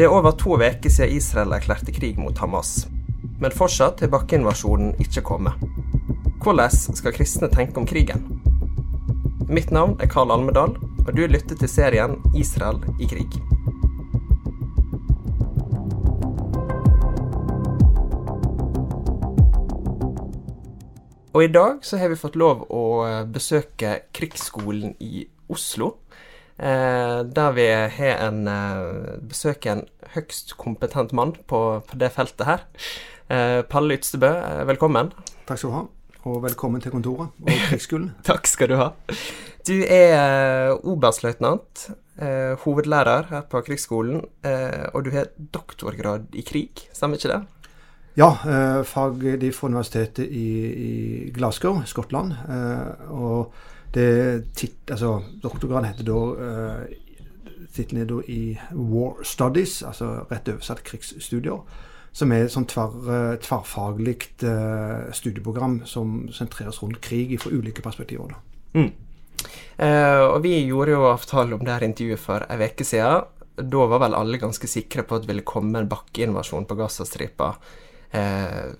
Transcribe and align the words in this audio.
Det 0.00 0.06
er 0.06 0.14
over 0.16 0.32
to 0.32 0.54
uker 0.56 0.88
siden 0.88 1.12
Israel 1.12 1.52
erklærte 1.52 1.92
krig 1.92 2.16
mot 2.16 2.38
Hamas. 2.40 2.86
Men 3.36 3.52
fortsatt 3.52 4.00
er 4.00 4.08
bakkeinvasjonen 4.08 4.94
ikke 4.96 5.20
kommet. 5.20 5.60
Hvordan 6.40 6.96
skal 6.96 7.12
kristne 7.12 7.50
tenke 7.52 7.76
om 7.76 7.84
krigen? 7.84 8.22
Mitt 9.52 9.68
navn 9.68 9.98
er 10.00 10.08
Karl 10.08 10.32
Almedal, 10.32 10.72
og 11.04 11.10
du 11.12 11.20
lytter 11.26 11.52
til 11.52 11.68
serien 11.68 12.16
'Israel 12.32 12.80
i 12.96 13.04
krig'. 13.12 13.36
Og 21.34 21.44
i 21.44 21.52
dag 21.52 21.84
så 21.84 22.00
har 22.00 22.08
vi 22.08 22.16
fått 22.16 22.40
lov 22.40 22.64
å 22.72 23.04
besøke 23.28 23.98
Krigsskolen 24.16 24.96
i 25.00 25.26
Oslo. 25.48 25.98
Eh, 26.60 27.20
der 27.24 27.54
vi 27.56 27.64
har 27.72 28.18
en 28.26 28.42
eh, 28.48 29.14
besøker 29.24 29.72
en 29.72 29.86
høgst 30.12 30.58
kompetent 30.60 31.14
mann 31.16 31.32
på, 31.48 31.60
på 31.88 32.00
det 32.00 32.10
feltet 32.12 32.44
her. 32.44 32.66
Eh, 33.32 33.62
Palle 33.64 33.96
Ytstebø, 33.96 34.28
eh, 34.28 34.66
velkommen. 34.68 35.08
Takk 35.48 35.56
skal 35.56 35.70
du 35.70 35.76
ha, 35.78 35.84
og 36.28 36.42
velkommen 36.44 36.84
til 36.84 36.92
kontoret 36.92 37.32
og 37.40 37.48
krigsskolen. 37.70 38.10
Takk 38.28 38.50
skal 38.50 38.72
du 38.72 38.76
ha. 38.76 38.90
Du 39.64 39.78
er 39.80 40.12
eh, 40.18 40.74
oberstløytnant, 40.92 41.86
eh, 42.20 42.52
hovedlærer 42.66 43.32
her 43.32 43.48
på 43.48 43.64
Krigsskolen, 43.64 44.20
eh, 44.44 44.84
og 44.92 45.08
du 45.08 45.14
har 45.16 45.32
doktorgrad 45.56 46.28
i 46.36 46.44
krig, 46.44 46.84
stemmer 46.92 47.16
ikke 47.16 47.32
det? 47.38 47.40
Ja, 48.20 48.34
eh, 48.44 48.84
fag 48.84 49.24
de 49.40 49.52
fra 49.54 49.72
universitetet 49.72 50.28
i, 50.28 50.48
i 50.68 50.92
Glasgow, 51.32 51.80
Skottland. 51.88 52.36
Eh, 52.52 53.12
og 53.16 53.54
det 53.94 54.54
tit, 54.54 54.78
altså, 54.90 55.18
Doktorgraden 55.42 55.88
heter 55.90 56.06
da 56.06 56.18
eh, 56.46 56.98
Tittelen 57.70 58.02
er 58.02 58.08
da 58.10 58.18
i 58.26 58.40
War 58.74 59.22
Studies, 59.26 59.80
altså 59.86 60.24
rett 60.30 60.48
oversatt 60.50 60.82
krigsstudier. 60.86 61.60
Som 62.10 62.32
er 62.34 62.48
et 62.48 62.54
sånn 62.54 62.66
tverr, 62.66 62.96
eh, 63.14 63.34
tverrfaglig 63.38 64.24
uh, 64.42 65.12
studieprogram 65.14 65.76
som 65.86 66.24
sentreres 66.34 66.80
rundt 66.82 66.98
krig 67.04 67.36
fra 67.38 67.52
ulike 67.54 67.84
perspektiver. 67.84 68.32
Da. 68.34 68.80
Mm. 68.80 68.90
Eh, 69.80 70.22
og 70.26 70.40
vi 70.44 70.56
gjorde 70.66 70.96
jo 70.96 71.04
avtale 71.08 71.56
om 71.56 71.62
det 71.64 71.72
her 71.72 71.86
intervjuet 71.86 72.20
for 72.20 72.46
ei 72.50 72.66
uke 72.66 72.86
siden. 72.86 73.28
Da 73.60 73.86
var 73.92 74.02
vel 74.02 74.16
alle 74.16 74.40
ganske 74.40 74.68
sikre 74.70 75.04
på 75.06 75.16
at 75.16 75.24
det 75.24 75.30
ville 75.30 75.46
komme 75.46 75.80
en 75.80 75.88
bakkeinvasjon 75.90 76.66
på 76.68 76.76
Gazastripa 76.78 77.52
eh, 78.16 78.72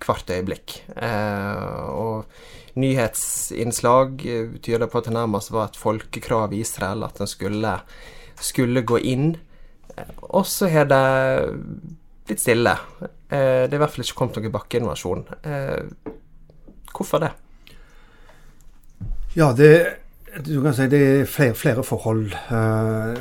hvert 0.00 0.30
øyeblikk. 0.30 0.76
Eh, 0.96 1.90
og 1.90 2.80
nyhetsinnslag 2.80 4.24
eh, 4.26 4.56
tyder 4.62 4.90
på 4.90 5.00
at 5.00 5.08
det 5.08 5.14
nærmest 5.16 5.52
var 5.54 5.70
et 5.70 5.80
folkekrav 5.80 6.54
i 6.54 6.62
Israel 6.64 7.04
at 7.06 7.20
en 7.20 7.30
skulle, 7.30 7.74
skulle 8.40 8.84
gå 8.86 9.00
inn. 9.12 9.34
Eh, 9.96 10.12
Og 10.28 10.46
så 10.46 10.68
har 10.70 10.88
det 10.90 11.04
blitt 12.26 12.42
stille. 12.42 12.76
Det 13.30 13.38
er 13.38 13.74
i 13.74 13.78
hvert 13.78 13.90
fall 13.90 14.04
ikke 14.04 14.18
kommet 14.18 14.36
noen 14.38 14.52
bakkeinvasjon. 14.54 15.24
Hvorfor 16.90 17.22
det? 17.22 17.30
Ja, 19.36 19.52
det, 19.54 19.99
du 20.38 20.62
kan 20.62 20.74
si 20.74 20.86
det 20.90 21.00
er 21.00 21.24
flere, 21.24 21.54
flere 21.54 21.84
forhold. 21.84 22.32
Uh, 22.50 23.14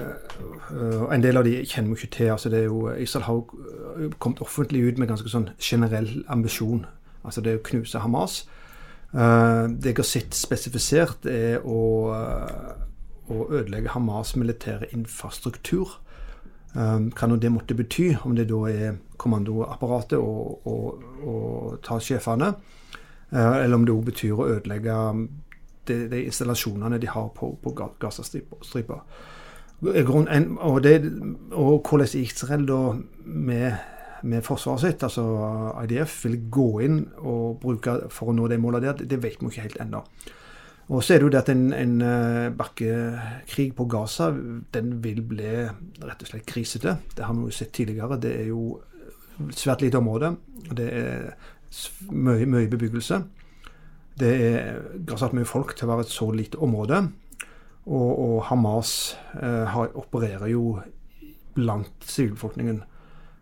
eh, 0.71 1.13
en 1.13 1.23
del 1.23 1.37
av 1.37 1.43
de 1.47 1.55
kjenner 1.65 1.93
vi 1.93 1.97
ikke 1.97 2.15
til. 2.15 2.31
altså 2.31 2.49
det 2.49 2.59
er 2.59 2.63
jo, 2.63 2.89
Israel 2.89 3.25
har 3.25 3.33
jo 3.33 4.11
kommet 4.19 4.41
offentlig 4.41 4.83
ut 4.83 4.97
med 4.97 5.09
ganske 5.09 5.29
sånn 5.29 5.49
generell 5.59 6.23
ambisjon. 6.29 6.85
Altså 7.23 7.41
det 7.41 7.57
å 7.57 7.63
knuse 7.65 7.99
Hamas. 8.03 8.43
Uh, 9.13 9.65
det 9.73 9.93
jeg 9.93 9.97
har 9.97 10.07
sett 10.07 10.37
spesifisert, 10.37 11.25
er 11.25 11.65
å, 11.65 11.81
eh, 12.13 13.33
å 13.33 13.47
ødelegge 13.49 13.95
Hamas' 13.95 14.35
militære 14.37 14.91
infrastruktur. 14.93 15.97
Um, 16.75 17.09
hva 17.17 17.25
nå 17.25 17.39
det 17.41 17.49
måtte 17.49 17.73
bety, 17.73 18.11
om 18.23 18.35
det 18.37 18.51
da 18.51 18.59
er 18.69 18.99
kommandoapparatet 19.17 20.19
og, 20.21 20.67
og, 20.69 21.01
og 21.25 21.79
ta 21.83 21.97
sjefene, 21.97 22.53
uh, 23.33 23.55
eller 23.57 23.79
om 23.79 23.87
det 23.87 23.95
òg 23.95 24.05
betyr 24.11 24.37
å 24.37 24.49
ødelegge 24.59 24.97
de, 25.89 25.99
de 26.11 26.23
installasjonene 26.29 26.99
de 27.01 27.09
har 27.11 27.29
på, 27.35 27.51
på 27.63 27.73
Ga- 27.77 27.91
Gazastripa. 28.01 29.03
Og, 29.79 30.87
og 31.51 31.87
hvordan 31.87 32.07
Israel 32.19 32.65
da 32.67 32.79
med, 33.25 33.71
med 34.23 34.43
forsvaret 34.43 34.83
sitt, 34.83 35.03
altså 35.07 35.23
IDF, 35.83 36.17
vil 36.25 36.41
gå 36.51 36.67
inn 36.87 36.99
og 37.21 37.61
bruke 37.61 37.95
for 38.11 38.31
å 38.31 38.35
nå 38.35 38.49
de 38.51 38.59
målene 38.59 38.89
der, 38.89 39.07
det 39.07 39.21
vet 39.23 39.39
vi 39.39 39.47
ikke 39.51 39.67
helt 39.69 39.79
ennå. 39.85 40.03
Og 40.89 41.03
så 41.05 41.13
er 41.13 41.21
det 41.21 41.27
jo 41.27 41.31
det 41.35 41.41
at 41.43 41.49
en, 41.53 41.67
en 41.77 41.91
eh, 42.01 42.47
bakkekrig 42.57 43.67
på 43.77 43.85
Gaza, 43.85 44.31
den 44.73 44.95
vil 45.03 45.21
bli 45.21 45.51
rett 46.01 46.23
og 46.25 46.31
slett 46.31 46.47
krisete. 46.49 46.95
Det 47.15 47.27
har 47.27 47.35
vi 47.37 47.45
jo 47.45 47.53
sett 47.53 47.71
tidligere. 47.77 48.17
Det 48.17 48.31
er 48.39 48.47
jo 48.49 48.63
svært 49.53 49.85
lite 49.85 50.01
område. 50.01 50.31
Det 50.73 50.87
er 50.89 51.27
mye, 52.09 52.47
mye 52.49 52.71
bebyggelse. 52.73 53.21
Det 54.19 54.29
er 54.29 54.79
grassat 55.07 55.35
mye 55.37 55.47
folk 55.47 55.75
til 55.77 55.87
å 55.87 55.93
være 55.93 56.07
et 56.07 56.13
så 56.13 56.29
lite 56.35 56.59
område. 56.61 57.03
Og, 57.89 58.09
og 58.11 58.37
Hamas 58.49 58.93
eh, 59.39 59.77
opererer 59.97 60.49
jo 60.51 60.79
blant 61.55 62.05
sivilbefolkningen. 62.05 62.83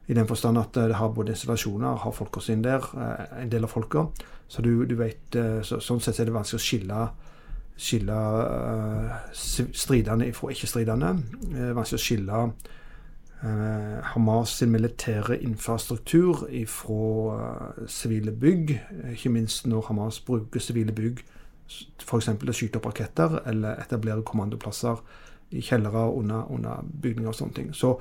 I 0.08 0.16
den 0.16 0.28
forstand 0.28 0.60
at 0.60 0.78
eh, 0.78 0.88
det 0.88 0.96
har 0.96 1.12
både 1.12 1.34
installasjoner, 1.36 2.00
har 2.04 2.16
folka 2.16 2.40
sine 2.44 2.64
der, 2.64 2.86
eh, 2.96 3.42
en 3.44 3.52
del 3.52 3.68
av 3.68 3.74
folka. 3.74 4.08
Så 4.48 4.62
du, 4.62 4.86
du 4.86 4.96
vet, 4.96 5.36
eh, 5.36 5.60
så, 5.68 5.82
sånn 5.84 6.00
sett 6.04 6.22
er 6.22 6.30
det 6.30 6.36
vanskelig 6.36 6.62
å 6.62 6.68
skille, 6.68 7.02
skille 7.78 8.20
stridende 9.36 10.32
fra 10.34 10.54
ikke-stridende. 10.54 11.12
Vanskelig 11.78 12.00
å 12.00 12.06
skille 12.06 12.44
eh, 13.44 13.98
Hamas 14.14 14.58
sin 14.60 14.72
militære 14.72 15.40
infrastruktur 15.44 16.48
fra 16.68 17.38
eh, 17.38 17.88
sivile 17.88 18.32
bygg. 18.32 18.80
Ikke 19.12 19.30
minst 19.30 19.68
når 19.68 19.88
Hamas 19.90 20.20
bruker 20.20 20.60
sivile 20.60 20.96
bygg 20.96 21.24
f.eks. 21.68 22.30
å 22.30 22.56
skyte 22.56 22.80
opp 22.80 22.88
raketter 22.88 23.42
eller 23.50 23.82
etablere 23.82 24.24
kommandoplasser 24.24 25.02
i 25.52 25.62
kjellere 25.64 26.08
under, 26.16 26.48
under 26.52 26.84
bygninger 27.02 27.32
og 27.32 27.36
sånne 27.36 27.56
ting. 27.56 27.74
Så 27.76 27.98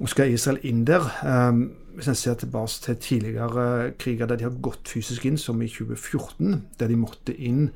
og 0.00 0.08
skal 0.08 0.32
Israel 0.32 0.58
inn 0.66 0.86
der 0.88 1.04
eh, 1.22 1.62
Hvis 1.94 2.08
en 2.08 2.16
ser 2.16 2.34
tilbake 2.40 2.80
til 2.82 2.96
tidligere 2.96 3.92
kriger 3.98 4.26
der 4.26 4.36
de 4.40 4.44
har 4.48 4.60
gått 4.64 4.88
fysisk 4.88 5.26
inn, 5.28 5.38
som 5.38 5.60
i 5.62 5.68
2014, 5.68 6.62
der 6.80 6.88
de 6.88 6.96
måtte 6.96 7.34
inn 7.36 7.70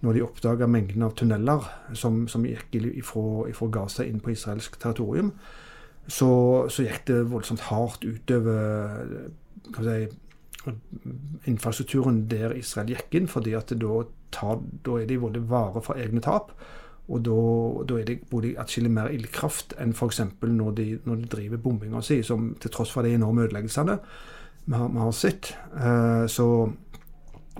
når 0.00 0.14
de 0.14 0.22
oppdaga 0.22 0.66
mengden 0.70 1.02
av 1.02 1.12
tunneler 1.18 1.66
som, 1.92 2.22
som 2.28 2.46
gikk 2.46 2.78
ifra 2.78 3.68
Gaza 3.74 4.06
inn 4.06 4.20
på 4.22 4.30
israelsk 4.30 4.78
territorium, 4.80 5.32
så, 6.08 6.30
så 6.72 6.86
gikk 6.86 7.04
det 7.10 7.18
voldsomt 7.30 7.66
hardt 7.68 8.04
utover 8.08 9.28
si, 9.76 9.98
infrastrukturen 11.48 12.24
der 12.30 12.56
Israel 12.56 12.94
gikk 12.94 13.14
inn, 13.18 13.28
fordi 13.28 13.54
at 13.56 13.72
da, 13.76 14.02
tar, 14.34 14.62
da 14.84 14.98
er 14.98 15.08
de 15.08 15.20
både 15.20 15.44
vare 15.50 15.82
for 15.84 16.00
egne 16.00 16.22
tap, 16.24 16.54
og 17.08 17.22
da, 17.24 17.36
da 17.88 18.00
er 18.00 18.08
det 18.08 18.18
både 18.28 18.56
atskillig 18.60 18.90
mer 18.92 19.12
ildkraft 19.12 19.72
enn 19.80 19.94
f.eks. 19.96 20.20
Når, 20.42 20.82
når 21.08 21.22
de 21.22 21.30
driver 21.32 21.62
bombinga 21.64 22.02
si, 22.04 22.20
som 22.22 22.50
til 22.60 22.72
tross 22.72 22.92
for 22.92 23.06
de 23.06 23.14
enorme 23.16 23.46
ødeleggelsene 23.46 23.96
vi 24.68 24.76
har, 24.76 24.90
vi 24.92 25.00
har 25.00 25.14
sett. 25.16 25.54
Eh, 25.80 26.26
så 26.28 26.48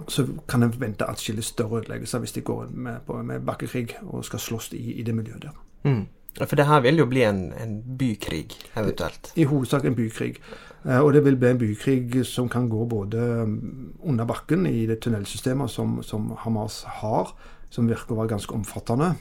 så 0.07 0.27
kan 0.49 0.63
en 0.63 0.81
vente 0.81 1.07
atskillig 1.11 1.45
større 1.45 1.81
ødeleggelser 1.81 2.19
hvis 2.19 2.33
de 2.33 2.41
går 2.41 2.69
med, 2.71 3.01
på, 3.07 3.23
med 3.23 3.41
bakkekrig 3.41 3.97
og 4.03 4.25
skal 4.25 4.39
slåss 4.39 4.73
i, 4.73 4.93
i 4.93 5.03
det 5.03 5.15
miljøet 5.15 5.43
der. 5.43 5.57
Mm. 5.83 6.07
For 6.37 6.57
det 6.57 6.69
her 6.69 6.83
vil 6.85 7.01
jo 7.01 7.07
bli 7.11 7.25
en, 7.27 7.53
en 7.59 7.79
bykrig, 7.99 8.53
eventuelt? 8.77 9.33
I 9.37 9.49
hovedsak 9.49 9.85
en 9.89 9.97
bykrig. 9.99 10.37
Eh, 10.85 10.99
og 10.99 11.13
det 11.13 11.25
vil 11.27 11.37
bli 11.37 11.51
en 11.51 11.61
bykrig 11.61 12.25
som 12.27 12.49
kan 12.49 12.69
gå 12.71 12.85
både 12.87 13.23
um, 13.43 13.95
under 14.03 14.29
bakken 14.29 14.67
i 14.67 14.87
det 14.87 15.01
tunnelsystemet 15.03 15.71
som, 15.71 15.99
som 16.07 16.31
Hamas 16.45 16.85
har, 17.01 17.35
som 17.71 17.89
virker 17.91 18.15
å 18.15 18.21
være 18.23 18.35
ganske 18.37 18.55
omfattende. 18.55 19.13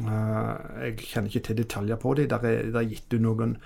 Eh, 0.00 0.52
jeg 0.86 0.98
kjenner 1.04 1.28
ikke 1.28 1.46
til 1.50 1.60
detaljer 1.60 2.00
på 2.00 2.16
det. 2.18 2.30
Der 2.32 2.48
er, 2.48 2.64
der 2.72 2.80
er 2.82 2.90
gitt 2.90 3.12
ut 3.12 3.22
noen 3.22 3.56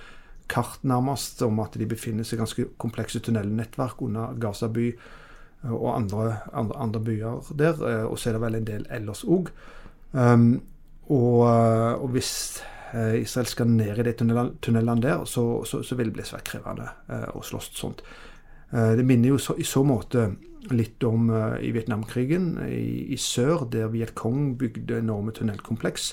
kart 0.50 0.82
nærmest 0.86 1.42
om 1.42 1.58
at 1.62 1.78
de 1.78 1.88
befinner 1.90 2.26
seg 2.26 2.38
i 2.38 2.42
ganske 2.42 2.68
komplekse 2.82 3.22
tunnelnettverk 3.22 4.02
under 4.02 4.34
Gaza 4.42 4.68
by 4.72 4.90
eh, 4.90 5.72
og 5.72 5.92
andre, 5.94 6.40
andre, 6.52 6.80
andre 6.82 7.04
byer 7.08 7.52
der. 7.54 7.82
Og 8.10 8.18
så 8.18 8.30
er 8.30 8.38
det 8.38 8.46
vel 8.48 8.58
en 8.58 8.70
del 8.74 8.88
ellers 8.90 9.22
òg. 9.22 9.54
Um, 10.16 10.56
og, 11.12 11.42
og 11.46 12.08
hvis 12.14 12.62
Israel 12.94 13.48
skal 13.50 13.70
ned 13.70 13.98
i 13.98 14.06
de 14.06 14.14
tunnelene 14.16 15.02
der, 15.02 15.24
så, 15.26 15.64
så, 15.66 15.82
så 15.82 15.98
vil 15.98 16.10
det 16.10 16.18
bli 16.18 16.26
svært 16.26 16.46
krevende 16.48 16.88
eh, 17.10 17.28
å 17.34 17.42
slåss 17.44 17.72
sånt. 17.76 18.04
Eh, 18.70 18.92
det 18.98 19.06
minner 19.06 19.34
jo 19.34 19.40
så, 19.42 19.56
i 19.58 19.66
så 19.66 19.82
måte 19.86 20.30
litt 20.70 21.02
om 21.06 21.28
i 21.62 21.68
Vietnamkrigen 21.70 22.56
i, 22.66 23.12
i 23.14 23.18
sør, 23.22 23.68
der 23.70 23.92
Vietcong 23.92 24.56
bygde 24.58 24.98
enorme 24.98 25.30
tunnelkompleks 25.30 26.08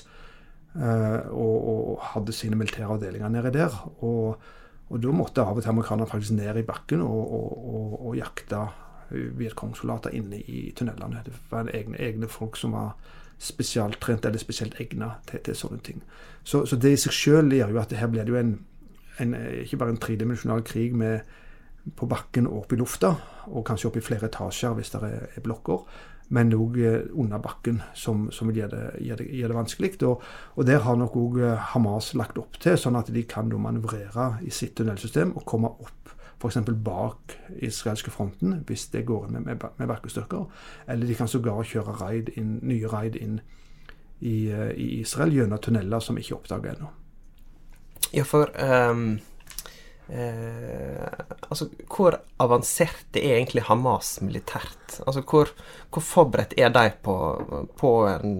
og, 0.78 1.56
og, 1.56 1.96
hadde 2.12 2.34
sine 2.34 2.54
militære 2.60 2.86
avdelinger 2.94 3.32
nede 3.34 3.50
der. 3.56 3.74
Og, 4.06 4.38
og 4.86 5.02
da 5.02 5.10
måtte 5.10 5.42
av 5.42 5.58
og 5.58 5.64
til 5.64 5.72
amerikanerne 5.72 6.06
faktisk 6.06 6.36
ned 6.38 6.60
i 6.60 6.64
bakken 6.68 7.02
og, 7.02 7.34
og 7.98 8.14
jakte 8.14 8.62
Vietcong-soldater 9.10 10.14
inne 10.14 10.38
i 10.38 10.68
tunnelene. 10.76 11.22
Det 11.26 11.34
var 11.50 11.70
egne, 11.74 11.98
egne 11.98 12.30
folk 12.30 12.56
som 12.60 12.78
var 12.78 12.94
spesialtrent 13.38 14.24
eller 14.24 14.40
spesielt 14.40 14.78
egnet 14.80 15.26
til, 15.30 15.42
til, 15.44 15.56
sånne 15.58 15.80
ting. 15.84 16.02
Så, 16.44 16.64
så, 16.66 16.76
det 16.76 16.94
i 16.94 17.00
seg 17.00 17.16
selv 17.16 17.56
gjør 17.56 17.74
jo 17.74 17.82
at 17.82 17.92
her 17.98 18.10
blir 18.12 18.24
det 18.26 18.34
jo 18.34 18.40
en, 18.40 18.56
en 19.20 19.36
ikke 19.64 19.80
bare 19.80 19.94
en 19.94 20.00
tredimensjonal 20.00 20.64
krig 20.66 20.96
med, 20.96 21.20
på 21.96 22.08
bakken 22.08 22.48
og 22.48 22.62
opp 22.62 22.72
i 22.72 22.80
lufta, 22.80 23.12
og 23.52 23.64
kanskje 23.68 23.90
opp 23.90 24.00
i 24.00 24.04
flere 24.04 24.30
etasjer 24.30 24.76
hvis 24.78 24.94
det 24.94 25.02
er, 25.04 25.26
er 25.36 25.44
blokker, 25.44 25.84
men 26.32 26.54
òg 26.56 26.78
eh, 26.80 27.02
under 27.20 27.42
bakken, 27.42 27.82
som, 27.94 28.28
som 28.32 28.48
vil 28.48 28.62
gjøre 28.62 28.72
det, 28.72 29.02
gjør 29.04 29.20
det, 29.20 29.26
gjør 29.38 29.52
det 29.52 29.58
vanskelig. 29.58 29.90
Og, 30.08 30.22
og, 30.54 30.62
der 30.66 30.80
har 30.86 30.96
nok 30.96 31.18
òg 31.20 31.40
eh, 31.42 31.66
Hamas 31.74 32.14
lagt 32.16 32.40
opp 32.40 32.56
til, 32.62 32.78
sånn 32.80 32.96
at 32.96 33.12
de 33.12 33.26
kan 33.28 33.50
manøvrere 33.52 34.30
i 34.46 34.52
sitt 34.54 34.76
tunnelsystem 34.78 35.34
og 35.36 35.44
komme 35.48 35.70
opp 35.74 36.13
f.eks. 36.44 36.70
bak 36.84 37.36
israelske 37.64 38.12
fronten, 38.12 38.58
hvis 38.68 38.88
det 38.92 39.06
går 39.08 39.28
inn 39.28 39.44
med, 39.44 39.64
med, 39.64 39.88
bakkestyrker. 39.88 40.46
Eller 40.86 41.08
de 41.08 41.16
kan 41.18 41.30
sågar 41.30 41.64
kjøre 41.64 41.96
raid 42.00 42.32
inn, 42.36 42.58
nye 42.62 42.90
raid 42.90 43.16
inn 43.16 43.40
i, 44.20 44.50
eh, 44.50 44.70
i, 44.70 44.88
Israel 45.00 45.34
gjennom 45.34 45.60
tunneler 45.62 46.04
som 46.04 46.18
ikke 46.18 46.34
er 46.34 46.40
oppdaga 46.40 46.74
ennå. 46.74 46.90
Ja, 48.14 48.24
for 48.28 48.50
um, 48.62 49.16
eh, 50.08 51.08
Altså, 51.48 51.68
hvor 51.90 52.18
avansert 52.40 53.16
er 53.18 53.38
egentlig 53.38 53.64
Hamas 53.66 54.18
militært? 54.22 55.00
Altså, 55.06 55.22
hvor, 55.22 55.50
hvor 55.90 56.02
forberedt 56.02 56.54
er 56.58 56.70
de 56.74 56.92
på, 57.02 57.16
på 57.78 57.90
en, 58.10 58.36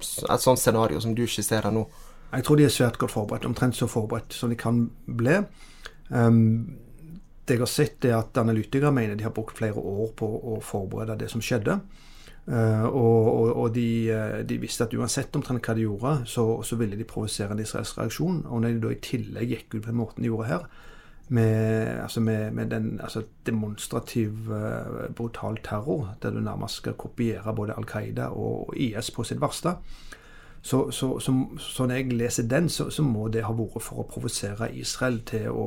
et 0.00 0.44
sånt 0.44 0.60
scenario 0.60 1.00
som 1.00 1.14
du 1.14 1.26
skisserer 1.26 1.72
nå? 1.74 1.86
Jeg 2.34 2.44
tror 2.44 2.58
de 2.58 2.66
er 2.66 2.72
svært 2.72 2.98
godt 2.98 3.14
forberedt. 3.14 3.46
Omtrent 3.46 3.76
så 3.78 3.86
forberedt 3.86 4.34
som 4.34 4.50
de 4.50 4.58
kan 4.58 4.88
bli. 5.06 5.38
Um, 6.10 6.83
jeg 7.50 7.60
har 7.60 7.70
sett, 7.70 8.04
er 8.04 8.16
at 8.18 8.38
analytikere 8.40 8.92
mener 8.94 9.18
de 9.18 9.26
har 9.26 9.34
brukt 9.34 9.58
flere 9.58 9.80
år 9.80 10.12
på 10.16 10.26
å 10.26 10.58
forberede 10.64 11.18
det 11.24 11.30
som 11.32 11.42
skjedde. 11.44 11.78
Uh, 12.44 12.84
og, 12.84 13.28
og, 13.34 13.50
og 13.56 13.68
de, 13.72 14.10
eh, 14.12 14.40
de, 14.44 14.58
visste 14.60 14.84
at 14.84 14.92
uansett 14.92 15.32
omtrent 15.38 15.64
hva 15.64 15.74
de 15.76 15.86
gjorde, 15.86 16.10
så, 16.28 16.42
så 16.60 16.76
ville 16.76 16.98
de 17.00 17.06
provosere 17.08 17.54
en 17.56 17.62
israelsk 17.62 18.02
reaksjon. 18.02 18.42
Og 18.44 18.60
når 18.60 18.74
de 18.74 18.82
da 18.82 18.90
i 18.92 18.98
tillegg 19.04 19.54
gikk 19.54 19.70
ut 19.70 19.78
på 19.78 19.88
den 19.88 20.00
måten 20.00 20.24
de 20.24 20.28
gjorde 20.28 20.50
her, 20.50 20.66
med, 21.32 22.02
altså 22.02 22.20
med, 22.20 22.50
med 22.52 22.68
den 22.68 22.98
altså 23.00 23.22
demonstrativ, 23.48 24.50
uh, 24.52 25.08
brutal 25.16 25.56
terror, 25.64 26.10
der 26.22 26.36
du 26.36 26.42
nærmest 26.44 26.82
skal 26.82 26.98
kopiere 27.00 27.56
både 27.56 27.78
Al 27.80 27.88
Qaida 27.88 28.28
og 28.36 28.76
IS 28.76 29.08
på 29.14 29.24
sitt 29.24 29.40
verste, 29.40 29.78
så, 30.64 30.90
så, 30.90 31.18
så, 31.20 31.32
så 31.58 31.86
når 31.86 31.94
jeg 31.94 32.12
leser 32.12 32.48
den, 32.48 32.68
så, 32.68 33.02
må 33.02 33.28
det 33.28 33.44
ha 33.44 33.52
vært 33.52 33.82
for 33.84 34.00
å 34.00 34.08
provosere 34.08 34.70
Israel 34.72 35.18
til 35.28 35.50
å 35.52 35.66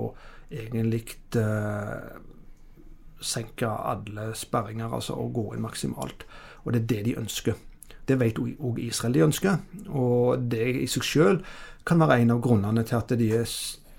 egentlig 0.51 1.03
eh, 1.35 2.19
senke 3.21 3.69
alle 3.69 4.31
sperringer, 4.35 4.93
altså 4.93 5.17
og 5.17 5.33
gå 5.33 5.47
inn 5.55 5.65
maksimalt. 5.65 6.25
Og 6.63 6.73
det 6.73 6.81
er 6.81 6.87
det 6.91 7.01
de 7.05 7.17
ønsker. 7.19 7.57
Det 8.07 8.19
vet 8.19 8.39
òg 8.39 8.79
Israel 8.79 9.17
de 9.17 9.25
ønsker. 9.25 9.57
Og 9.89 10.47
det 10.51 10.63
i 10.83 10.87
seg 10.87 11.03
sjøl 11.03 11.41
kan 11.87 11.99
være 11.99 12.21
en 12.21 12.35
av 12.35 12.41
grunnene 12.43 12.83
til 12.87 12.99
at 12.99 13.11
de 13.19 13.31
er 13.35 13.47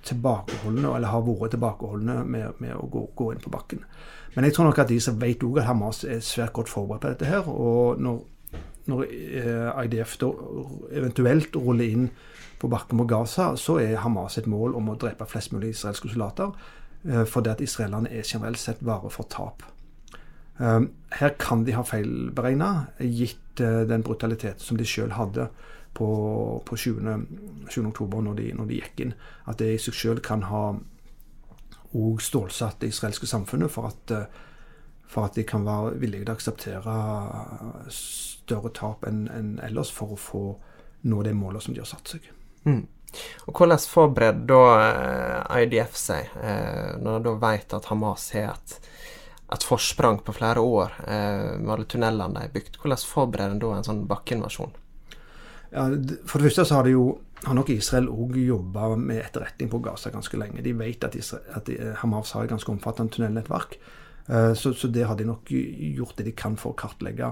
tilbakeholdne, 0.09 0.95
eller 0.97 1.13
har 1.13 1.25
vært 1.27 1.53
tilbakeholdne 1.57 2.23
med, 2.25 2.61
med 2.63 2.77
å 2.77 2.89
gå, 2.89 3.05
gå, 3.17 3.33
inn 3.35 3.45
på 3.45 3.53
bakken. 3.53 3.85
Men 4.35 4.47
jeg 4.47 4.57
tror 4.57 4.69
nok 4.69 4.81
at 4.85 4.93
de 4.93 4.99
som 5.03 5.19
vet 5.21 5.45
òg 5.45 5.61
at 5.61 5.69
Hamas 5.69 6.05
er 6.05 6.23
svært 6.25 6.55
godt 6.57 6.73
forberedt 6.73 7.05
på 7.05 7.13
dette 7.13 7.29
her. 7.29 7.49
Og 7.49 8.01
når, 8.01 8.21
når 8.89 9.05
eh, 9.09 9.85
IDF 9.85 10.17
da 10.23 10.31
eventuelt 11.01 11.57
ruller 11.59 11.97
inn 11.97 12.11
på 12.59 12.69
bakken 12.69 12.99
på 12.99 13.07
Gaza, 13.09 13.53
så 13.57 13.79
er 13.83 14.01
Hamas 14.03 14.39
et 14.39 14.49
mål 14.51 14.75
om 14.79 14.91
å 14.91 14.99
drepe 14.99 15.27
flest 15.31 15.53
mulig 15.55 15.75
israelske 15.77 16.11
soldater. 16.11 16.53
Eh, 17.05 17.25
fordi 17.25 17.51
at 17.51 17.61
israelerne 17.61 18.11
er 18.11 18.27
generelt 18.27 18.59
sett 18.59 18.83
vare 18.85 19.11
for 19.11 19.29
tap. 19.31 19.63
Eh, 20.59 20.81
her 21.21 21.35
kan 21.39 21.65
de 21.65 21.77
ha 21.77 21.85
feilberegna, 21.87 22.87
gitt 22.99 23.61
eh, 23.61 23.85
den 23.87 24.03
brutaliteten 24.03 24.61
som 24.61 24.77
de 24.77 24.87
sjøl 24.87 25.15
hadde 25.15 25.49
på, 25.95 26.09
på 26.67 26.77
7. 26.77 26.99
7. 27.71 27.87
oktober 27.87 28.21
når 28.21 28.35
de, 28.35 28.53
når 28.59 28.71
de, 28.71 28.81
gikk 28.83 29.05
inn. 29.05 29.15
At 29.47 29.63
det 29.63 29.73
i 29.75 29.81
seg 29.83 29.95
sjøl 29.95 30.23
kan 30.25 30.49
ha 30.51 30.65
og 31.97 32.21
stålsatt 32.21 32.83
det 32.83 32.91
israelske 32.93 33.27
samfunnet 33.27 33.73
for 33.73 33.89
at, 33.89 34.11
for 35.09 35.25
at 35.25 35.39
de 35.39 35.47
kan 35.49 35.65
være 35.65 35.95
villige 36.03 36.27
til 36.27 36.35
å 36.35 36.37
akseptere 36.37 36.97
større 37.97 38.75
tap 38.77 39.07
enn 39.09 39.23
en 39.33 39.55
ellers 39.65 39.89
for 39.95 40.13
å 40.13 40.21
få 40.21 40.43
nå 41.09 41.23
det 41.25 41.33
målet 41.39 41.65
som 41.65 41.73
de 41.73 41.81
har 41.81 41.89
satt 41.89 42.13
seg. 42.13 42.29
Mm. 42.67 42.87
Og 43.49 43.57
Hvordan 43.57 43.85
forbereder 43.89 44.47
da 44.49 44.63
eh, 45.57 45.63
IDF 45.65 45.97
seg, 45.99 46.33
eh, 46.43 46.97
når 47.01 47.23
de 47.23 47.31
da 47.31 47.37
vet 47.47 47.77
at 47.79 47.89
Hamas 47.91 48.29
har 48.37 48.53
et, 48.53 48.75
et 49.55 49.65
forsprang 49.65 50.21
på 50.25 50.35
flere 50.37 50.61
år 50.61 50.99
eh, 51.07 51.55
med 51.61 51.73
alle 51.75 51.89
tunnelene 51.89 52.35
de 52.37 52.45
har 52.45 52.53
bygd? 52.55 52.81
Hvordan 52.83 53.07
forbereder 53.13 53.57
en 53.57 53.63
da 53.63 53.73
en 53.77 53.89
sånn 53.89 54.05
bakkeinvasjon? 54.11 54.77
Ja, 55.73 55.87
for 56.29 56.41
det 56.41 56.49
første 56.49 56.65
så 56.69 56.79
har, 56.79 56.87
det 56.87 56.95
jo, 56.95 57.07
har 57.45 57.57
nok 57.57 57.73
Israel 57.75 58.11
òg 58.13 58.37
jobba 58.41 58.95
med 58.97 59.21
etterretning 59.21 59.73
på 59.73 59.83
Gaza 59.85 60.13
ganske 60.13 60.41
lenge. 60.41 60.65
De 60.65 60.73
vet 60.77 61.05
at, 61.05 61.17
Israel, 61.19 61.49
at 61.59 61.69
Hamas 62.03 62.33
har 62.37 62.47
et 62.47 62.53
ganske 62.55 62.73
omfattende 62.73 63.13
tunnelnettverk. 63.13 63.77
Så, 64.57 64.75
så 64.77 64.89
det 64.93 65.07
har 65.09 65.17
de 65.17 65.25
nok 65.25 65.49
gjort 65.49 66.19
det 66.19 66.27
de 66.27 66.33
kan 66.37 66.57
for 66.61 66.75
å 66.75 66.77
kartlegge. 66.77 67.31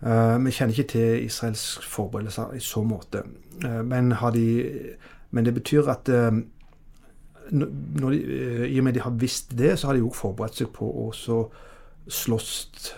Uh, 0.00 0.38
vi 0.44 0.52
kjenner 0.56 0.72
ikke 0.72 0.92
til 0.94 1.24
Israels 1.26 1.64
forberedelser 1.84 2.54
i 2.56 2.62
så 2.64 2.82
måte. 2.84 3.24
Uh, 3.64 3.82
men, 3.84 4.14
de, 4.34 4.46
men, 5.30 5.44
det 5.44 5.54
betyr 5.54 5.90
at 5.92 6.08
når 7.50 8.10
de, 8.10 8.20
i 8.68 8.78
og 8.78 8.84
med 8.84 8.94
de 8.94 9.02
har 9.02 9.10
visst 9.18 9.58
det, 9.58 9.78
så 9.78 9.90
har 9.90 9.98
de 9.98 10.04
òg 10.06 10.14
forberedt 10.14 10.60
seg 10.60 10.70
på 10.72 10.86
å 10.86 11.10
slåss 12.10 12.52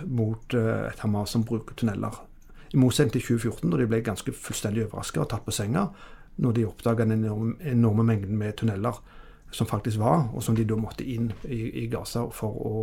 mot 0.07 0.55
et 0.55 1.01
Hamas 1.01 1.33
som 1.33 1.45
bruker 1.45 1.75
tunneler. 1.75 2.13
I 2.73 2.81
motsetning 2.81 3.13
til 3.17 3.39
2014, 3.39 3.71
da 3.73 3.81
de 3.81 3.89
ble 3.89 4.03
ganske 4.05 4.33
fullstendig 4.33 4.87
overraska 4.87 5.25
og 5.25 5.31
tatt 5.33 5.45
på 5.45 5.55
senga 5.57 5.87
når 6.41 6.55
de 6.57 6.67
oppdaga 6.69 7.05
den 7.05 7.25
enorme, 7.25 7.57
enorme 7.69 8.05
mengden 8.09 8.39
med 8.39 8.57
tunneler 8.57 9.01
som 9.53 9.69
faktisk 9.69 9.99
var, 10.01 10.31
og 10.33 10.43
som 10.43 10.57
de 10.57 10.65
da 10.65 10.79
måtte 10.81 11.05
inn 11.05 11.31
i, 11.45 11.85
i 11.85 11.87
Gaza 11.93 12.25
for 12.33 12.57
å 12.69 12.77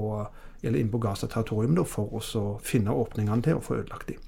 eller 0.63 0.79
inn 0.79 0.91
på 0.91 1.01
Gaza-territorium 1.03 1.77
for 1.87 2.19
å 2.19 2.47
finne 2.63 2.95
åpningene 2.95 3.45
til 3.45 3.59
å 3.59 3.63
få 3.63 3.79
ødelagt 3.81 4.11
dem. 4.11 4.19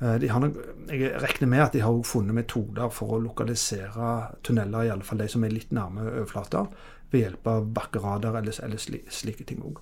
Eh, 0.00 0.16
de 0.20 0.30
har, 0.30 0.48
jeg 0.90 1.12
regner 1.22 1.50
med 1.50 1.62
at 1.64 1.76
de 1.76 1.84
har 1.84 2.00
funnet 2.06 2.34
metoder 2.36 2.90
for 2.92 3.16
å 3.16 3.22
lokalisere 3.22 4.14
tunneler, 4.44 4.88
i 4.88 4.92
alle 4.94 5.06
fall 5.06 5.22
de 5.22 5.28
som 5.30 5.44
er 5.44 5.54
litt 5.54 5.72
nærme 5.74 6.08
overflata, 6.10 6.66
ved 7.12 7.28
hjelp 7.28 7.46
av 7.46 7.68
bakkeradar 7.76 8.40
eller, 8.40 8.58
eller 8.66 8.82
slike 9.12 9.46
ting 9.46 9.62
òg. 9.62 9.78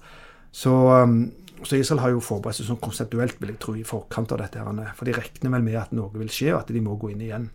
Så, 0.52 0.72
um, 1.00 1.32
så, 1.62 1.78
Israel 1.78 2.02
har 2.02 2.12
jo 2.12 2.20
forberedt 2.20 2.58
seg 2.58 2.68
sånn 2.68 2.82
konseptuelt, 2.82 3.38
vil 3.40 3.54
jeg 3.54 3.60
tro, 3.62 3.72
i 3.78 3.86
forkant 3.88 4.34
av 4.34 4.42
dette. 4.42 4.60
her, 4.60 4.94
For 4.98 5.08
de 5.08 5.16
regner 5.16 5.54
vel 5.54 5.64
med 5.64 5.78
at 5.80 5.94
noe 5.96 6.12
vil 6.12 6.28
skje, 6.28 6.52
og 6.52 6.60
at 6.60 6.72
de 6.74 6.82
må 6.84 6.98
gå 7.00 7.14
inn 7.14 7.24
igjen. 7.24 7.48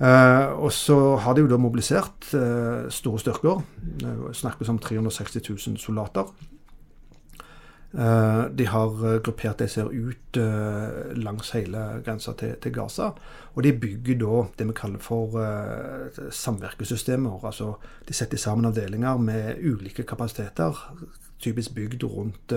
Uh, 0.00 0.56
og 0.64 0.70
så 0.72 0.96
har 1.20 1.36
de 1.36 1.42
jo 1.44 1.50
da 1.50 1.58
mobilisert 1.60 2.30
uh, 2.32 2.88
store 2.88 3.20
styrker. 3.20 3.60
Uh, 4.00 4.30
snakkes 4.32 4.72
om 4.72 4.80
360 4.80 5.44
000 5.44 5.76
soldater. 5.82 6.30
Eh, 7.94 8.44
de 8.54 8.66
har 8.70 9.06
eh, 9.06 9.18
gruppert 9.18 9.58
det 9.58 9.66
ser 9.72 9.88
ut 9.90 10.36
eh, 10.38 11.14
langs 11.18 11.50
hele 11.56 11.80
grensa 12.06 12.36
til, 12.38 12.54
til, 12.62 12.72
Gaza. 12.72 13.10
Og 13.54 13.64
de 13.66 13.72
bygger 13.74 14.20
da 14.20 14.44
det 14.58 14.66
vi 14.68 14.76
kaller 14.78 15.02
for 15.02 15.34
samvirkesystemer. 16.30 17.40
Altså 17.42 17.72
de 18.06 18.14
setter 18.14 18.38
sammen 18.38 18.68
avdelinger 18.68 19.18
med 19.18 19.58
ulike 19.58 20.06
kapasiteter, 20.06 20.76
typisk 21.42 21.74
bygd 21.74 22.04
rundt 22.04 22.54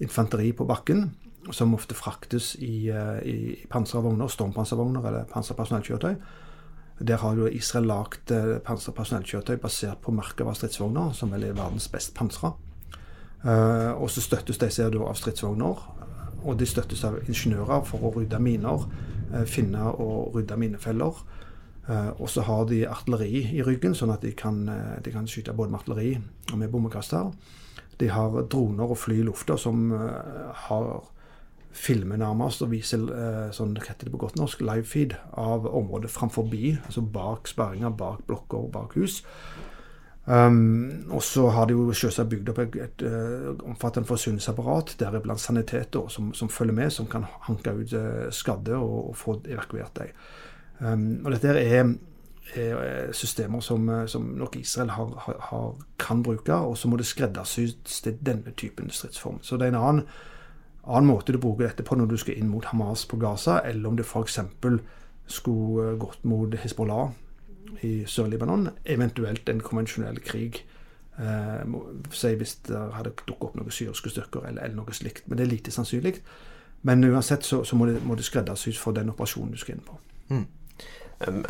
infanteri 0.00 0.52
på 0.52 0.64
bakken, 0.64 1.10
som 1.50 1.74
ofte 1.74 1.96
fraktes 1.98 2.54
i, 2.62 2.92
i 3.26 3.66
panservogner, 3.68 4.30
stormpanservogner 4.30 5.10
eller 5.10 5.28
panserpersonellkjøretøy. 5.34 6.14
Der 7.00 7.16
har 7.16 7.34
jo 7.34 7.50
Israel 7.50 7.90
lagd 7.90 8.32
panserpersonellkjøretøy 8.64 9.58
basert 9.58 9.98
på 10.04 10.14
Merkava 10.14 10.54
stridsvogner, 10.54 11.10
som 11.12 11.34
vel 11.34 11.48
er 11.48 11.58
verdens 11.58 11.90
best 11.90 12.14
pansra. 12.14 12.54
Og 13.44 14.10
så 14.12 14.20
støttes 14.20 14.60
disse 14.60 14.84
av 14.84 15.14
stridsvogner, 15.16 15.84
og 16.40 16.56
de 16.60 16.66
støttes 16.68 17.04
av 17.04 17.18
ingeniører 17.26 17.84
for 17.88 18.04
å 18.04 18.12
rydde 18.16 18.40
miner, 18.42 18.84
finne 19.48 19.92
og 19.92 20.34
rydde 20.36 20.58
minefeller. 20.60 21.22
Og 21.90 22.28
så 22.28 22.44
har 22.46 22.66
de 22.70 22.82
artilleri 22.88 23.46
i 23.56 23.62
ryggen, 23.66 23.96
sånn 23.96 24.12
at 24.12 24.22
de 24.24 24.34
kan, 24.36 24.62
de 25.02 25.12
kan 25.14 25.28
skyte 25.28 25.56
både 25.56 25.72
med 25.72 25.80
artilleri 25.80 26.12
og 26.52 26.58
med 26.60 26.70
bommekaster. 26.72 27.32
De 28.00 28.08
har 28.12 28.36
droner 28.52 28.92
og 28.92 29.00
fly 29.00 29.20
i 29.20 29.24
lufta 29.26 29.56
som 29.60 29.90
har 30.66 30.92
filmer 31.70 32.18
nærmest 32.18 32.64
og 32.64 32.72
viser 32.72 33.04
sånn 33.54 33.76
det 33.76 34.10
på 34.10 34.20
godt 34.20 34.38
norsk, 34.40 34.62
livefeed 34.64 35.14
av 35.38 35.68
området 35.68 36.10
framfor 36.10 36.48
bi, 36.50 36.74
altså 36.84 37.04
bak 37.04 37.48
sperringer, 37.48 37.92
bak 37.94 38.24
blokker, 38.26 38.68
bak 38.74 38.96
hus. 38.98 39.20
Um, 40.30 41.06
og 41.10 41.22
så 41.22 41.48
har 41.48 41.66
de 41.66 41.74
jo 41.74 41.92
selvsagt 41.96 42.28
bygd 42.30 42.52
opp 42.52 42.58
et, 42.62 42.76
et, 42.84 43.02
et 43.02 43.62
omfattende 43.66 44.06
forsyningsapparat, 44.06 44.92
deriblant 45.00 45.40
saniteter, 45.40 46.06
som, 46.08 46.28
som, 46.34 46.48
følger 46.48 46.76
med, 46.76 46.90
som 46.94 47.08
kan 47.10 47.24
hanke 47.48 47.72
ut 47.74 47.94
uh, 47.98 48.28
skadde 48.30 48.76
og, 48.76 49.08
og, 49.08 49.16
få 49.16 49.40
evakuert 49.48 49.98
dem. 49.98 50.12
Um, 50.78 51.06
og 51.24 51.34
dette 51.34 51.56
er, 51.58 51.94
er 52.54 53.12
systemer 53.12 53.60
som, 53.60 53.90
som, 54.06 54.28
nok 54.38 54.56
Israel 54.60 54.92
har, 54.94 55.16
har, 55.24 55.40
har, 55.50 55.72
kan 55.98 56.22
bruke, 56.22 56.54
og 56.54 56.78
så 56.78 56.88
må 56.88 57.00
det 57.00 57.08
skreddersys 57.10 57.74
til 58.04 58.20
denne 58.26 58.54
typen 58.56 58.90
stridsform. 58.90 59.40
Så 59.42 59.56
det 59.56 59.66
er 59.66 59.74
en 59.74 59.82
annen 59.82 60.06
annen 60.84 61.10
måte 61.10 61.32
du 61.32 61.38
bruker 61.38 61.66
dette 61.66 61.84
på 61.84 61.98
når 61.98 62.06
du 62.06 62.16
skal 62.20 62.38
inn 62.38 62.48
mot 62.48 62.64
Hamas 62.64 63.02
på 63.06 63.18
Gaza, 63.20 63.58
eller 63.64 63.90
om 63.90 63.98
det 63.98 64.06
f.eks. 64.06 64.38
skulle 65.26 65.96
gått 65.98 66.24
mot 66.24 66.54
Hizbollah 66.54 67.10
i 67.86 68.04
Sør-Libanon, 68.08 68.68
eventuelt 68.84 69.48
en 69.48 69.62
konvensjonell 69.64 70.20
krig. 70.24 70.62
Eh, 71.20 71.74
si 72.16 72.32
hvis 72.38 72.54
det 72.68 72.78
hadde 72.94 73.12
dukket 73.26 73.44
opp 73.48 73.58
noen 73.58 73.74
syriske 73.74 74.12
styrker 74.12 74.46
eller, 74.46 74.62
eller, 74.64 74.78
noe 74.78 74.94
slikt. 74.96 75.26
Men 75.28 75.40
det 75.40 75.46
er 75.46 75.52
lite 75.54 75.74
sannsynlig. 75.74 76.18
Men 76.88 77.04
uansett 77.04 77.44
så, 77.44 77.62
så 77.64 77.76
må, 77.76 77.90
det, 77.90 78.00
må 78.06 78.16
det 78.16 78.24
skreddersys 78.24 78.78
for 78.80 78.96
den 78.96 79.12
operasjonen 79.12 79.52
du 79.52 79.60
skal 79.60 79.76
inn 79.76 79.84
på. 79.84 79.98
Mm. 80.30 80.46
Um, 81.20 81.42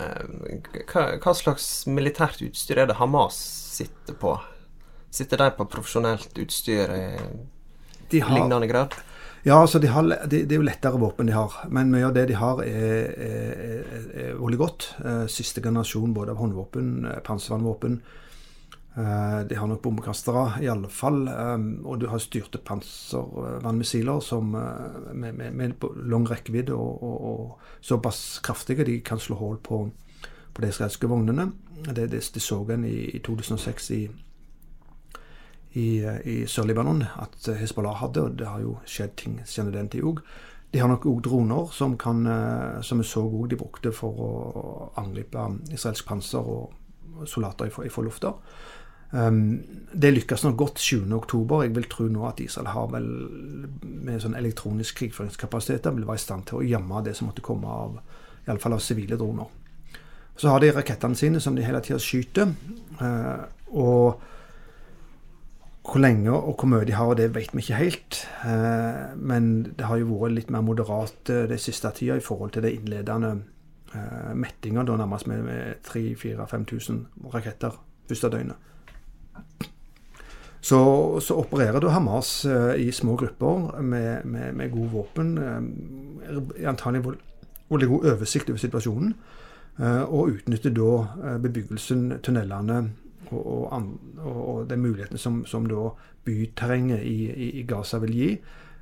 hva, 0.90 1.04
hva, 1.22 1.34
slags 1.38 1.68
militært 1.86 2.40
utstyr 2.42 2.80
er 2.82 2.90
det 2.90 2.98
Hamas 2.98 3.38
sitter 3.76 4.16
på? 4.18 4.34
Sitter 5.14 5.38
de 5.38 5.52
på 5.54 5.66
profesjonelt 5.70 6.38
utstyr 6.42 6.90
i 6.90 8.18
har, 8.18 8.34
lignende 8.34 8.66
grad? 8.70 8.96
Ja, 9.42 9.56
altså 9.56 9.78
de 9.80 9.88
det, 9.88 10.44
det 10.48 10.52
er 10.52 10.58
jo 10.58 10.66
lettere 10.66 11.00
våpen 11.00 11.28
de 11.30 11.32
har. 11.32 11.54
Men 11.72 11.92
mye 11.92 12.10
av 12.10 12.14
det 12.14 12.26
de 12.28 12.36
har, 12.36 12.60
er, 12.60 13.12
er, 13.16 14.08
er 14.12 14.34
veldig 14.36 14.58
godt. 14.60 14.88
Eh, 15.00 15.26
siste 15.32 15.62
generasjon 15.64 16.12
både 16.14 16.34
av 16.34 16.42
håndvåpen, 16.42 17.06
eh, 17.08 17.22
panservernvåpen. 17.24 18.00
Eh, 19.00 19.40
de 19.48 19.56
har 19.56 19.70
nok 19.70 19.80
bombekastere, 19.82 20.60
i 20.60 20.68
alle 20.68 20.92
fall. 20.92 21.24
Og 21.84 22.00
du 22.02 22.06
har 22.12 22.20
styrte 22.20 22.60
panservernmissiler 22.60 24.20
som, 24.20 24.52
med, 24.52 25.32
med, 25.32 25.56
med 25.56 25.88
lang 26.04 26.28
rekkevidde 26.28 26.76
og, 26.76 27.02
og, 27.02 27.18
og, 27.32 27.58
såpass 27.80 28.42
kraftige 28.44 28.84
de 28.84 29.00
kan 29.00 29.18
slå 29.18 29.40
hull 29.40 29.56
på, 29.64 29.86
på 30.52 30.62
de 30.62 30.68
israelske 30.68 31.08
vognene. 31.08 31.52
Det, 31.88 32.10
det, 32.12 32.26
det 32.34 32.42
så 32.44 32.60
en 32.68 32.84
i, 32.84 33.08
i 33.16 33.22
2006 33.24 33.90
i 33.96 34.02
i, 35.78 36.02
i 36.24 36.36
Sør-Libanon 36.50 37.04
at 37.22 37.50
Hizbollah 37.60 38.00
hadde, 38.00 38.24
og 38.26 38.38
det 38.38 38.48
har 38.48 38.62
jo 38.64 38.78
skjedd 38.88 39.14
ting 39.20 39.40
siden 39.46 39.72
den 39.74 39.90
tid 39.92 40.06
òg. 40.06 40.22
De 40.70 40.78
har 40.78 40.90
nok 40.90 41.06
òg 41.10 41.22
droner 41.26 41.70
som, 41.74 41.96
kan, 41.98 42.24
eh, 42.26 42.80
som 42.86 43.02
vi 43.02 43.06
så 43.06 43.22
òg 43.26 43.48
de 43.50 43.58
brukte 43.58 43.92
for 43.94 44.22
å 44.22 44.32
angripe 45.02 45.46
israelsk 45.70 46.06
panser 46.06 46.46
og 46.46 47.26
soldater 47.26 47.70
fra 47.70 48.04
lufta. 48.06 48.34
Um, 49.10 49.58
det 49.92 50.12
lykkes 50.14 50.44
nok 50.44 50.56
godt 50.56 50.78
7.10. 50.78 51.64
Jeg 51.64 51.74
vil 51.74 51.88
tro 51.90 52.06
nå 52.06 52.22
at 52.28 52.40
Israel 52.40 52.70
har 52.70 52.90
vel 52.92 53.08
med 53.82 54.22
sånn 54.22 54.38
elektronisk 54.38 55.00
krigføringskapasitet 55.00 55.90
vil 55.96 56.06
være 56.06 56.20
i 56.20 56.22
stand 56.22 56.46
til 56.46 56.60
å 56.60 56.66
gjemme 56.66 57.02
det 57.02 57.16
som 57.18 57.26
måtte 57.26 57.42
komme 57.42 57.66
av 57.66 57.98
i 58.46 58.52
alle 58.52 58.62
fall 58.62 58.76
av 58.76 58.84
sivile 58.84 59.18
droner. 59.18 59.50
Så 60.38 60.48
har 60.48 60.62
de 60.62 60.70
rakettene 60.72 61.18
sine 61.18 61.42
som 61.42 61.58
de 61.58 61.66
hele 61.66 61.82
tida 61.84 61.98
skyter. 62.00 62.54
Uh, 63.02 63.42
og 63.74 64.22
hvor 65.90 66.02
lenge 66.02 66.30
og 66.30 66.54
hvor 66.54 66.70
mye 66.70 66.86
de 66.86 66.94
har, 66.94 67.14
det 67.18 67.32
vet 67.34 67.54
vi 67.54 67.64
ikke 67.64 67.78
helt. 67.80 68.20
Eh, 68.46 69.16
men 69.18 69.74
det 69.76 69.88
har 69.88 69.98
jo 69.98 70.14
vært 70.20 70.36
litt 70.36 70.52
mer 70.54 70.62
moderat 70.62 71.30
eh, 71.32 71.46
det 71.50 71.58
siste 71.62 71.90
tida 71.96 72.18
i 72.18 72.24
forhold 72.24 72.54
til 72.54 72.62
de 72.62 72.72
innledende 72.76 73.32
eh, 73.94 74.30
mettinga, 74.38 74.84
da 74.86 74.98
nærmest 75.00 75.26
med 75.30 75.82
3000-5000 75.88 77.00
raketter 77.34 77.80
første 78.08 78.30
døgnet. 78.30 78.68
Så, 80.60 80.78
så, 81.24 81.38
opererer 81.40 81.80
da 81.80 81.88
Hamas 81.94 82.44
i 82.76 82.90
små 82.92 83.14
grupper 83.16 83.80
med, 83.80 84.26
med, 84.28 84.52
med 84.52 84.70
god 84.70 84.90
våpen. 84.92 85.30
Antagelig 86.68 87.14
veldig 87.70 87.88
god 87.88 88.08
oversikt 88.12 88.50
over 88.52 88.60
situasjonen. 88.60 89.14
Og 90.12 90.34
utnytter 90.34 90.74
da 90.76 91.38
bebyggelsen, 91.40 92.10
tunnelene, 92.20 92.82
og, 93.32 93.72
og, 94.18 94.40
og 94.54 94.70
de 94.70 94.76
mulighetene 94.76 95.18
som, 95.18 95.44
som 95.46 95.68
byterrenget 96.24 97.02
i, 97.02 97.30
i, 97.30 97.50
i, 97.60 97.62
Gaza 97.68 97.98
vil 97.98 98.14
gi. 98.14 98.30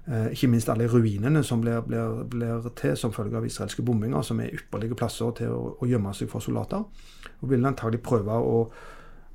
Eh, 0.08 0.30
ikke 0.32 0.48
minst 0.48 0.68
alle 0.72 0.88
ruinene 0.88 1.42
som 1.44 1.60
blir, 1.60 1.80
blir, 1.86 2.22
blir, 2.30 2.68
til 2.76 2.96
som 2.96 3.12
følge 3.12 3.36
av 3.36 3.46
israelske 3.46 3.82
bombinger, 3.82 4.22
som 4.22 4.40
er 4.40 4.54
ypperlige 4.56 4.96
plasser 4.96 5.34
til 5.36 5.52
å, 5.52 5.76
å 5.80 5.88
gjemme 5.88 6.14
seg 6.16 6.30
for 6.32 6.44
soldater. 6.44 6.84
Og 7.40 7.50
vil 7.50 7.66
antagelig 7.68 8.02
prøve 8.02 8.38
å 8.40 8.62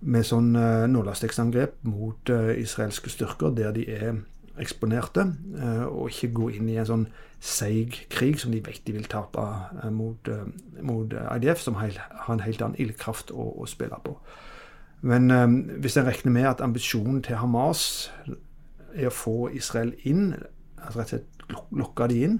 med 0.03 0.25
sånn 0.27 0.51
eh, 0.59 0.85
nålestikksangrep 0.91 1.83
mot 1.87 2.29
eh, 2.33 2.55
israelske 2.59 3.11
styrker 3.11 3.53
der 3.55 3.71
de 3.75 3.87
er 3.87 4.15
eksponerte, 4.61 5.23
uh, 5.57 5.87
og 5.89 6.11
ikke 6.11 6.27
gå 6.37 6.47
inn 6.53 6.67
i 6.69 6.75
en 6.77 6.85
sånn 6.85 7.05
seig 7.41 7.95
krig 8.13 8.37
som 8.37 8.51
de 8.53 8.59
vet 8.61 8.83
de 8.85 8.93
vil 8.93 9.07
tape 9.09 9.41
uh, 9.41 9.87
mot, 9.89 10.29
mot, 10.85 11.09
IDF, 11.09 11.63
som 11.63 11.79
har 11.79 11.97
en 12.29 12.43
helt 12.43 12.61
annen 12.61 12.77
ildkraft 12.77 13.33
å, 13.33 13.47
å 13.63 13.65
spille 13.65 13.97
på. 14.05 14.13
Men 15.03 15.31
eh, 15.31 15.47
hvis 15.83 15.97
en 15.99 16.07
regner 16.07 16.31
med 16.31 16.47
at 16.47 16.63
ambisjonen 16.63 17.21
til 17.23 17.39
Hamas 17.41 18.11
er 18.93 19.09
å 19.09 19.13
få 19.13 19.37
Israel 19.51 19.91
inn, 20.07 20.31
altså 20.79 21.01
rett 21.01 21.13
og 21.13 21.13
slett 21.17 21.29
lokke 21.75 22.07
de 22.09 22.21
inn 22.23 22.37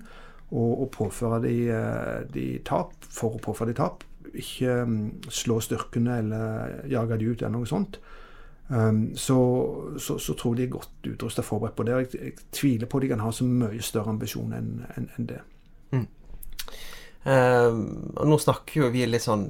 og, 0.54 0.72
og 0.86 0.90
påføre 0.96 1.42
de, 1.44 1.54
eh, 1.74 2.20
de, 2.32 2.48
tap 2.66 2.96
for 3.04 3.36
å 3.36 3.44
påføre 3.44 3.74
de 3.74 3.78
tap, 3.82 4.06
ikke 4.34 4.80
um, 4.88 4.98
slå 5.30 5.60
styrkene 5.62 6.18
eller 6.24 6.78
jage 6.90 7.20
de 7.20 7.28
ut 7.30 7.42
eller 7.42 7.54
noe 7.54 7.70
sånt, 7.70 8.00
um, 8.70 9.04
så, 9.20 9.38
så, 10.02 10.18
så, 10.18 10.34
tror 10.40 10.56
de 10.58 10.66
er 10.66 10.72
godt 10.74 11.10
utrusta 11.12 11.44
forberedt 11.46 11.76
på 11.78 11.86
det. 11.86 11.98
Jeg, 12.00 12.22
jeg, 12.22 12.48
tviler 12.56 12.90
på 12.90 12.98
at 12.98 13.06
de 13.06 13.12
kan 13.12 13.26
ha 13.26 13.34
så 13.36 13.46
mye 13.46 13.84
større 13.84 14.16
ambisjon 14.16 14.56
enn 14.58 14.72
en, 14.96 15.10
en 15.18 15.30
det. 15.30 15.42
Mm. 15.94 16.08
Uh, 17.28 17.84
og 18.18 18.26
nå 18.32 18.40
snakker 18.42 18.86
jo 18.86 18.94
vi 18.96 19.06
litt 19.08 19.28
sånn 19.28 19.50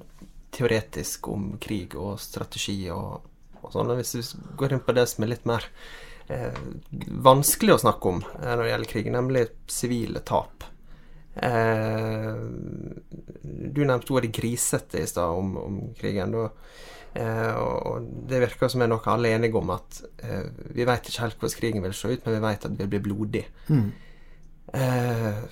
teoretisk 0.54 1.28
om 1.34 1.54
krig 1.62 1.96
og 2.00 2.18
strategi 2.22 2.78
og, 2.94 3.26
og 3.62 3.74
sånn. 3.74 3.94
Hvis 4.00 4.16
vi 4.20 4.24
går 4.60 4.76
inn 4.76 4.84
på 4.86 4.96
det 4.96 5.08
som 5.12 5.26
er 5.26 5.34
litt 5.34 5.48
mer 5.50 5.68
eh, 6.28 6.60
vanskelig 7.26 7.76
å 7.76 7.82
snakke 7.86 8.14
om 8.14 8.22
eh, 8.22 8.52
når 8.52 8.64
det 8.64 8.72
gjelder 8.72 8.92
krig, 8.94 9.12
nemlig 9.14 9.48
sivile 9.72 10.24
tap. 10.28 10.68
Eh, 11.36 12.34
du 13.44 13.82
nevnte 13.86 14.14
ordet 14.14 14.34
grisete 14.36 15.02
i 15.02 15.10
stad 15.10 15.34
om, 15.34 15.56
om, 15.58 15.80
krigen. 15.98 16.36
Da, 16.36 16.46
eh, 17.18 17.54
og 17.58 18.08
det 18.30 18.44
virker 18.46 18.72
som 18.72 18.86
er 18.86 18.92
noe 18.94 19.04
alle 19.10 19.32
er 19.32 19.40
enige 19.40 19.60
om, 19.60 19.74
at 19.74 20.04
eh, 20.24 20.48
vi 20.76 20.88
vet 20.88 21.10
ikke 21.10 21.26
helt 21.26 21.42
hvordan 21.42 21.60
krigen 21.60 21.86
vil 21.86 21.98
se 21.98 22.14
ut, 22.14 22.26
men 22.26 22.38
vi 22.38 22.46
vet 22.48 22.70
at 22.70 22.78
det 22.78 22.86
vil 22.86 22.96
bli 22.96 23.06
blodig. 23.10 23.46
Mm. 23.70 23.92
Eh, 24.74 25.44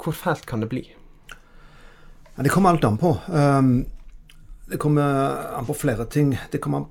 hvor 0.00 0.16
fælt 0.16 0.46
kan 0.48 0.62
det 0.62 0.70
bli? 0.70 0.86
Ja, 2.40 2.44
det 2.44 2.50
kommer 2.50 2.70
alt 2.70 2.84
an 2.84 2.96
på. 2.96 3.18
Um, 3.28 3.84
det 4.66 4.76
kommer 4.76 5.02
an 5.58 5.66
på 5.66 5.74
flere 5.74 6.04
ting. 6.04 6.38
Det 6.50 6.58
kommer 6.58 6.86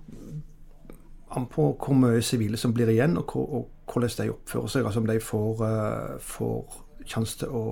an 1.30 1.46
på 1.50 1.64
hvor 1.74 1.96
mye 1.98 2.20
sivile 2.22 2.58
som 2.58 2.70
blir 2.78 2.92
igjen, 2.94 3.16
og, 3.18 3.32
hvordan 3.90 4.12
de 4.20 4.28
oppfører 4.30 4.70
seg. 4.70 4.86
Altså 4.86 5.02
om 5.02 5.08
de 5.10 5.16
får, 5.18 5.64
uh, 5.66 6.20
får 6.22 6.76
sjanse 7.10 7.40
til 7.42 7.50
å, 7.50 7.64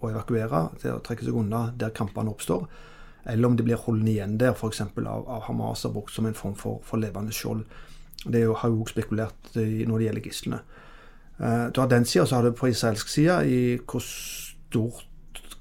å, 0.00 0.08
evakuere, 0.08 0.62
til 0.80 0.94
å 0.94 1.02
trekke 1.04 1.26
seg 1.26 1.36
unna 1.36 1.66
der 1.76 1.92
kampene 1.98 2.32
oppstår. 2.32 2.64
Eller 3.28 3.50
om 3.50 3.58
de 3.60 3.66
blir 3.66 3.82
holdt 3.84 4.08
igjen 4.08 4.38
der, 4.40 4.56
f.eks. 4.56 4.80
Av, 4.86 5.28
av 5.28 5.44
Hamas 5.50 5.84
er 5.84 5.92
brukt 5.98 6.16
som 6.16 6.30
en 6.30 6.38
form 6.38 6.56
for, 6.56 6.80
for 6.80 6.96
levende 6.96 7.36
skjold. 7.36 7.66
Det 8.24 8.46
har 8.46 8.72
jo 8.72 8.80
også 8.86 8.94
spekulert 8.94 9.52
når 9.52 9.98
det 9.98 10.08
gjelder 10.08 10.30
gislene. 10.30 10.62
Uh, 11.36 11.68
du 11.68 11.84
har 11.84 11.92
den 11.92 12.08
sida, 12.08 12.24
så 12.24 12.40
har 12.40 12.48
du 12.48 12.56
på 12.56 12.72
israelsk 12.72 13.12
side 13.18 13.42
i 13.52 13.60
hvor 13.84 14.00
stort 14.00 15.04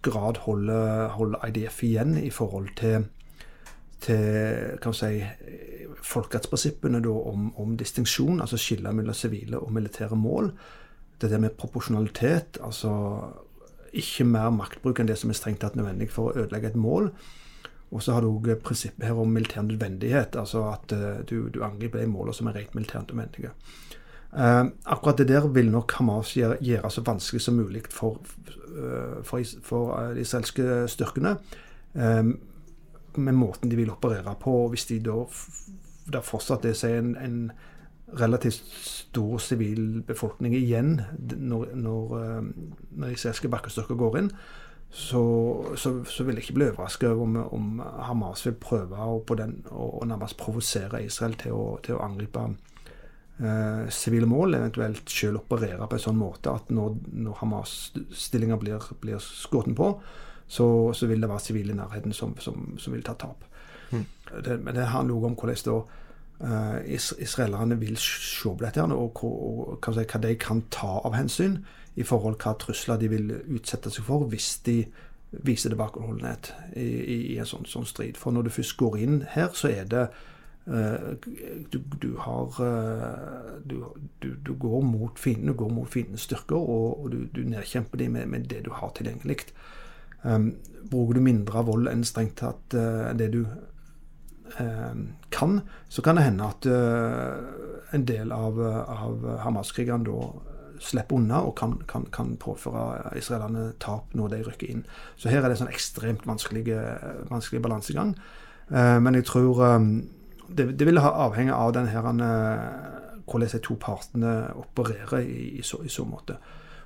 grad 0.06 0.42
holder, 0.46 1.08
holder 1.18 1.48
IDF 1.48 1.84
igjen 1.84 2.18
i 2.20 2.30
forhold 2.34 2.70
til, 2.80 3.08
til 4.04 4.78
kan 4.82 4.94
si, 4.96 5.24
folkerettsprinsippene 6.04 7.02
om, 7.10 7.50
om 7.58 7.76
distinksjon, 7.78 8.42
altså 8.42 8.60
skille 8.62 8.94
mellom 8.94 9.18
sivile 9.18 9.60
og 9.60 9.74
militære 9.74 10.16
mål. 10.16 10.52
Det 11.22 11.32
der 11.32 11.42
med 11.42 11.58
proporsjonalitet, 11.58 12.60
altså 12.64 12.94
ikke 13.98 14.28
mer 14.28 14.50
maktbruk 14.54 15.00
enn 15.00 15.10
det 15.10 15.18
som 15.18 15.32
er 15.32 15.38
strengt 15.40 15.64
tatt 15.64 15.78
nødvendig 15.78 16.10
for 16.14 16.30
å 16.30 16.44
ødelegge 16.44 16.74
et 16.74 16.80
mål. 16.80 17.10
Og 17.88 18.04
så 18.04 18.14
har 18.14 18.24
du 18.24 18.30
òg 18.30 18.50
prinsippet 18.64 19.06
her 19.08 19.20
om 19.20 19.32
militær 19.32 19.64
nødvendighet, 19.64 20.36
altså 20.36 20.66
at 20.74 20.92
uh, 20.92 21.22
du, 21.24 21.48
du, 21.54 21.62
angriper 21.64 22.04
de 22.04 22.10
målene 22.12 22.36
som 22.36 22.50
er 22.50 22.60
rent 22.60 22.76
militært 22.76 23.14
nødvendige. 23.14 23.54
Uh, 24.34 24.68
akkurat 24.86 25.18
det 25.18 25.30
der 25.30 25.48
vil 25.48 25.72
nok 25.72 25.94
Hamas 25.98 26.34
gjøre, 26.36 26.58
gjøre 26.62 26.92
så 26.92 27.02
vanskelig 27.06 27.42
som 27.42 27.56
mulig 27.58 27.86
for, 27.90 28.20
uh, 28.76 29.24
for, 29.24 29.42
for 29.64 30.14
de 30.14 30.22
israelske 30.22 30.88
styrkene. 30.88 31.38
med 33.18 33.34
måten 33.34 33.70
de 33.70 33.76
vil 33.76 33.90
operere 33.90 34.36
på. 34.40 34.68
Hvis 34.70 34.86
de 34.86 35.00
da 35.00 35.24
det 36.14 36.24
fortsatt 36.24 36.66
er 36.66 37.00
en, 37.00 37.16
en 37.18 37.52
relativt 38.20 38.64
stor 38.84 39.38
sivil 39.44 40.04
befolkning 40.08 40.56
igjen 40.56 41.02
når, 41.20 41.74
når, 41.76 42.14
eh, 42.22 42.46
når 42.92 43.16
israelske 43.16 43.52
bakkestyrker 43.52 44.00
går 44.00 44.18
inn, 44.22 44.32
så, 44.90 45.22
så, 45.76 45.92
så, 46.08 46.24
vil 46.24 46.38
jeg 46.38 46.46
ikke 46.46 46.56
bli 46.56 46.70
overrasket 46.70 47.12
om, 47.12 47.36
om 47.52 47.82
Hamas 48.08 48.46
vil 48.46 48.56
prøve 48.56 48.96
å, 48.96 49.20
den, 49.36 49.60
å 49.68 50.06
nærmest 50.08 50.38
provosere 50.40 51.04
Israel 51.04 51.36
til 51.42 51.58
å, 51.58 51.66
til 51.84 51.98
å 51.98 52.06
angripe 52.06 52.46
eh, 52.48 52.56
sivile 53.94 54.26
eh, 54.26 54.32
mål, 54.32 54.58
eventuelt 54.58 55.10
selv 55.10 55.44
operere 55.44 55.88
på 55.88 55.98
en 55.98 56.06
sånn 56.08 56.18
måte 56.20 56.54
at 56.54 56.72
når, 56.74 56.96
når 57.14 57.38
Hamas-stillinger 57.42 58.60
blir, 58.62 58.90
blir 59.04 59.22
skutt 59.24 59.70
på, 59.78 59.92
så, 60.48 60.68
så, 60.96 61.08
vil 61.10 61.22
det 61.22 61.30
være 61.30 61.44
sivile 61.44 61.76
i 61.76 61.78
nærheten 61.78 62.16
som, 62.16 62.34
som, 62.40 62.74
som 62.80 62.96
vil 62.96 63.06
ta 63.06 63.18
tap. 63.20 63.44
Mm. 63.92 64.06
Det, 64.44 64.60
men 64.64 64.76
det 64.76 64.90
handler 64.92 65.18
òg 65.18 65.32
om 65.32 65.38
hvordan 65.40 65.56
det 65.56 65.64
står 65.64 65.88
is 66.86 67.16
israelerne 67.18 67.80
vil 67.82 67.96
se 67.98 68.46
på 68.46 68.62
dette, 68.62 68.84
og, 68.94 69.24
og, 69.26 69.80
og 69.82 69.88
hva 69.90 70.20
de 70.22 70.36
kan 70.38 70.62
ta 70.70 71.00
av 71.02 71.16
hensyn 71.18 71.56
i 71.98 72.06
forhold 72.06 72.38
til 72.38 72.52
hva 72.52 72.58
trusler 72.62 73.00
de 73.02 73.10
vil 73.10 73.32
utsette 73.58 73.90
seg 73.90 74.06
for 74.06 74.28
hvis 74.30 74.52
de 74.68 74.84
viser 75.32 75.74
tilbakeholdenhet 75.74 76.52
i, 76.76 76.86
i, 76.86 77.18
i, 77.34 77.38
en 77.42 77.50
sånn, 77.50 77.66
sånn, 77.68 77.88
strid. 77.90 78.20
For 78.20 78.32
når 78.32 78.48
du 78.48 78.54
først 78.54 78.78
går 78.80 78.98
inn 79.02 79.18
her, 79.34 79.50
så 79.58 79.72
er 79.74 79.90
det 79.90 80.06
du, 80.68 81.78
du, 82.02 82.10
har 82.20 82.58
uh, 82.60 83.54
du, 83.64 83.78
du, 84.20 84.52
går 84.60 84.82
mot 84.84 85.20
fienden, 85.20 85.56
går 85.56 85.70
mot 85.72 85.88
fiendens 85.88 86.26
styrker, 86.28 86.60
og, 86.60 87.06
og 87.06 87.14
du, 87.14 87.40
nedkjemper 87.40 88.02
dem 88.02 88.18
med, 88.18 88.28
med, 88.28 88.50
det 88.52 88.66
du 88.66 88.74
har 88.76 88.92
tilgjengelig. 88.98 89.46
Um, 90.28 90.58
bruker 90.92 91.16
du 91.16 91.24
mindre 91.24 91.64
vold 91.64 91.88
enn 91.88 92.04
strengt 92.04 92.36
tatt 92.42 92.76
uh, 92.76 93.14
det 93.16 93.32
du 93.38 93.46
Eh, 94.60 94.96
kan, 95.30 95.62
så 95.88 96.02
kan 96.02 96.16
det 96.16 96.22
hende 96.22 96.44
at 96.44 96.66
uh, 96.66 97.94
en 97.94 98.06
del 98.08 98.32
av, 98.32 98.60
av 98.88 99.26
Hamas-krigerne 99.44 100.08
da 100.08 100.30
slipper 100.80 101.18
unna 101.18 101.42
og 101.44 101.56
kan, 101.60 101.76
kan, 101.90 102.06
kan, 102.14 102.36
påføre 102.40 103.12
israelerne 103.18 103.72
tap 103.82 104.14
når 104.16 104.32
de 104.34 104.42
rykker 104.48 104.72
inn. 104.72 104.86
Så 105.18 105.30
her 105.30 105.42
er 105.42 105.50
det 105.50 105.58
en 105.58 105.66
sånn 105.66 105.74
ekstremt 105.74 106.28
vanskelig, 106.30 106.64
vanskelig 107.32 107.64
balansegang. 107.66 108.16
Uh, 108.72 108.98
men 109.04 109.20
jeg 109.20 109.28
tror 109.28 109.62
det, 110.50 110.70
det 110.80 110.88
vil 110.88 110.98
avhenge 110.98 111.54
av 111.54 111.74
den 111.76 111.88
her, 111.92 112.08
hvordan 113.28 113.50
de 113.52 113.60
to 113.64 113.76
partene 113.76 114.34
opererer 114.56 115.20
i, 115.20 115.60
i, 115.60 115.62
så, 115.62 115.82
i, 115.84 115.92
så, 115.92 116.06
måte. 116.08 116.38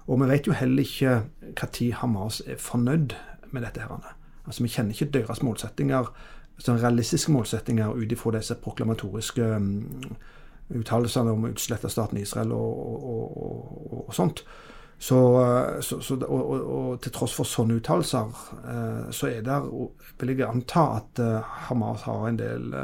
Og 0.08 0.22
vi 0.22 0.30
vet 0.32 0.48
jo 0.48 0.58
heller 0.58 0.82
ikke 0.82 1.22
når 1.54 2.02
Hamas 2.02 2.42
er 2.48 2.58
fornøyd 2.58 3.14
med 3.52 3.62
dette. 3.62 3.82
her. 3.82 4.16
Altså, 4.46 4.64
Vi 4.64 4.70
kjenner 4.70 4.92
ikke 4.92 5.12
deres 5.14 5.44
målsettinger 5.44 6.10
sånn 6.62 6.82
realistiske 6.82 7.34
målsettinger 7.34 7.96
ut 7.98 8.12
ifra 8.14 8.36
disse 8.36 8.58
proklamatoriske 8.62 9.48
um, 9.58 9.70
uttalelsene 10.72 11.34
om 11.34 11.48
å 11.48 11.52
utslette 11.52 11.90
staten 11.92 12.20
Israel 12.22 12.54
og, 12.56 12.82
og, 12.82 13.40
og, 13.42 14.04
og 14.08 14.14
sånt. 14.16 14.44
Så, 15.02 15.18
så, 15.82 15.98
så 16.06 16.20
og, 16.28 17.00
til 17.02 17.14
tross 17.16 17.34
for 17.34 17.50
sånne 17.50 17.80
uttalelser, 17.80 18.36
uh, 18.68 19.08
så 19.10 19.32
er 19.32 19.42
det, 19.46 19.58
vil 20.22 20.36
jeg 20.36 20.50
anta, 20.52 20.86
at 21.00 21.24
Hamas 21.68 22.06
har 22.06 22.28
en 22.30 22.38
del 22.38 22.76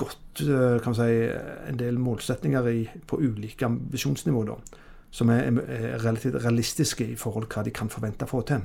godt 0.00 0.42
kan 0.84 0.94
si, 0.96 1.08
en 1.68 1.78
del 1.78 1.98
målsetninger 2.00 2.68
i, 2.72 2.84
på 3.06 3.18
ulike 3.20 3.66
ambisjonsnivå, 3.66 4.44
da, 4.48 4.56
som 5.10 5.32
er, 5.34 5.50
er 5.66 6.04
relativt 6.04 6.38
realistiske 6.44 7.04
i 7.12 7.16
forhold 7.18 7.48
til 7.48 7.58
hva 7.58 7.66
de 7.66 7.74
kan 7.74 7.90
forvente 7.92 8.28
å 8.28 8.30
få 8.30 8.44
til. 8.48 8.64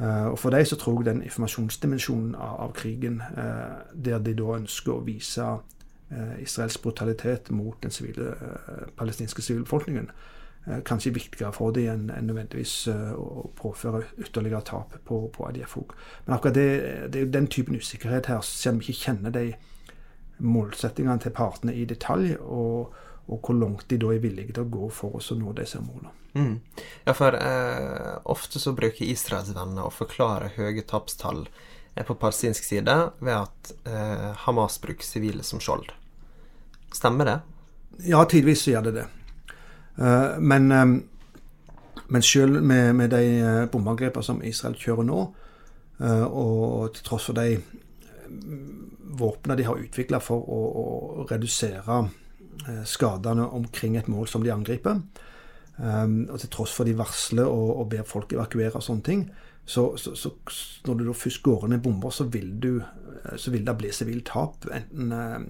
Eh, 0.00 0.26
og 0.26 0.38
For 0.38 0.50
dem 0.50 0.64
så 0.64 0.76
tror 0.76 1.02
jeg 1.02 1.14
den 1.14 1.22
informasjonsdimensjonen 1.22 2.34
av, 2.34 2.60
av 2.60 2.72
krigen, 2.72 3.20
eh, 3.20 3.94
der 3.94 4.18
de 4.18 4.34
da 4.34 4.56
ønsker 4.56 4.94
å 4.94 5.04
vise 5.04 5.46
eh, 6.10 6.42
Israels 6.42 6.78
brutalitet 6.78 7.50
mot 7.50 7.76
den 7.82 7.90
sivile, 7.90 8.34
palestinske 8.96 9.42
sivilbefolkningen, 9.42 10.10
kanskje 10.86 11.14
viktigere 11.16 11.54
for 11.56 11.72
dem 11.72 11.88
enn, 11.88 12.02
enn 12.12 12.26
nødvendigvis 12.28 12.74
å 12.92 13.46
påføre 13.56 14.02
ytterligere 14.20 14.60
tap 14.68 14.92
på, 15.08 15.22
på 15.32 15.46
ADF 15.48 15.78
òg. 15.80 15.94
Men 16.26 16.36
akkurat 16.36 16.58
det, 16.58 16.66
det 17.10 17.20
er 17.20 17.24
jo 17.24 17.30
den 17.38 17.48
typen 17.50 17.78
usikkerhet 17.80 18.28
her, 18.28 18.42
selv 18.44 18.76
om 18.76 18.82
vi 18.82 18.92
ikke 18.92 19.06
kjenner 19.06 19.34
de 19.34 19.46
målsettingene 20.40 21.24
til 21.24 21.34
partene 21.36 21.74
i 21.76 21.86
detalj. 21.88 22.34
og 22.40 22.92
og 23.30 23.46
hvor 23.46 23.54
langt 23.54 23.86
de 23.90 23.98
da 24.00 24.10
er 24.10 24.22
villige 24.22 24.54
til 24.56 24.64
å 24.64 24.72
gå 24.74 24.88
for 24.94 25.20
oss 25.20 25.30
å 25.30 25.36
nå 25.38 25.52
disse 25.54 25.78
målene. 25.82 26.10
Mm. 26.34 26.56
Ja, 27.06 27.14
for 27.14 27.34
eh, 27.38 28.16
ofte 28.30 28.62
så 28.62 28.72
bruker 28.76 29.06
israelsvenner 29.06 29.86
å 29.86 29.94
forklare 29.94 30.52
høye 30.56 30.82
tapstall 30.86 31.44
eh, 31.94 32.04
på 32.06 32.16
palestinsk 32.18 32.66
side 32.66 32.96
ved 33.20 33.36
at 33.36 33.72
eh, 33.86 34.28
Hamas 34.46 34.80
bruker 34.82 35.06
sivile 35.06 35.46
som 35.46 35.62
skjold. 35.62 35.92
Stemmer 36.94 37.30
det? 37.30 37.38
Ja, 38.10 38.24
tidvis 38.26 38.64
så 38.64 38.74
gjør 38.74 38.88
det 38.88 38.96
det. 38.98 39.06
Uh, 40.00 40.38
men, 40.40 40.72
um, 40.72 40.96
men 42.08 42.24
selv 42.24 42.62
med, 42.62 42.94
med 42.96 43.12
de 43.12 43.22
eh, 43.38 43.66
bombeangrepene 43.70 44.24
som 44.24 44.40
Israel 44.42 44.74
kjører 44.80 45.06
nå, 45.06 45.20
uh, 46.00 46.24
og 46.26 46.94
til 46.96 47.06
tross 47.06 47.28
for 47.28 47.38
de 47.38 47.60
våpnene 49.20 49.58
de 49.58 49.66
har 49.66 49.78
utvikla 49.78 50.18
for 50.22 50.42
å, 50.42 50.58
å 50.80 51.28
redusere 51.30 52.00
Eh, 52.68 52.84
skadene 52.84 53.46
omkring 53.46 53.96
et 53.96 54.08
mål 54.08 54.28
som 54.28 54.44
de 54.44 54.52
angriper. 54.52 55.00
Um, 55.80 56.26
og 56.28 56.42
til 56.42 56.50
tross 56.52 56.74
for 56.76 56.84
de 56.84 56.92
varsler 56.98 57.48
og, 57.48 57.70
og 57.80 57.86
ber 57.88 58.04
folk 58.04 58.34
evakuere 58.34 58.76
og 58.76 58.84
sånne 58.84 59.04
ting, 59.06 59.22
så, 59.64 59.94
så, 59.96 60.12
så, 60.12 60.32
når 60.84 60.98
du 60.98 61.12
først 61.16 61.40
går 61.46 61.64
inn 61.64 61.72
med 61.72 61.80
bomber, 61.84 62.12
så 62.12 62.26
vil, 62.28 62.50
du, 62.60 62.82
eh, 62.82 63.36
så 63.40 63.52
vil 63.54 63.64
det 63.64 63.76
bli 63.80 63.92
sivilt 63.96 64.26
tap. 64.28 64.66
Enten 64.68 65.14
um, 65.14 65.46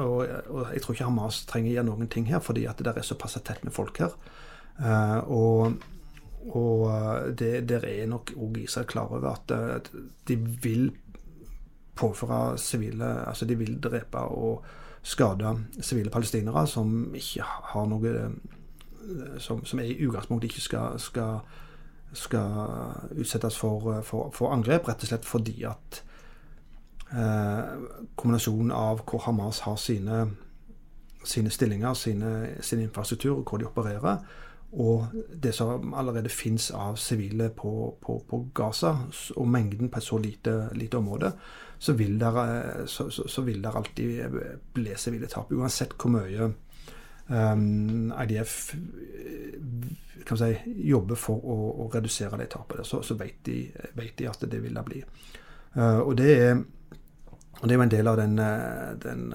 og, 0.00 0.26
og, 0.48 0.66
jeg 0.72 0.82
tror 0.82 0.94
ikke 0.96 1.08
Hamas 1.08 1.42
trenger 1.48 1.74
gjøre 1.74 1.88
noen 1.88 2.10
ting 2.12 2.28
her, 2.30 2.40
fordi 2.40 2.66
at 2.70 2.78
det 2.78 2.86
der 2.88 3.00
er 3.00 3.06
såpass 3.06 3.38
tett 3.44 3.64
med 3.64 3.74
folk 3.74 3.98
her. 4.00 4.14
Uh, 4.80 5.18
og, 5.28 5.72
og 6.56 7.34
det, 7.38 7.68
der 7.68 7.84
er 7.86 8.06
nok 8.10 8.32
òg 8.36 8.62
Israel 8.62 8.88
klar 8.88 9.12
over 9.12 9.34
at, 9.34 9.52
at 9.52 9.90
de 10.28 10.36
vil 10.36 10.90
påføre 11.94 12.58
sivile 12.58 13.04
Altså 13.28 13.44
de 13.44 13.58
vil 13.58 13.80
drepe 13.80 14.18
og 14.18 14.64
skade 15.02 15.56
sivile 15.80 16.10
palestinere 16.10 16.66
som 16.66 17.14
ikke 17.14 17.44
har 17.44 17.86
noe 17.86 18.30
Som, 19.38 19.64
som 19.64 19.80
i 19.80 20.06
utgangspunktet 20.06 20.50
ikke 20.50 20.60
skal, 20.60 20.98
skal, 20.98 21.40
skal 22.12 22.50
utsettes 23.18 23.58
for, 23.58 24.00
for, 24.02 24.30
for, 24.30 24.52
angrep, 24.54 24.88
rett 24.88 25.02
og 25.02 25.10
slett 25.10 25.26
fordi 25.26 25.64
at 25.66 25.98
eh, 25.98 26.11
kombinasjonen 27.12 28.70
av 28.72 29.02
hvor 29.04 29.20
Hamas 29.26 29.58
har 29.66 29.76
sine, 29.76 30.22
sine 31.28 31.50
stillinger, 31.52 31.92
sine, 31.94 32.30
sin 32.64 32.80
infrastruktur, 32.80 33.42
hvor 33.44 33.60
de 33.60 33.66
opererer, 33.68 34.22
og 34.72 35.06
det 35.42 35.52
som 35.54 35.94
allerede 35.94 36.28
fins 36.32 36.70
av 36.70 36.96
sivile 36.96 37.50
på, 37.50 37.98
på, 38.00 38.24
på, 38.28 38.38
Gaza, 38.54 38.94
og 39.36 39.48
mengden 39.48 39.90
på 39.92 40.00
et 40.00 40.06
så 40.06 40.18
lite, 40.18 40.54
lite 40.72 40.96
område, 40.96 41.32
så 41.78 41.92
vil 41.92 42.18
det 42.18 42.30
eh, 43.66 43.76
alltid 43.76 44.38
bli 44.72 44.94
sivile 44.96 45.28
tap. 45.28 45.52
Uansett 45.52 45.92
hvor 45.98 46.14
mye 46.14 46.48
um, 47.28 48.12
IDF 48.24 48.74
eh, 48.74 49.58
kan 50.24 50.40
si, 50.40 50.54
jobber 50.88 51.20
for 51.20 51.44
å, 51.44 51.58
å 51.84 51.90
redusere 51.92 52.40
de 52.40 52.48
tapene, 52.48 52.86
så, 52.86 53.02
så 53.04 53.18
vet, 53.20 53.42
de, 53.44 53.66
vet, 53.92 54.16
de, 54.16 54.30
at 54.30 54.46
det 54.48 54.62
vil 54.62 54.78
det 54.78 54.86
bli. 54.88 55.02
Uh, 55.76 56.00
og 56.00 56.16
det 56.16 56.32
er 56.38 56.62
og 57.62 57.68
det 57.68 57.74
er 57.74 57.78
jo 57.78 57.82
en 57.86 57.90
del 57.90 58.08
av 58.10 58.16
den, 58.18 58.36
den 59.02 59.34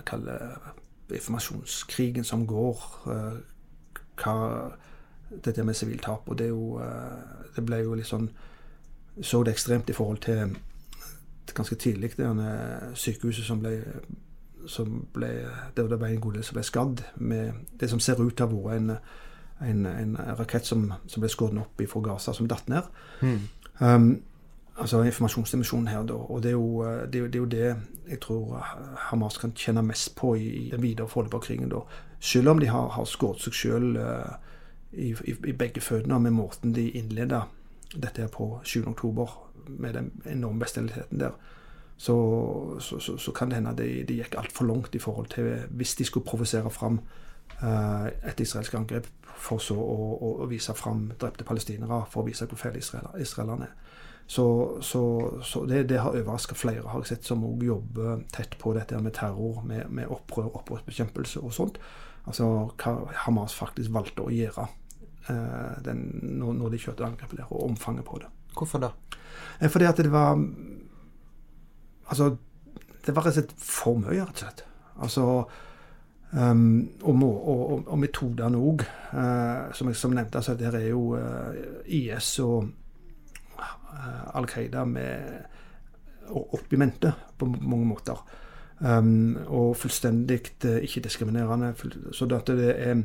informasjonskrigen 1.08 2.28
som 2.28 2.44
går. 2.48 2.82
Uh, 3.08 3.38
hva 4.18 4.36
dette 5.30 5.64
med 5.64 5.76
sivilt 5.76 6.04
tap. 6.04 6.30
Og 6.30 6.38
det 6.38 6.50
jo 6.50 6.82
Det 7.56 7.66
ble 7.66 7.82
jo 7.84 7.94
litt 7.94 8.08
sånn 8.08 8.30
Så 9.22 9.44
det 9.44 9.56
ekstremt 9.56 9.90
i 9.90 9.94
forhold 9.94 10.22
til 10.22 10.58
ganske 11.54 11.76
tidlig, 11.76 12.12
det 12.18 12.28
sykehuset 12.94 13.46
som 13.46 13.60
ble, 13.60 13.80
som 14.68 15.08
ble 15.14 15.28
Der 15.76 15.88
det 15.88 15.98
ble 16.00 16.10
en 16.12 16.22
god 16.22 16.34
del 16.34 16.44
som 16.44 16.56
ble 16.56 16.64
skadd 16.64 17.04
med 17.16 17.54
det 17.80 17.90
som 17.90 18.00
ser 18.00 18.22
ut 18.22 18.36
til 18.36 18.46
å 18.46 18.50
ha 18.50 18.58
vært 18.70 18.78
en, 18.78 18.92
en, 19.62 19.86
en, 19.86 20.18
rakett 20.38 20.66
som, 20.66 20.94
som 21.08 21.22
ble 21.22 21.30
skåret 21.30 21.58
opp 21.58 21.82
fra 21.90 22.02
Gaza, 22.02 22.34
som 22.34 22.48
datt 22.48 22.68
ned. 22.70 22.84
Mm. 23.22 23.40
Um, 23.80 24.22
altså 24.76 25.02
informasjonsdimensjonen 25.04 25.88
her, 25.88 26.04
da. 26.04 26.14
Og 26.14 26.44
det 26.44 26.52
er, 26.52 26.60
jo, 26.60 26.84
det, 26.84 27.16
er 27.16 27.20
jo, 27.20 27.28
det, 27.28 27.36
er 27.36 27.40
jo 27.40 27.46
det 27.46 27.97
jeg 28.10 28.20
tror 28.24 28.62
Hamas 29.10 29.38
kan 29.38 29.54
kjenne 29.56 29.84
mest 29.86 30.16
på 30.16 30.36
i 30.36 30.70
den 30.72 30.82
videre 30.82 31.10
forløpet 31.12 31.38
av 31.38 31.44
krigen. 31.46 31.74
Selv 32.20 32.50
om 32.50 32.60
de 32.60 32.70
har, 32.72 32.90
har 32.96 33.06
skåret 33.06 33.44
seg 33.44 33.56
selv 33.56 34.00
uh, 34.00 34.38
i, 34.92 35.12
i, 35.12 35.36
i, 35.36 35.54
begge 35.54 35.84
føttene 35.84 36.20
med 36.24 36.36
måten 36.38 36.74
de 36.74 36.90
innleda 36.98 37.44
dette 37.94 38.24
her 38.24 38.32
på 38.32 38.60
7.10, 38.64 39.28
med 39.68 39.94
den 39.94 40.12
enorme 40.26 40.64
bestialiteten 40.64 41.20
der, 41.20 41.36
så, 41.98 42.16
så, 42.80 43.00
så, 43.00 43.18
så, 43.18 43.32
kan 43.32 43.50
det 43.50 43.58
hende 43.58 43.74
de, 43.78 44.04
de 44.08 44.20
gikk 44.20 44.38
altfor 44.38 44.68
langt 44.70 44.96
i 44.96 45.00
forhold 45.02 45.28
til 45.34 45.66
Hvis 45.70 45.96
de 45.96 46.06
skulle 46.06 46.26
provosere 46.26 46.70
fram 46.70 47.00
uh, 47.64 48.08
et 48.24 48.40
israelsk 48.40 48.74
angrep 48.74 49.08
for 49.38 49.62
så 49.62 49.76
å, 49.78 49.98
å, 50.14 50.32
å 50.44 50.48
vise 50.50 50.74
fram 50.78 51.08
drepte 51.20 51.46
palestinere, 51.46 52.04
for 52.10 52.24
å 52.24 52.28
vise 52.28 52.48
hvor 52.50 52.60
feil 52.60 52.78
israelerne 52.80 53.68
er. 53.68 53.87
Så, 54.30 54.78
så, 54.82 55.34
så 55.44 55.66
det, 55.66 55.84
det, 55.84 55.98
har 55.98 56.10
overraska 56.10 56.56
flere, 56.56 56.84
har 56.88 57.00
jeg 57.00 57.08
sett, 57.14 57.28
som 57.30 57.46
òg 57.48 57.62
jobber 57.64 58.26
tett 58.36 58.58
på 58.60 58.74
dette 58.76 59.00
med 59.00 59.14
terror, 59.16 59.62
med, 59.64 59.86
med 59.88 60.10
opprør, 60.12 60.50
opprørsbekjempelse 60.60 61.40
og 61.40 61.54
sånt. 61.56 61.78
Altså 62.28 62.50
hva 62.76 62.96
Hamas 63.24 63.56
faktisk 63.56 63.94
valgte 63.96 64.26
å 64.26 64.34
gjøre 64.36 64.66
eh, 65.32 65.78
den, 65.86 66.02
når, 66.42 66.58
når, 66.60 66.74
de 66.74 66.82
kjørte 66.84 67.06
angrepet 67.08 67.40
der, 67.40 67.48
og 67.48 67.70
omfanget 67.70 68.04
på 68.10 68.20
det. 68.20 68.28
Hvorfor 68.58 68.84
da? 68.84 68.90
Eh, 69.62 69.72
fordi 69.72 69.88
at 69.88 70.02
det 70.04 70.12
var 70.12 70.36
Altså, 72.08 72.38
det 73.04 73.16
var 73.16 73.26
rett 73.28 73.36
og 73.36 73.42
slett 73.42 73.56
for 73.60 74.00
mye, 74.00 74.22
rett 74.22 74.38
og 74.38 74.44
slett. 74.44 74.62
Altså 75.04 75.24
um, 76.32 76.62
og, 77.02 77.24
og, 77.24 77.50
og, 77.52 77.82
og 77.84 78.00
metodene 78.00 78.60
òg, 78.60 78.86
uh, 79.12 79.74
som 79.76 79.92
jeg 79.92 80.00
som 80.00 80.16
nevnte. 80.16 80.40
altså 80.40 80.56
Der 80.56 80.76
er 80.80 80.86
jo 80.88 81.18
uh, 81.20 81.52
IS 81.84 82.38
og 82.44 82.70
Eh, 82.70 82.87
Al 84.34 84.48
Qaida 84.50 84.86
med 84.86 85.46
opp 86.30 86.74
i 86.74 86.78
mente 86.80 87.14
på 87.38 87.46
mange 87.46 87.86
måter. 87.88 88.20
Um, 88.80 89.38
og 89.48 89.78
fullstendig 89.78 90.42
uh, 90.66 90.78
ikke-diskriminerende. 90.86 91.74
Så 92.12 92.26
det 92.26 92.36
er 92.78 93.02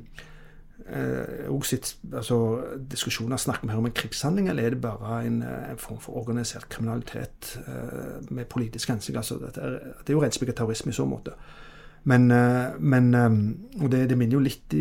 uh, 1.49 1.63
sitt, 1.65 1.97
altså, 2.13 2.61
diskusjoner 2.91 3.37
Snakker 3.37 3.67
vi 3.67 3.73
her 3.73 3.79
om 3.79 3.87
en 3.87 3.93
krigshandling, 3.93 4.49
eller 4.49 4.63
er 4.63 4.71
det 4.71 4.81
bare 4.81 5.27
en, 5.27 5.43
en 5.43 5.79
form 5.79 6.01
for 6.01 6.17
organisert 6.17 6.69
kriminalitet 6.69 7.61
uh, 7.69 8.31
med 8.31 8.45
politisk 8.45 8.89
hensikt? 8.89 9.17
Altså, 9.17 9.35
det, 9.39 9.57
er, 9.57 9.71
det 10.01 10.09
er 10.09 10.13
jo 10.13 10.23
renspikka 10.23 10.53
terrorisme 10.53 10.91
i 10.91 10.95
så 10.95 11.05
måte. 11.05 11.31
Men, 12.05 12.27
men 12.83 13.15
og 13.81 13.93
det, 13.93 14.09
det, 14.11 14.17
minner 14.19 14.35
jo 14.35 14.41
litt 14.43 14.75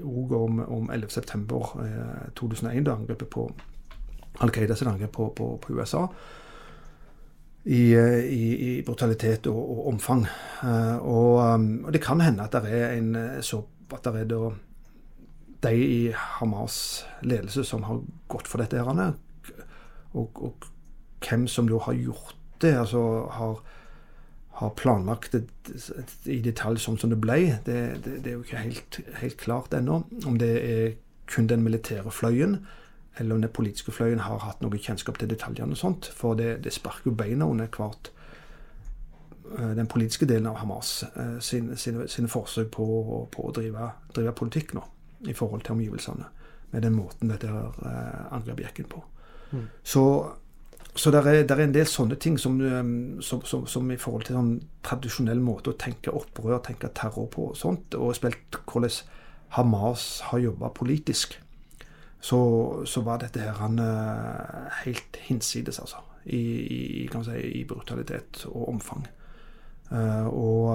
òg 0.00 0.30
om, 0.32 0.62
om 0.64 0.86
11.9.2001, 0.90 2.86
da 2.86 2.94
angrepet 2.94 3.28
på 3.28 3.50
Al 4.42 4.50
Qaida 4.54 4.76
sitt 4.76 4.88
angrep 4.90 5.12
på, 5.14 5.28
på, 5.36 5.50
på, 5.62 5.76
USA. 5.76 6.06
I, 7.64 7.94
i, 7.94 8.46
i 8.66 8.70
brutalitet 8.84 9.46
og, 9.48 9.60
og 9.60 9.88
omfang. 9.94 10.26
Uh, 10.60 10.96
og, 11.00 11.54
um, 11.54 11.68
og, 11.84 11.92
det 11.94 12.02
kan 12.04 12.20
hende 12.20 12.44
at 12.44 12.56
det 12.56 12.72
er 12.76 12.96
en 12.98 13.14
så, 13.40 13.62
at 13.94 14.04
det 14.04 14.24
er 14.24 14.30
da 14.34 14.50
de 15.64 15.78
i 15.80 16.00
Hamas 16.12 16.76
ledelse 17.24 17.64
som 17.64 17.86
har 17.88 18.02
gått 18.28 18.50
for 18.50 18.60
dette. 18.60 18.82
Her, 18.84 19.14
og, 20.12 20.42
og 20.44 20.68
hvem 21.24 21.46
som 21.48 21.70
da 21.70 21.80
har 21.86 21.96
gjort 21.96 22.36
det. 22.60 22.74
altså 22.82 23.28
har 23.32 23.62
har 24.54 24.70
planlagt 24.78 25.32
det 25.34 25.48
i 26.30 26.38
detalj 26.44 26.78
sånn 26.78 26.98
som 27.00 27.10
det 27.10 27.18
ble, 27.22 27.38
det, 27.66 27.78
det, 28.04 28.20
det 28.22 28.30
er 28.30 28.36
jo 28.36 28.44
ikke 28.44 28.62
helt, 28.62 28.98
helt 29.18 29.38
klart 29.40 29.74
ennå. 29.74 30.04
Om 30.28 30.38
det 30.38 30.52
er 30.60 30.84
kun 31.30 31.48
den 31.50 31.64
militære 31.66 32.12
fløyen, 32.14 32.60
eller 33.16 33.34
om 33.34 33.40
den 33.40 33.50
politiske 33.50 33.92
fløyen 33.92 34.22
har 34.24 34.42
hatt 34.42 34.62
noe 34.62 34.78
kjennskap 34.78 35.18
til 35.18 35.30
detaljene 35.30 35.76
og 35.76 35.78
sånt. 35.78 36.10
For 36.16 36.38
det, 36.38 36.64
det 36.64 36.74
sparker 36.74 37.12
jo 37.12 37.18
beina 37.18 37.46
under 37.46 37.70
hvert 37.70 38.10
eh, 39.58 39.74
den 39.78 39.90
politiske 39.90 40.26
delen 40.26 40.50
av 40.50 40.58
Hamas 40.62 41.04
eh, 41.12 41.36
sine, 41.40 41.78
sine, 41.78 42.08
sine 42.10 42.30
forsøk 42.30 42.72
på, 42.74 42.86
på 43.30 43.48
å 43.48 43.52
drive, 43.54 43.90
drive, 44.16 44.34
politikk 44.38 44.74
nå 44.74 44.82
i 45.30 45.34
forhold 45.36 45.62
til 45.64 45.76
omgivelsene. 45.76 46.30
Med 46.74 46.82
den 46.82 46.96
måten 46.96 47.30
dette 47.30 47.46
uh, 47.46 48.32
angrepet 48.34 48.64
gikk 48.64 48.80
inn 48.82 48.88
på. 48.90 49.02
Mm. 49.52 49.68
Så, 49.86 50.02
så 50.90 51.12
det 51.14 51.20
er, 51.22 51.44
er, 51.44 51.60
en 51.62 51.74
del 51.76 51.86
sånne 51.86 52.18
ting 52.18 52.34
som, 52.34 52.58
som, 53.22 53.44
som, 53.46 53.62
som 53.70 53.92
i 53.94 53.98
forhold 54.00 54.26
til 54.26 54.34
sånn 54.34 54.56
tradisjonell 54.82 55.38
måte 55.38 55.70
å 55.70 55.78
tenke 55.78 56.10
opprør, 56.10 56.58
tenke 56.66 56.90
terror 56.98 57.30
på 57.30 57.46
og 57.52 57.54
sånt, 57.60 57.94
og 57.94 58.10
spilt 58.18 58.58
hvordan 58.66 58.98
Hamas 59.54 60.08
har 60.32 60.42
jobba 60.42 60.72
politisk 60.74 61.38
så, 62.24 62.40
så 62.88 63.02
var 63.04 63.20
dette 63.20 63.42
her 63.42 63.58
han, 63.58 63.78
eh, 63.78 64.84
helt 64.84 65.16
hinsides, 65.26 65.78
altså. 65.78 66.00
I, 66.24 66.40
i, 66.40 67.08
si, 67.24 67.40
i 67.60 67.64
brutalitet 67.68 68.46
og 68.48 68.68
omfang. 68.68 69.02
Uh, 69.90 70.26
og, 70.32 70.70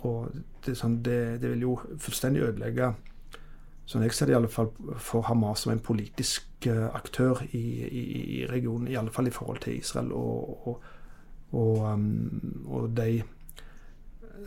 og 0.00 0.30
det, 0.64 0.72
sånn, 0.78 0.94
det, 1.04 1.18
det, 1.42 1.50
vil 1.52 1.66
jo 1.66 1.74
fullstendig 2.00 2.46
ødelegge, 2.46 2.88
sånn 3.84 4.06
jeg 4.06 4.16
ser 4.16 4.30
det 4.30 4.32
i 4.32 4.38
alle 4.38 4.48
fall, 4.48 4.70
for 4.96 5.28
Hamas 5.28 5.66
som 5.66 5.74
en 5.74 5.84
politisk 5.84 6.64
aktør 6.96 7.44
i, 7.50 7.60
i, 7.84 8.38
regionen. 8.48 8.88
I 8.88 8.96
alle 8.96 9.12
fall 9.12 9.28
i 9.28 9.34
forhold 9.36 9.60
til 9.66 9.76
Israel 9.76 10.08
og, 10.16 10.66
og, 10.72 10.88
og, 11.52 11.84
um, 11.92 12.88
de 12.96 13.20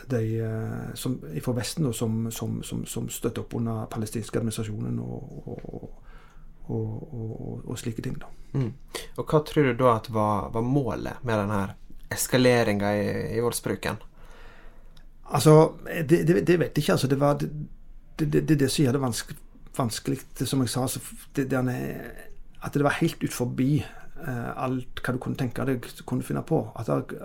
de 0.09 0.39
eh, 0.39 0.93
som, 0.93 1.19
fra 1.43 1.53
Vesten 1.57 1.85
da, 1.85 1.93
som, 1.93 2.31
som, 2.31 2.59
som, 2.63 3.09
støtter 3.09 3.43
opp 3.43 3.55
under 3.59 3.85
palestinske 3.91 4.39
administrasjonen 4.39 4.99
og, 5.03 5.49
og, 5.49 5.89
og, 6.69 7.65
og 7.65 7.79
slike 7.79 8.03
ting. 8.05 8.17
Da. 8.21 8.29
Mm. 8.53 8.71
Og 9.17 9.23
Hva 9.25 9.41
tror 9.45 9.69
du 9.69 9.73
da 9.79 9.95
at 9.95 10.09
var, 10.13 10.49
var 10.53 10.65
målet 10.65 11.23
med 11.25 11.43
denne 11.43 11.63
eskaleringa 12.09 12.93
i, 12.97 13.09
i 13.37 13.43
voldsbruken? 13.43 14.01
Altså, 15.29 15.73
det, 15.85 16.23
det, 16.27 16.41
det, 16.47 16.57
vet 16.59 16.73
jeg 16.73 16.83
ikke. 16.83 16.97
Altså, 16.97 17.07
det 17.07 17.19
var 17.21 17.37
det, 17.37 17.49
det, 18.19 18.47
det, 18.49 18.59
det 18.59 18.71
som 18.71 18.85
gjør 18.85 18.97
det 18.97 19.01
vanskelig, 19.03 19.39
vanskelig 19.77 20.19
som 20.41 20.63
jeg 20.65 20.73
sa. 20.73 20.87
Altså, 20.87 21.01
det, 21.37 21.49
at 22.59 22.73
det 22.73 22.83
var 22.83 22.97
helt 22.99 23.23
ut 23.23 23.33
forbi 23.33 23.85
uh, 24.25 24.51
alt 24.65 25.03
hva 25.03 25.13
du 25.15 25.21
kunne 25.21 25.39
tenke 25.39 25.65
deg 25.69 25.85
kunne 26.05 26.25
finne 26.25 26.43
på. 26.43 26.63
At 26.75 26.89
det, 26.89 27.19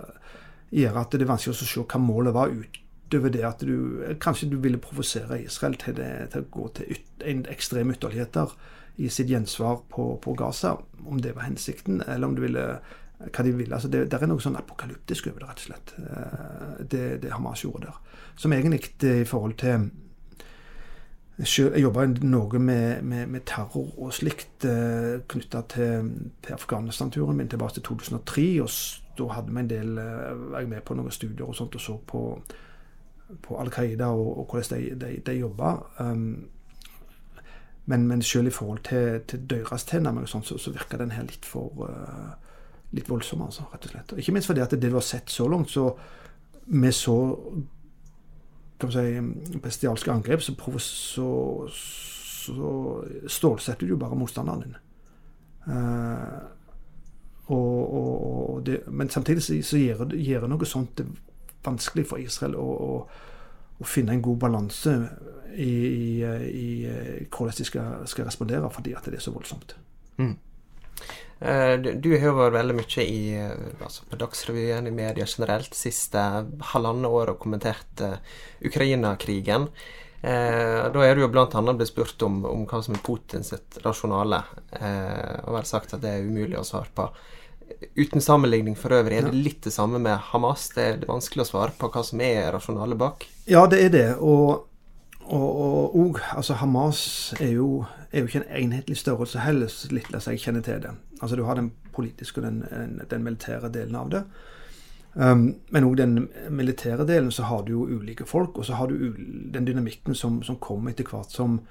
gjør 0.75 0.99
at 1.01 1.15
det 1.15 1.25
er 1.25 1.31
vanskelig 1.31 1.55
å 1.55 1.67
se 1.69 1.85
hva 1.85 2.01
målet 2.01 2.35
var 2.35 2.51
utover 2.53 3.31
det 3.31 3.43
at 3.47 3.63
du 3.63 4.03
Kanskje 4.21 4.49
du 4.51 4.57
ville 4.63 4.81
provosere 4.81 5.41
Israel 5.43 5.77
til, 5.81 5.95
det, 5.99 6.09
til, 6.33 6.45
å 6.45 6.51
gå 6.51 6.67
til 6.75 6.95
yt, 6.95 7.25
ekstreme 7.51 7.95
ytterligheter 7.95 8.55
i 8.97 9.09
sitt 9.11 9.29
gjensvar 9.31 9.81
på, 9.91 10.15
på, 10.23 10.35
Gaza. 10.39 10.77
Om 11.05 11.19
det 11.21 11.35
var 11.35 11.49
hensikten, 11.49 11.99
eller 12.07 12.27
om 12.27 12.35
du 12.35 12.45
ville 12.45 12.63
hva 13.19 13.43
de 13.43 13.51
ville. 13.55 13.75
Altså 13.75 13.89
det, 13.91 14.05
det 14.11 14.19
er 14.19 14.27
noe 14.27 14.43
sånn 14.43 14.57
apokalyptisk 14.59 15.29
over 15.31 15.43
det, 15.43 15.49
rett 15.49 15.61
og 15.61 15.67
slett. 15.69 15.93
Eh, 15.99 16.81
det, 16.91 17.03
det 17.23 17.31
Hamas 17.33 17.63
gjorde 17.63 17.89
der. 17.89 18.25
Som 18.39 18.55
egentlig 18.55 18.81
i 19.03 19.27
forhold 19.27 19.55
til 19.61 19.89
jeg 21.35 21.81
jobba 21.83 22.05
noe 22.23 22.59
med, 22.63 23.01
med, 23.03 23.27
med, 23.27 23.41
terror 23.43 23.89
og 23.99 24.13
slikt 24.15 24.63
eh, 24.63 25.17
knytta 25.27 25.65
til, 25.67 26.11
til 26.39 26.55
Afghanistan-turen 26.55 27.35
min 27.35 27.49
tilbake 27.51 27.75
til 27.75 27.83
2003. 27.89 28.45
og 28.63 28.71
da 29.17 29.27
hadde 29.33 29.53
vi 29.53 29.61
en 29.61 29.69
del 29.69 29.97
eh, 30.01 30.31
vært 30.55 30.71
med 30.71 30.85
på 30.85 30.97
noen 30.97 31.13
studier 31.13 31.47
og 31.47 31.55
sånt 31.57 31.75
og 31.75 31.81
så 31.81 31.97
på, 32.07 32.21
på 33.41 33.59
Al 33.61 33.71
Qaida 33.73 34.09
og, 34.13 34.31
og 34.41 34.51
hvordan 34.51 34.81
de, 34.81 34.95
de, 35.01 35.11
de 35.25 35.37
jobba. 35.39 35.75
Um, 35.99 36.47
men, 37.85 38.07
men 38.07 38.21
selv 38.25 38.47
i 38.47 38.55
forhold 38.55 38.81
til, 38.87 39.21
til 39.27 39.45
deres 39.49 39.85
tilnærming 39.85 40.27
så, 40.27 40.41
så 40.41 40.73
virker 40.73 40.97
den 40.97 41.13
her 41.13 41.27
litt 41.27 41.45
for 41.45 41.85
uh, 41.85 42.33
litt 42.95 43.09
voldsom, 43.09 43.43
altså, 43.45 43.67
rett 43.73 43.85
og 43.85 43.93
slett. 43.93 44.15
Ikke 44.21 44.33
minst 44.33 44.49
fordi 44.49 44.63
at 44.63 44.73
det 44.73 44.89
du 44.89 44.97
har 44.97 45.05
sett 45.05 45.29
så 45.29 45.47
langt, 45.51 45.69
så 45.69 45.89
med 46.65 46.95
så 46.97 47.17
kan 48.79 48.91
si, 48.91 49.59
bestialske 49.63 50.11
angrep, 50.11 50.41
så, 50.41 50.55
så, 50.81 51.29
så 51.69 52.71
stålsetter 53.27 53.85
du 53.85 53.93
jo 53.93 54.01
bare 54.01 54.17
motstanderen 54.17 54.65
din. 54.65 54.75
Uh, 55.65 56.54
og, 57.53 57.95
og 57.95 58.65
det, 58.65 58.79
men 58.87 59.09
samtidig 59.13 59.43
så, 59.43 59.77
gjør, 59.77 60.15
gjør 60.17 60.47
noe 60.49 60.67
sånt 60.69 60.97
det 60.97 61.05
vanskelig 61.65 62.05
for 62.09 62.21
Israel 62.21 62.57
å, 62.61 62.65
å, 62.65 62.95
å 63.81 63.87
finne 63.89 64.15
en 64.15 64.23
god 64.25 64.41
balanse 64.45 64.93
i, 65.55 65.69
i, 65.69 66.07
i, 66.49 66.67
hvordan 67.31 67.57
de 67.57 67.67
skal, 67.67 68.07
skal, 68.09 68.27
respondere, 68.27 68.69
fordi 68.73 68.95
at 68.97 69.07
det 69.09 69.19
er 69.19 69.25
så 69.25 69.33
voldsomt. 69.35 69.75
Mm. 70.21 70.33
Eh, 71.39 71.73
du 71.81 72.09
har 72.15 72.27
jo 72.29 72.37
vært 72.37 72.57
veldig 72.57 72.77
mye 72.77 73.05
i, 73.05 73.21
altså 73.79 74.07
på 74.09 74.19
Dagsrevyen, 74.19 74.89
i 74.89 74.95
media 74.95 75.27
generelt, 75.29 75.75
siste 75.77 76.23
halvannet 76.73 77.09
år 77.11 77.33
og 77.33 77.41
kommentert 77.43 78.03
Ukraina-krigen. 78.65 79.69
Eh, 80.21 80.91
da 80.93 81.05
er 81.05 81.15
det 81.15 81.21
jo 81.21 81.29
bl.a. 81.29 81.47
blitt 81.47 81.91
spurt 81.91 82.21
om, 82.25 82.39
om, 82.49 82.65
hva 82.69 82.81
som 82.83 82.95
er 82.97 83.01
Putins 83.05 83.53
rasjonale, 83.83 84.41
eh, 84.79 85.41
og 85.43 85.57
vel 85.57 85.67
sagt 85.69 85.93
at 85.93 86.03
det 86.05 86.13
er 86.13 86.25
umulig 86.25 86.57
å 86.59 86.65
svare 86.65 86.89
på. 86.95 87.09
Uten 87.95 88.21
sammenligning 88.21 88.77
for 88.77 88.93
øvrig, 88.93 89.19
er 89.19 89.27
det 89.29 89.37
litt 89.37 89.63
det 89.65 89.73
samme 89.73 89.99
med 90.01 90.17
Hamas? 90.31 90.69
Det 90.75 90.85
er 90.85 91.05
vanskelig 91.09 91.45
å 91.45 91.49
svare 91.49 91.75
på 91.77 91.89
hva 91.93 92.03
som 92.05 92.21
er 92.23 92.51
rasjonalet 92.55 92.99
bak? 93.01 93.27
Ja, 93.49 93.65
det 93.69 93.81
er 93.85 93.93
det. 93.93 94.07
Og, 94.21 94.65
og, 95.25 95.95
og, 95.97 96.19
altså 96.33 96.57
Hamas 96.61 97.33
er 97.39 97.55
jo, 97.57 97.69
er 98.11 98.23
jo, 98.23 98.29
ikke 98.29 98.43
en 98.43 98.51
enhetlig 98.63 98.99
størrelse 99.01 99.45
heller, 99.45 99.71
så 99.71 99.91
litt 99.93 100.11
la 100.13 100.21
jeg 100.21 100.41
kjenner 100.45 100.65
til 100.65 100.81
det. 100.85 100.93
Altså 101.21 101.37
Du 101.37 101.45
har 101.47 101.57
den 101.59 101.71
politiske 101.95 102.41
og 102.41 102.47
den, 102.47 103.01
den 103.09 103.25
militære 103.25 103.73
delen 103.73 103.97
av 103.97 104.13
det. 104.13 104.25
Um, 105.15 105.45
men 105.71 105.85
òg 105.87 105.95
den 105.97 106.25
militære 106.51 107.05
delen 107.07 107.31
så 107.31 107.47
har 107.47 107.63
du 107.63 107.71
jo 107.71 107.85
ulike 107.87 108.25
folk, 108.27 108.57
og 108.57 108.65
så 108.67 108.75
har 108.75 108.91
du 108.91 109.15
den 109.53 109.67
dynamikken 109.67 110.15
som, 110.15 110.41
som 110.43 110.59
kommer 110.59 110.91
etter 110.91 111.07
hvert 111.07 111.31
som, 111.31 111.61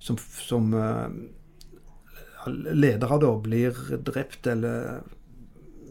som, 0.00 0.16
som 0.18 0.72
uh, 0.72 1.10
ledere 2.72 3.20
da 3.20 3.34
blir 3.42 3.76
drept 4.06 4.48
eller 4.48 5.02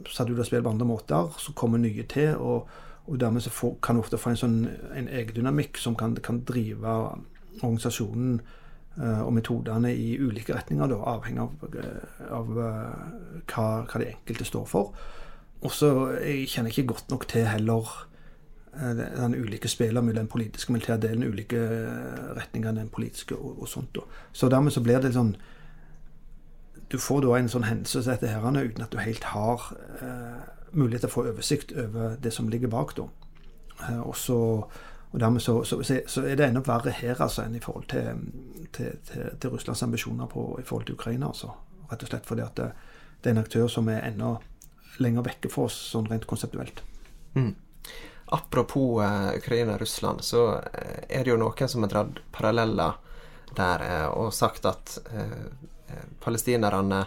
satt 0.10 0.30
ut 0.30 0.40
av 0.40 0.48
spill 0.48 0.66
på 0.66 0.74
andre 0.74 0.90
måter. 0.90 1.30
Så 1.38 1.54
kommer 1.54 1.82
nye 1.82 2.04
til. 2.10 2.36
og 2.36 2.68
og 3.06 3.20
dermed 3.20 3.42
så 3.42 3.50
får, 3.50 3.78
kan 3.84 3.96
du 3.96 4.02
ofte 4.02 4.18
få 4.18 4.32
en 4.34 4.40
sånn 4.40 4.62
en 4.98 5.08
egendynamikk 5.14 5.78
som 5.78 5.96
kan, 5.98 6.16
kan 6.26 6.40
drive 6.48 6.94
organisasjonen 7.62 8.40
uh, 8.98 9.22
og 9.28 9.34
metodene 9.38 9.92
i 9.94 10.16
ulike 10.18 10.56
retninger, 10.56 10.90
da, 10.90 10.98
avhengig 11.14 11.44
av, 11.44 11.68
eh, 11.70 12.24
av 12.34 12.50
hva, 12.56 12.72
hva, 13.52 14.02
de 14.02 14.10
enkelte 14.10 14.48
står 14.50 14.66
for. 14.72 15.06
Og 15.66 15.74
så 15.74 15.90
Jeg 16.22 16.50
kjenner 16.52 16.70
ikke 16.70 16.94
godt 16.94 17.10
nok 17.10 17.28
til 17.32 17.48
heller 17.50 17.90
uh, 18.76 18.92
den 18.94 19.36
ulike 19.36 19.68
spiller 19.72 20.02
mellom 20.06 20.26
den 20.26 20.32
politiske 20.32 20.70
og 20.70 20.78
militære 20.78 21.02
delen, 21.08 21.26
ulike 21.26 21.60
retninger 22.38 22.70
enn 22.70 22.84
den 22.84 22.94
politiske 22.94 23.36
og, 23.36 23.62
og 23.62 23.72
sånt. 23.72 23.96
Da. 23.96 24.06
Så 24.32 24.50
dermed 24.50 24.76
så 24.76 24.84
blir 24.86 25.02
det 25.02 25.16
sånn 25.18 25.36
Du 26.92 27.00
får 27.02 27.26
da 27.26 27.38
en 27.40 27.50
sånn 27.50 27.66
hendelse 27.66 28.04
som 28.04 28.14
dette 28.14 28.30
her 28.30 28.46
uten 28.46 28.84
at 28.86 28.94
du 28.94 29.00
helt 29.02 29.24
har 29.34 29.72
mulighet 30.76 31.06
til 31.06 31.10
å 31.10 31.14
få 31.14 31.24
oversikt 31.32 31.74
over 31.74 32.18
det 32.22 32.34
som 32.34 32.50
ligger 32.50 32.72
bak. 32.72 32.96
da. 32.98 33.08
Eh, 33.90 34.00
og, 34.00 34.16
så, 34.18 34.38
og 35.12 35.20
dermed 35.20 35.42
så, 35.42 35.64
så, 35.64 35.82
så, 35.84 36.24
er 36.24 36.36
det 36.36 36.48
enda 36.48 36.64
verre 36.66 36.94
her 36.96 37.22
altså, 37.22 37.46
enn 37.46 37.56
i 37.56 37.64
forhold 37.64 37.88
til, 37.92 38.26
til, 38.74 38.98
til, 39.08 39.30
til 39.42 39.50
Russlands 39.50 39.84
ambisjoner 39.84 40.30
på, 40.32 40.48
i 40.60 40.66
forhold 40.66 40.86
til 40.86 40.96
Ukraina. 41.00 41.32
Altså. 41.32 41.54
Rett 41.92 42.04
og 42.04 42.12
slett 42.12 42.28
fordi 42.28 42.46
at 42.46 42.58
det, 42.58 42.72
det, 43.22 43.30
er 43.30 43.36
en 43.36 43.44
aktør 43.44 43.68
som 43.72 43.90
er 43.90 44.06
enda 44.08 44.36
lenger 45.04 45.26
vekke 45.26 45.52
for 45.52 45.70
oss 45.70 45.78
sånn 45.92 46.10
rent 46.12 46.28
konseptuelt. 46.30 46.82
Mm. 47.36 47.54
Apropos 48.36 49.04
eh, 49.06 49.32
Ukraina 49.38 49.76
og 49.76 49.84
Russland, 49.84 50.24
så 50.26 50.48
uh, 50.58 51.00
er 51.08 51.24
det 51.24 51.34
jo 51.34 51.40
noen 51.40 51.70
som 51.70 51.86
har 51.86 51.92
dratt 51.94 52.22
paralleller 52.34 53.02
der 53.56 53.84
eh, 53.86 54.08
og 54.12 54.34
sagt 54.36 54.66
at 54.68 54.98
palestinerne 56.20 57.06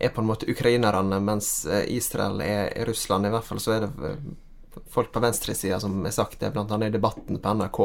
er 0.00 0.08
på 0.08 0.20
en 0.20 0.28
måte 0.28 0.48
ukrainerne, 0.50 1.20
mens 1.20 1.66
eh, 1.66 1.84
Israel 1.96 2.40
er, 2.44 2.70
er, 2.76 2.86
Russland. 2.86 3.26
I 3.26 3.32
hvert 3.34 3.46
fall 3.46 3.60
så 3.62 3.76
er 3.76 3.86
det 3.86 4.10
eh, 4.10 4.82
folk 4.92 5.12
på 5.12 5.22
venstresida 5.24 5.80
som 5.80 5.98
har 6.04 6.14
sagt 6.14 6.40
det, 6.40 6.52
bl.a. 6.54 6.78
i 6.84 6.92
debatten 6.92 7.40
på 7.40 7.54
NRK. 7.60 7.82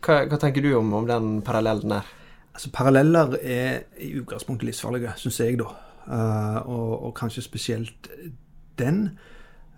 Hva, 0.00 0.18
hva 0.30 0.40
tenker 0.40 0.64
du 0.64 0.72
om, 0.78 0.92
om, 0.96 1.08
den 1.08 1.40
parallellen 1.46 1.96
der? 1.96 2.10
Altså, 2.50 2.70
Paralleller 2.74 3.36
er 3.40 3.82
i 4.02 4.12
utgangspunktet 4.18 4.70
livsfarlige, 4.70 5.14
syns 5.20 5.40
jeg, 5.42 5.58
da. 5.60 5.70
Uh, 6.10 6.56
og, 6.64 6.92
og, 6.96 7.10
kanskje 7.14 7.44
spesielt 7.44 8.08
den. 8.78 9.18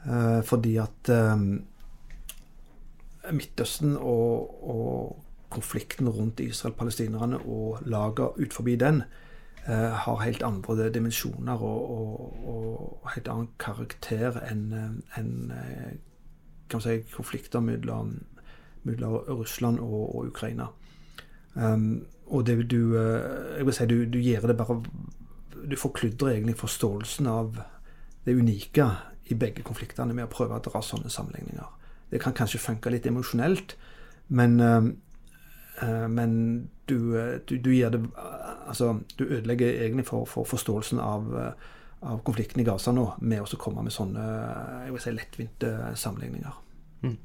Uh, 0.06 0.42
fordi 0.44 0.76
at 0.82 1.10
um, 1.14 1.64
Midtøsten 3.30 3.96
og, 3.96 4.68
og, 4.68 5.18
konflikten 5.52 6.08
rundt 6.08 6.40
Israel-palestinerne 6.40 7.38
og 7.38 7.82
lager 7.84 8.40
ut 8.40 8.54
forbi 8.56 8.76
den 8.76 9.02
Eh, 9.66 9.90
har 9.94 10.16
helt 10.16 10.42
andre 10.42 10.90
dimensjoner 10.90 11.62
og, 11.62 11.90
og, 11.90 12.48
og, 12.48 13.10
helt 13.14 13.28
annen 13.30 13.50
karakter 13.62 14.40
enn 14.48 14.64
en, 14.74 15.52
eh, 15.54 16.80
si, 16.82 16.96
konflikter 17.12 17.62
mellom, 17.62 18.16
Russland 18.84 19.78
og, 19.78 20.16
og 20.16 20.26
Ukraina. 20.32 20.66
Um, 21.54 22.06
og 22.26 22.46
det 22.46 22.70
du 22.70 22.96
eh, 22.98 23.58
Jeg 23.58 23.66
vil 23.66 23.74
si 23.74 23.86
du, 23.86 24.04
du 24.04 24.18
gjør 24.18 24.46
det 24.48 24.56
bare 24.56 24.82
Du 25.68 25.76
forkludrer 25.76 26.32
egentlig 26.32 26.56
forståelsen 26.56 27.26
av 27.26 27.60
det 28.24 28.34
unike 28.38 28.88
i 29.30 29.38
begge 29.38 29.64
konfliktene 29.66 30.14
med 30.14 30.28
å 30.28 30.32
prøve 30.32 30.58
å 30.58 30.64
dra 30.64 30.82
sånne 30.84 31.10
sammenligninger. 31.10 31.66
Det 32.12 32.20
kan 32.22 32.34
kanskje 32.36 32.60
funke 32.60 32.92
litt 32.92 33.06
emosjonelt, 33.08 33.76
men, 34.28 34.58
uh, 34.60 36.08
men 36.08 36.34
du, 36.86 36.98
du, 37.46 37.56
du, 37.58 37.70
gir 37.74 37.90
det 37.94 38.02
altså, 38.66 38.98
du 39.16 39.24
ødelegger 39.24 39.82
egentlig 39.84 40.06
for, 40.08 40.26
for 40.28 40.48
forståelsen 40.48 41.00
av, 41.00 41.30
eh, 41.38 41.70
av, 42.00 42.20
konflikten 42.26 42.60
i 42.60 42.66
Gaza 42.66 42.92
nå 42.92 43.06
med 43.20 43.42
å 43.42 43.60
komme 43.60 43.84
med 43.86 43.94
sånne 43.94 44.24
jeg 44.84 44.94
vil 44.94 45.04
si, 45.04 45.14
lettvinte 45.16 45.70
sammenligninger. 45.98 46.58
Mm. 47.06 47.16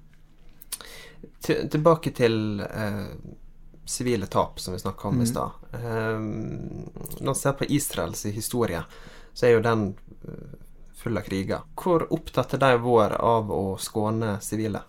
Til, 1.43 1.67
tilbake 1.73 2.13
til 2.15 2.63
eh, 2.63 3.03
sivile 3.88 4.29
tap, 4.31 4.60
som 4.60 4.75
vi 4.75 4.79
snakka 4.79 5.07
om 5.07 5.19
mm. 5.19 5.23
i 5.23 5.27
stad. 5.27 5.67
Eh, 5.73 6.19
når 7.19 7.33
vi 7.33 7.39
ser 7.41 7.57
på 7.60 7.69
Israels 7.79 8.25
historie, 8.25 8.83
så 9.33 9.47
er 9.47 9.57
jo 9.57 9.65
den 9.65 9.89
eh, 10.23 10.55
full 10.97 11.17
av 11.17 11.25
kriger. 11.27 11.65
Hvor 11.77 12.07
opptatt 12.13 12.55
har 12.55 12.63
de 12.63 12.81
vært 12.83 13.19
av 13.21 13.51
å 13.53 13.77
skåne 13.81 14.38
sivile? 14.43 14.83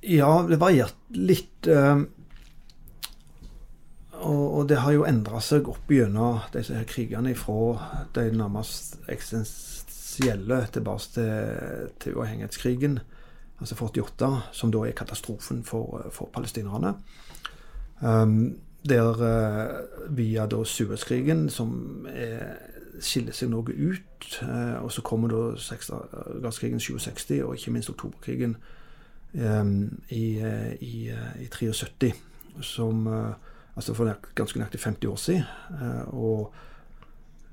Ja, 0.00 0.46
det 0.48 0.56
varierte 0.60 1.18
litt. 1.18 1.66
Øh, 1.68 2.06
og, 4.20 4.44
og, 4.44 4.62
det 4.68 4.80
har 4.80 4.94
jo 4.94 5.06
endra 5.08 5.40
seg 5.44 5.68
opp 5.68 5.90
gjennom 5.92 6.40
disse 6.54 6.76
her 6.76 6.88
krigene 6.88 7.34
fra 7.36 8.06
de 8.16 8.26
nærmest 8.36 8.98
eksistensielle 9.12 10.62
tilbake 10.72 11.14
til, 11.14 11.92
til 12.00 12.18
uavhengighetskrigen, 12.18 12.98
altså 13.60 13.76
48, 13.76 14.30
som 14.56 14.72
da 14.72 14.84
er 14.86 14.96
katastrofen 14.96 15.62
for, 15.64 16.08
for 16.12 16.32
palestinerne. 16.32 16.94
Um, 18.00 18.60
der 18.88 19.10
uh, 19.20 20.16
via 20.16 20.46
da 20.46 20.64
Suezkrigen, 20.64 21.48
som 21.50 22.06
er, 22.08 22.56
skiller 23.00 23.36
seg 23.36 23.50
noe 23.52 23.74
ut. 23.74 24.40
Uh, 24.42 24.84
og 24.84 24.92
så 24.92 25.02
kommer 25.02 25.28
da 25.32 25.42
seksdagerskrigen 25.60 26.80
67, 26.80 27.30
og 27.44 27.54
ikke 27.56 27.74
minst 27.74 27.90
oktoberkrigen 27.90 28.56
um, 29.34 30.00
i, 30.08 30.40
i, 30.80 31.10
i 31.40 31.46
73, 31.52 32.14
som 32.60 33.06
altså 33.76 33.94
for 33.94 34.16
ganske 34.34 34.58
nøyaktig 34.58 34.80
50 34.84 35.08
år 35.08 35.16
siden. 35.16 35.42
Eh, 35.70 36.14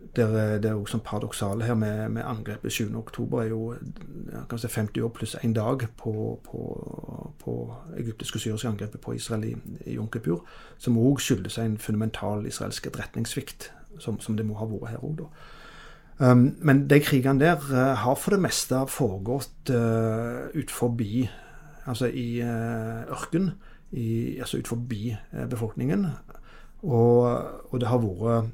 og 0.02 0.34
det 0.62 0.66
er 0.66 0.74
jo 0.74 0.86
sånn 0.90 1.04
paradoksale 1.06 1.66
her 1.68 1.76
med, 1.78 2.10
med 2.16 2.26
angrepet 2.26 2.74
7.10 2.74 3.36
er 3.42 3.52
jo 3.52 3.60
kanskje 4.50 4.72
50 4.74 5.06
år 5.06 5.12
pluss 5.14 5.36
én 5.44 5.54
dag 5.54 5.84
på, 5.98 6.14
på, 6.46 6.62
på 7.42 7.56
egyptiske 8.00 8.40
og 8.40 8.44
syriske 8.44 8.72
angrepet 8.72 9.02
på 9.04 9.14
Israel 9.18 9.46
i, 9.46 9.54
i 9.86 9.98
Yom 9.98 10.10
Kippur, 10.14 10.42
som 10.82 10.98
òg 10.98 11.22
skyldes 11.22 11.60
en 11.62 11.78
fundamental 11.78 12.48
israelsk 12.50 12.90
etterretningssvikt, 12.90 13.72
som, 14.02 14.20
som, 14.22 14.38
det 14.38 14.46
må 14.46 14.58
ha 14.58 14.70
vært 14.70 14.96
her 14.96 15.06
òg. 15.06 15.28
Um, 16.18 16.48
men 16.66 16.88
de 16.90 16.98
krigene 17.04 17.44
der 17.44 17.62
uh, 17.70 17.94
har 18.02 18.18
for 18.18 18.34
det 18.34 18.42
meste 18.42 18.80
foregått 18.90 19.70
uh, 19.70 20.50
ut 20.58 20.74
forbi 20.74 21.28
Altså 21.88 22.10
i 22.12 22.42
uh, 22.44 23.06
ørken 23.16 23.52
i, 23.92 24.38
altså 24.40 24.58
ut 24.58 24.68
forbi 24.68 25.16
eh, 25.16 25.46
befolkningen. 25.50 26.06
Og, 26.84 27.22
og, 27.70 27.80
det 27.80 27.88
har 27.88 28.02
vært 28.04 28.52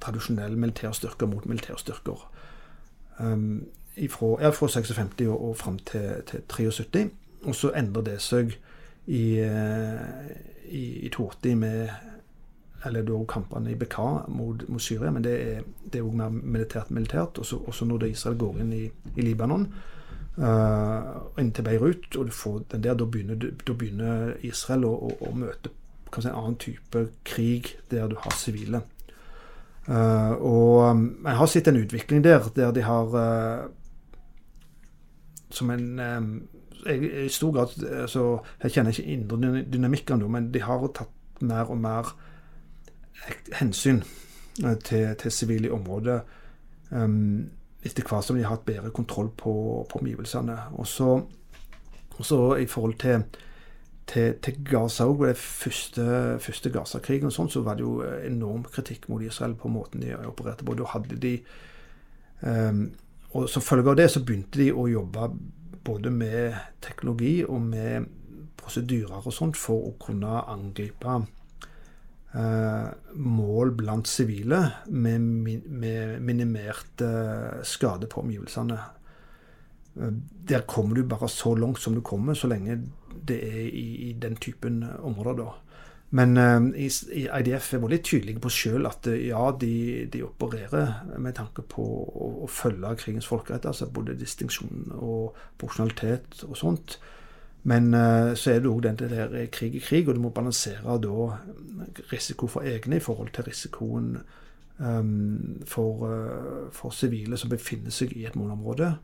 tradisjonelle 0.00 0.56
militærstyrker 0.56 1.26
mot 1.26 1.46
militærstyrker. 1.46 2.30
Um, 3.18 3.66
ifra, 3.96 4.42
ja, 4.42 4.50
fra 4.50 4.68
56 4.68 5.28
og, 5.28 5.48
og 5.48 5.56
fram 5.56 5.78
til, 5.78 6.22
til 6.26 6.42
73. 6.48 7.10
Og 7.44 7.54
så 7.54 7.70
endrer 7.76 8.02
det 8.02 8.20
seg 8.22 8.56
i, 9.06 9.38
eh, 9.38 10.30
i, 10.68 10.84
i 11.06 11.10
82 11.14 11.56
med 11.56 11.88
eller 12.86 13.02
da 13.02 13.18
kampene 13.28 13.70
i 13.72 13.74
Bekaa 13.74 14.26
mot, 14.28 14.68
mot, 14.68 14.82
Syria, 14.82 15.10
men 15.10 15.24
det 15.24 15.34
er, 15.42 15.62
det 15.92 16.04
mer 16.14 16.30
militært 16.30 16.90
militært. 16.90 17.38
Også, 17.38 17.56
også 17.66 17.84
når 17.84 18.04
Israel 18.04 18.38
går 18.38 18.60
inn 18.62 18.72
i, 18.72 18.84
i 19.16 19.24
Libanon, 19.24 19.66
uh, 20.38 21.40
inn 21.40 21.52
til 21.52 21.64
Beirut. 21.64 22.16
og 22.16 22.26
du 22.26 22.30
får 22.30 22.62
den 22.72 22.84
der, 22.84 22.94
Da 22.94 23.04
begynner, 23.04 23.34
da 23.66 23.72
begynner 23.72 24.34
Israel 24.42 24.84
å, 24.84 24.92
å, 24.92 25.16
å 25.20 25.34
møte 25.34 25.72
si, 26.14 26.28
en 26.28 26.34
annen 26.34 26.56
type 26.56 27.08
krig 27.24 27.74
der 27.90 28.06
du 28.08 28.16
har 28.20 28.36
sivile. 28.36 28.82
Uh, 29.86 30.32
og 30.42 30.90
um, 30.90 31.02
jeg 31.24 31.38
har 31.38 31.46
sett 31.46 31.68
en 31.70 31.78
utvikling 31.78 32.24
der 32.24 32.48
der 32.56 32.72
de 32.74 32.82
har 32.82 33.12
uh, 33.14 33.68
som 35.50 35.70
en 35.70 36.00
I 36.86 37.28
stor 37.30 37.52
grad 37.54 38.08
så 38.08 38.40
Jeg 38.62 38.72
kjenner 38.72 38.90
ikke 38.90 39.12
indre 39.12 39.62
dynamikk 39.62 40.10
ennå, 40.10 40.28
men 40.28 40.50
de 40.54 40.62
har 40.62 40.88
tatt 40.94 41.42
mer 41.42 41.70
og 41.70 41.78
mer 41.78 42.10
hensyn 43.52 44.02
til 44.84 45.30
sivile 45.30 45.72
områder. 45.72 46.20
Um, 46.90 47.50
etter 47.86 48.06
hvert 48.06 48.24
som 48.24 48.36
de 48.36 48.44
har 48.44 48.56
hatt 48.56 48.66
bedre 48.66 48.90
kontroll 48.94 49.30
på, 49.38 49.86
på 49.90 49.98
omgivelsene. 49.98 50.56
Og 50.78 50.86
så 50.86 52.56
i 52.56 52.66
forhold 52.66 52.94
til, 53.02 53.24
til, 54.06 54.36
til 54.42 54.60
Gaza 54.64 55.06
òg, 55.08 55.24
den 55.26 55.38
første, 55.40 56.04
første 56.42 56.70
Gaza-krigen, 56.70 57.32
sånn, 57.34 57.50
så 57.50 57.64
var 57.66 57.78
det 57.78 57.86
jo 57.86 58.00
enorm 58.04 58.64
kritikk 58.70 59.08
mot 59.10 59.24
Israel 59.24 59.56
på 59.58 59.70
måten 59.72 60.04
de 60.04 60.14
opererte 60.28 60.66
på. 60.66 60.76
Da 60.78 60.86
hadde 60.92 61.18
de 61.22 61.34
um, 62.42 62.86
Og 63.36 63.48
som 63.50 63.62
følge 63.62 63.90
av 63.90 63.98
det 63.98 64.06
så 64.12 64.22
begynte 64.24 64.62
de 64.62 64.70
å 64.72 64.86
jobbe 64.88 65.26
både 65.84 66.10
med 66.10 66.54
teknologi 66.80 67.42
og 67.44 67.60
med 67.62 68.06
prosedyrer 68.56 69.26
og 69.26 69.34
sånt 69.34 69.58
for 69.58 69.90
å 69.90 69.94
kunne 70.00 70.40
angripe 70.50 71.18
eh, 72.34 72.88
mål 73.14 73.74
blant 73.78 74.10
sivile 74.10 74.62
med, 74.88 75.20
med 75.20 76.22
minimert 76.26 77.04
eh, 77.04 77.62
skade 77.66 78.08
på 78.10 78.24
omgivelsene. 78.24 78.78
Eh, 80.00 80.16
der 80.50 80.66
kommer 80.66 80.98
du 80.98 81.06
bare 81.06 81.28
så 81.30 81.54
langt 81.54 81.80
som 81.82 81.94
du 81.94 82.02
kommer, 82.02 82.34
så 82.34 82.50
lenge 82.50 82.80
det 83.28 83.38
er 83.44 83.62
i, 83.68 83.86
i 84.10 84.12
den 84.22 84.36
typen 84.36 84.84
områder. 85.02 85.44
da. 85.44 85.54
Men 86.10 86.36
uh, 86.36 86.62
IDF 87.40 87.72
er 87.74 87.82
veldig 87.82 87.98
tydelige 88.04 88.40
på 88.40 88.48
selv 88.48 88.86
at 88.86 89.08
uh, 89.10 89.26
ja, 89.26 89.50
de, 89.60 90.06
de, 90.12 90.22
opererer 90.24 91.18
med 91.18 91.34
tanke 91.34 91.64
på 91.66 91.82
å, 91.82 92.30
å 92.46 92.50
følge 92.50 92.94
krigens 93.00 93.26
folkerett. 93.26 93.66
Altså 93.66 93.90
både 93.90 94.14
distinksjon 94.18 94.94
og 94.94 95.36
porsjonalitet 95.58 96.44
og 96.46 96.56
sånt. 96.56 96.98
Men 97.66 97.90
uh, 97.94 98.32
så 98.38 98.54
er 98.54 98.62
det 98.62 98.70
òg 98.70 98.84
den 98.86 99.00
der 99.02 99.36
krig 99.50 99.74
i 99.74 99.82
krig, 99.82 100.06
og 100.08 100.14
du 100.14 100.22
må 100.22 100.30
balansere 100.30 100.98
da 101.02 101.30
risiko 102.12 102.46
for 102.46 102.62
egne 102.62 103.00
i 103.00 103.02
forhold 103.02 103.34
til 103.34 103.48
risikoen 103.48 104.14
um, 104.78 105.58
for 105.66 106.94
sivile 106.94 107.36
som 107.36 107.50
befinner 107.50 107.90
seg 107.90 108.14
i 108.14 108.28
et 108.28 108.38
målområde. 108.38 108.94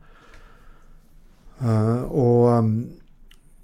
og 1.63 2.47
um, 2.57 2.77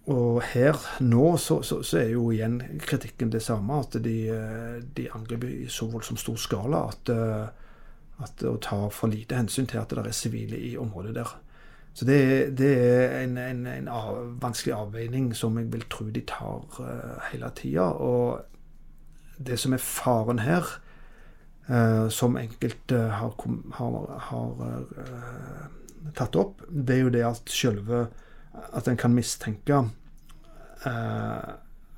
og 0.09 0.39
her 0.53 0.77
nå 1.05 1.35
så, 1.37 1.59
så, 1.61 1.81
så, 1.85 1.99
er 2.01 2.13
jo 2.15 2.29
igjen 2.33 2.57
kritikken 2.81 3.29
det 3.29 3.43
samme, 3.45 3.81
at 3.83 3.99
de, 4.03 4.15
de 4.97 5.05
angriper 5.13 5.51
i 5.51 5.67
så 5.69 5.85
voldsomt 5.91 6.21
stor 6.21 6.39
skala 6.41 6.79
at, 6.89 7.11
at 8.25 8.41
å 8.49 8.55
ta 8.63 8.79
for 8.89 9.11
lite 9.11 9.37
hensyn 9.37 9.69
til 9.69 9.81
at 9.81 9.93
det 9.93 10.07
er 10.07 10.17
sivile 10.17 10.57
i 10.57 10.73
området 10.81 11.13
der. 11.19 11.35
Så 11.93 12.05
det, 12.05 12.57
det 12.57 12.69
er 12.79 13.23
en, 13.23 13.37
en, 13.37 13.65
en 13.67 13.87
av, 13.91 14.19
vanskelig 14.41 14.75
avveining 14.75 15.33
som 15.35 15.57
jeg 15.59 15.67
vil 15.73 15.87
tro 15.91 16.05
de 16.13 16.21
tar 16.27 16.61
uh, 16.79 17.17
hele 17.31 17.49
tida. 17.57 17.89
Og 17.91 18.39
det 19.35 19.57
som 19.59 19.75
er 19.75 19.83
faren 19.83 20.39
her, 20.39 20.69
uh, 21.67 22.07
som 22.07 22.37
enkelte 22.39 23.01
har, 23.19 23.35
har, 23.79 23.97
har 24.29 24.63
uh, 24.63 25.65
tatt 26.15 26.39
opp, 26.39 26.63
det 26.69 26.95
er 26.95 27.03
jo 27.03 27.13
det 27.17 27.25
at 27.27 27.51
selve 27.51 28.05
at 28.75 28.87
en 28.87 28.99
kan 28.99 29.15
mistenke 29.15 29.81
eh, 30.85 31.49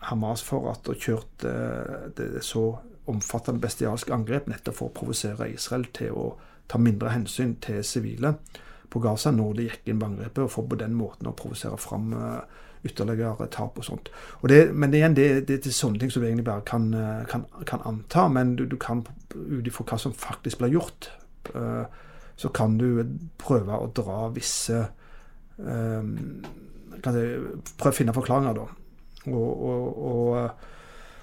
Hamas 0.10 0.42
for 0.46 0.72
at 0.72 0.86
de 0.88 0.98
kjørt 0.98 1.46
eh, 1.46 2.10
det 2.18 2.44
så 2.46 2.66
omfattende 3.12 3.62
bestialske 3.62 4.14
angrep 4.14 4.48
nettopp 4.50 4.78
for 4.78 4.90
å 4.90 4.96
provosere 4.96 5.50
Israel 5.52 5.88
til 5.94 6.18
å 6.18 6.26
ta 6.72 6.80
mindre 6.82 7.12
hensyn 7.14 7.58
til 7.62 7.82
sivile 7.86 8.36
på 8.92 9.00
Gaza 9.04 9.32
når 9.34 9.56
de 9.58 9.68
gikk 9.70 9.92
inn 9.92 10.02
på 10.02 10.10
angrepet, 10.10 10.44
og 10.46 10.52
for 10.52 10.68
på 10.68 10.78
den 10.80 10.94
måten 10.98 11.30
å 11.30 11.36
provosere 11.38 11.80
fram 11.80 12.12
eh, 12.18 12.60
ytterligere 12.88 13.48
tap 13.54 13.78
og 13.78 13.86
sånt. 13.86 14.10
Og 14.42 14.50
det, 14.52 14.62
men 14.74 14.94
igjen, 14.98 15.16
det, 15.16 15.28
det, 15.46 15.62
det, 15.62 15.70
er 15.70 15.76
sånne 15.78 16.02
ting 16.02 16.12
som 16.12 16.24
du 16.24 16.28
egentlig 16.28 16.48
bare 16.48 16.66
kan, 16.68 16.90
eh, 16.98 17.24
kan, 17.30 17.46
kan 17.70 17.84
anta. 17.88 18.28
Men 18.34 18.56
du, 18.60 18.66
du 18.68 18.78
kan 18.82 19.04
ut 19.36 19.68
ifra 19.68 19.86
hva 19.88 20.00
som 20.02 20.16
faktisk 20.18 20.60
blir 20.60 20.76
gjort, 20.76 21.12
uh, 21.56 21.86
så 22.36 22.50
kan 22.54 22.76
du 22.82 23.04
prøve 23.40 23.78
å 23.78 23.92
dra 23.96 24.26
visse 24.34 24.88
um, 25.58 26.12
prøve 27.02 27.92
å 27.92 27.96
finne 27.96 28.16
forklaringer, 28.16 28.58
da. 28.58 28.68
Og, 29.32 29.50
og, 29.70 29.98
og, 30.12 30.70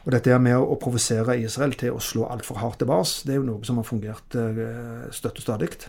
og 0.05 0.13
dette 0.15 0.37
med 0.43 0.57
å, 0.59 0.77
provosere 0.81 1.39
Israel 1.43 1.75
til 1.79 1.97
å 1.97 2.03
slå 2.03 2.29
altfor 2.31 2.61
hardt 2.63 2.81
tilbake, 2.83 3.27
det 3.27 3.35
er 3.35 3.41
jo 3.41 3.49
noe 3.49 3.67
som 3.67 3.81
har 3.81 3.89
fungert 3.89 4.39
uh, 4.39 5.09
støtt 5.15 5.41
og. 5.43 5.89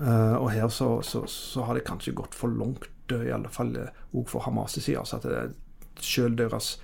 Uh, 0.00 0.38
og 0.40 0.48
her 0.54 0.70
så, 0.72 0.96
så, 1.06 1.26
så, 1.30 1.66
har 1.68 1.78
det 1.78 1.86
kanskje 1.86 2.16
gått 2.18 2.36
for 2.36 2.52
langt, 2.52 2.88
i 3.12 3.28
alle 3.28 3.50
fall 3.52 3.74
òg 3.76 4.28
for 4.30 4.40
Hamas' 4.46 4.78
side. 4.78 4.96
Altså 4.96 5.18
at 5.20 6.00
sjøl 6.00 6.32
deres 6.38 6.78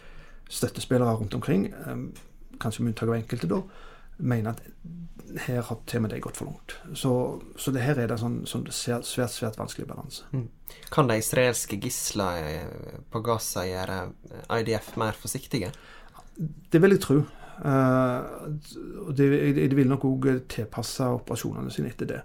støttespillere 0.52 1.14
rundt 1.16 1.32
omkring, 1.38 1.70
kanskje 2.60 2.82
med 2.82 2.92
unntak 2.92 3.08
av 3.08 3.16
enkelte, 3.16 3.48
da, 3.48 3.62
mener 4.18 4.56
at 4.56 4.62
her 5.36 5.62
har 5.62 5.80
til 5.86 6.00
og 6.00 6.04
med 6.04 6.12
de 6.14 6.20
gått 6.24 6.38
for 6.38 6.48
langt. 6.48 6.74
Så, 6.96 7.12
så 7.56 7.72
det 7.74 7.82
her 7.84 7.98
er 8.00 8.10
det 8.10 8.18
sånn, 8.20 8.40
sånn 8.48 8.64
svært, 8.72 9.06
svært, 9.06 9.34
svært 9.34 9.58
vanskelig 9.60 9.88
balanse. 9.90 10.24
Mm. 10.32 10.46
Kan 10.92 11.08
de 11.10 11.18
israelske 11.20 11.78
gislene 11.80 12.62
på 13.12 13.22
Gaza 13.24 13.66
gjøre 13.68 13.98
IDF 14.60 14.94
mer 15.00 15.18
forsiktige? 15.18 15.70
Det 16.38 16.80
vil 16.82 16.96
jeg 16.96 17.04
tro. 17.04 17.20
De, 17.58 19.26
de, 19.58 19.74
vil 19.74 19.90
nok 19.90 20.06
òg 20.06 20.28
tilpasse 20.50 21.08
operasjonene 21.18 21.72
sine 21.74 21.90
etter 21.92 22.12
det. 22.12 22.20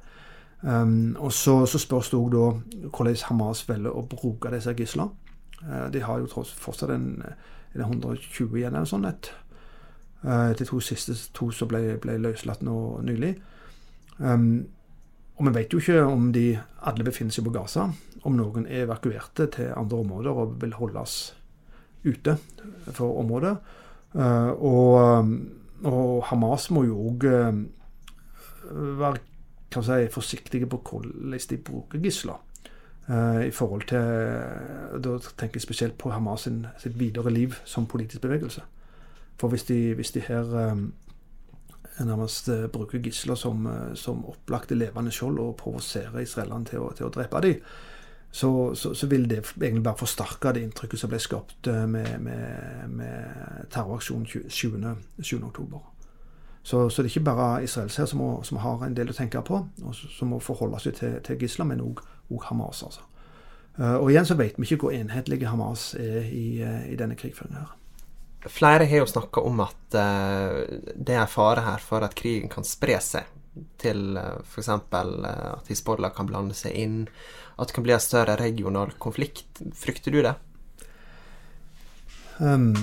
Um, 0.63 1.17
og 1.19 1.33
så, 1.35 1.57
så, 1.67 1.79
spørs 1.81 2.13
det 2.13 2.19
òg 2.21 2.29
da 2.31 2.43
hvordan 2.93 3.17
Hamas 3.27 3.65
velger 3.67 3.91
å 3.91 4.05
bruke 4.07 4.51
disse 4.53 4.75
gislene. 4.77 5.11
De 5.91 6.03
har 6.03 6.19
jo 6.19 6.29
tross 6.31 6.51
fortsatt 6.59 6.91
en, 6.91 7.07
en 7.73 7.83
120 7.83 8.55
igjen 8.59 8.75
eller 8.75 8.87
sånn. 8.87 9.07
Et, 9.09 9.31
de 10.23 10.65
to 10.65 10.79
siste 10.79 11.11
to 11.35 11.49
som 11.51 11.67
ble, 11.67 11.97
ble 11.99 12.15
løslatt 12.21 12.61
nå 12.63 12.75
nylig. 13.03 13.33
Um, 14.17 14.65
og 15.35 15.47
vi 15.47 15.53
vet 15.55 15.73
jo 15.73 15.81
ikke 15.81 16.03
om 16.05 16.29
de 16.33 16.53
alle 16.85 17.05
befinner 17.05 17.33
seg 17.33 17.47
på 17.47 17.53
Gaza. 17.55 17.87
Om 18.23 18.37
noen 18.37 18.67
er 18.67 18.85
evakuerte 18.85 19.49
til 19.51 19.73
andre 19.75 19.99
områder 20.03 20.39
og 20.43 20.57
vil 20.61 20.75
holdes 20.77 21.33
ute 22.05 22.37
for 22.91 23.19
området. 23.23 23.55
Uh, 24.13 24.51
og, 24.61 25.29
og, 25.83 26.23
Hamas 26.29 26.69
må 26.71 26.85
jo 26.85 26.99
òg 27.09 27.25
uh, 27.27 27.63
være 29.01 29.23
kan 29.73 29.83
si, 29.83 30.03
forsiktige 30.13 30.69
på 30.69 30.77
hvordan 30.85 31.39
de 31.49 31.57
bruker 31.57 31.99
gisler. 31.99 32.41
I 33.03 33.51
forhold 33.51 33.81
til 33.89 33.99
Da 35.03 35.17
tenker 35.35 35.57
jeg 35.57 35.61
spesielt 35.61 35.97
på 35.97 36.13
Hamas 36.13 36.45
sin, 36.45 36.67
sitt 36.79 36.93
videre 36.99 37.33
liv 37.33 37.57
som 37.65 37.87
politisk 37.89 38.21
bevegelse. 38.21 38.61
For 39.39 39.47
hvis 39.47 39.63
de, 39.63 39.93
hvis 39.93 40.11
de 40.11 40.21
her 40.21 40.71
um, 40.71 40.93
nærmest 41.99 42.49
uh, 42.49 42.65
bruker 42.65 42.99
gisler 42.99 43.35
som, 43.35 43.65
uh, 43.65 43.95
som 43.95 44.25
opplagte 44.25 44.75
levende 44.75 45.11
skjold 45.11 45.39
og 45.39 45.55
provoserer 45.55 46.19
israelerne 46.19 46.65
til, 46.65 46.79
til, 46.97 47.05
å 47.05 47.13
drepe 47.13 47.41
dem, 47.41 47.61
så, 48.31 48.73
så, 48.75 48.93
så, 48.93 49.07
vil 49.07 49.29
det 49.29 49.43
egentlig 49.61 49.83
bare 49.83 49.97
forsterke 49.97 50.53
det 50.53 50.63
inntrykket 50.65 50.99
som 50.99 51.11
ble 51.11 51.19
skapt 51.21 51.67
uh, 51.69 51.85
med, 51.89 52.19
med, 52.19 52.89
med 52.89 53.69
terroraksjonen 53.73 54.25
7.10. 54.25 55.77
Så, 56.63 56.89
så, 56.89 57.01
det 57.01 57.09
er 57.09 57.11
ikke 57.11 57.25
bare 57.25 57.63
Israels 57.63 57.97
her 57.99 58.05
som, 58.05 58.21
som, 58.43 58.57
har 58.63 58.85
en 58.85 58.95
del 58.95 59.11
å 59.11 59.17
tenke 59.17 59.41
på, 59.43 59.65
og 59.83 59.95
som 59.95 60.31
må 60.31 60.39
forholde 60.39 60.79
seg 60.79 60.95
til, 60.97 61.17
til 61.25 61.41
gisler, 61.41 61.67
men 61.67 61.83
òg 61.83 62.05
Hamas. 62.47 62.83
altså. 62.83 63.03
Og 63.99 64.07
igjen 64.09 64.25
så 64.25 64.37
vet 64.37 64.55
vi 64.57 64.65
ikke 64.65 64.85
hvor 64.85 64.93
enhetlige 64.95 65.49
Hamas 65.49 65.91
er 65.99 66.23
i, 66.23 66.63
i 66.89 66.95
denne 66.97 67.17
krigføringen 67.19 67.59
her. 67.59 67.75
Flere 68.49 68.85
har 68.85 68.97
jo 68.97 69.07
snakka 69.07 69.41
om 69.41 69.61
at 69.63 69.95
uh, 69.95 70.63
det 70.95 71.15
er 71.15 71.31
fare 71.31 71.63
her 71.63 71.83
for 71.83 72.03
at 72.03 72.15
krigen 72.17 72.51
kan 72.51 72.65
spre 72.67 72.97
seg 73.03 73.29
til 73.79 74.17
uh, 74.17 74.41
f.eks. 74.43 74.67
Uh, 74.67 75.53
at 75.53 75.69
Hizbollah 75.71 76.11
kan 76.15 76.27
blande 76.27 76.57
seg 76.57 76.75
inn, 76.75 76.97
at 77.55 77.69
det 77.69 77.77
kan 77.77 77.85
bli 77.85 77.95
en 77.95 78.03
større 78.03 78.35
regional 78.41 78.91
konflikt. 78.99 79.63
Frykter 79.79 80.11
du 80.11 80.19
det? 80.25 80.35
Um, 82.39 82.73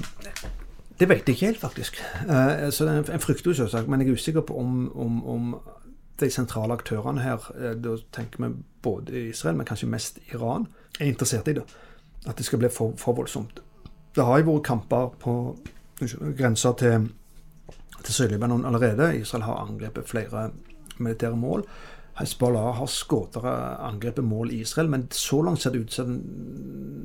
det 1.01 1.09
vet 1.09 1.29
jeg 1.29 1.37
ikke 1.37 1.47
helt, 1.47 1.61
faktisk. 1.61 2.01
Uh, 2.25 2.71
så 2.73 2.89
En 2.89 3.21
frykter 3.21 3.53
jo 3.53 3.61
selvsagt, 3.61 3.89
men 3.89 4.01
jeg 4.01 4.09
er 4.09 4.21
usikker 4.21 4.47
på 4.47 4.57
om, 4.57 4.89
om, 4.97 5.23
om 5.29 5.55
de 6.21 6.29
sentrale 6.33 6.77
aktørene 6.77 7.25
her, 7.25 7.51
uh, 7.57 7.75
da 7.77 7.99
tenker 8.17 8.47
vi 8.47 8.55
både 8.83 9.29
Israel, 9.29 9.61
men 9.61 9.69
kanskje 9.69 9.93
mest 9.93 10.23
Iran, 10.33 10.71
er 11.01 11.13
interessert 11.13 11.49
i 11.49 11.59
det. 11.61 11.69
At 12.29 12.39
det 12.39 12.49
skal 12.49 12.61
bli 12.61 12.69
for, 12.73 12.97
for 13.01 13.17
voldsomt 13.17 13.61
det 14.17 14.27
har 14.27 14.41
jo 14.41 14.51
vært 14.51 14.67
kamper 14.67 15.13
på 15.23 15.35
grensa 16.39 16.73
til, 16.79 17.09
til 18.01 18.15
Sør-Libanon 18.15 18.67
allerede. 18.67 19.13
Israel 19.21 19.47
har 19.47 19.63
angrepet 19.63 20.09
flere 20.09 20.51
militære 20.99 21.37
mål. 21.37 21.65
Hezbollah 22.21 22.75
har 22.77 22.89
skutt 22.91 23.37
angrepet 23.41 24.25
mål 24.25 24.51
i 24.53 24.61
Israel, 24.61 24.91
men 24.91 25.07
så 25.11 25.43
langt 25.43 25.63
ser 25.63 25.71
det 25.71 25.85
ut 25.85 25.93
som 25.93 26.19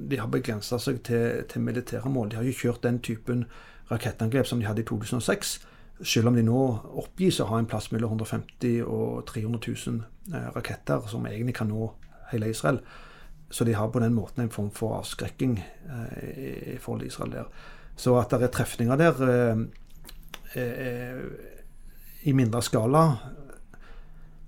de 0.10 0.20
har 0.20 0.28
begrensa 0.28 0.80
seg 0.82 1.04
til, 1.08 1.46
til, 1.50 1.62
militære 1.62 2.10
mål. 2.10 2.32
De 2.32 2.39
har 2.39 2.44
jo 2.44 2.58
kjørt 2.58 2.84
den 2.84 3.00
typen 3.00 3.46
rakettangrep 3.91 4.48
som 4.50 4.60
de 4.60 4.68
hadde 4.68 4.82
i 4.82 4.88
2006. 4.89 5.56
Selv 6.04 6.28
om 6.28 6.36
de 6.36 6.44
nå 6.44 6.62
oppgis 7.00 7.39
å 7.39 7.48
ha 7.48 7.62
en 7.62 7.70
plass 7.70 7.91
mellom 7.94 8.18
150 8.18 8.82
og 8.84 9.24
300 9.30 9.62
000 9.88 10.02
eh, 10.34 10.50
raketter 10.58 11.06
som 11.08 11.28
egentlig 11.30 11.56
kan 11.56 11.72
nå 11.72 11.94
hele 12.34 12.50
Israel. 12.52 12.82
Så 13.49 13.63
de 13.63 13.75
har 13.77 13.91
på 13.93 14.01
den 14.01 14.15
måten 14.15 14.43
en 14.43 14.54
form 14.54 14.71
for 14.73 14.98
avskrekking 14.98 15.60
eh, 15.60 16.75
i 16.75 16.77
forhold 16.81 17.04
til 17.04 17.12
Israel 17.12 17.31
der. 17.31 17.50
Så 17.96 18.15
at 18.19 18.33
det 18.33 18.48
er 18.48 18.54
trefninger 18.54 19.00
der 19.00 19.21
eh, 19.29 19.65
eh, 20.62 21.19
i 22.25 22.33
mindre 22.33 22.62
skala 22.65 23.06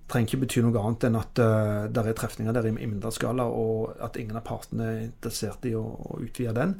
trenger 0.08 0.32
ikke 0.32 0.40
bety 0.46 0.64
noe 0.64 0.82
annet 0.82 1.08
enn 1.08 1.20
at 1.20 1.42
uh, 1.44 1.88
det 1.92 2.04
er 2.04 2.16
trefninger 2.18 2.56
der 2.56 2.70
i, 2.70 2.72
i, 2.72 2.88
mindre 2.88 3.12
skala, 3.12 3.44
og 3.44 3.98
at 4.04 4.16
ingen 4.20 4.40
av 4.40 4.46
partene 4.48 4.88
er 4.88 5.02
interessert 5.10 5.68
i 5.68 5.74
å, 5.76 5.84
å, 5.84 6.22
utvide 6.24 6.56
den. 6.56 6.78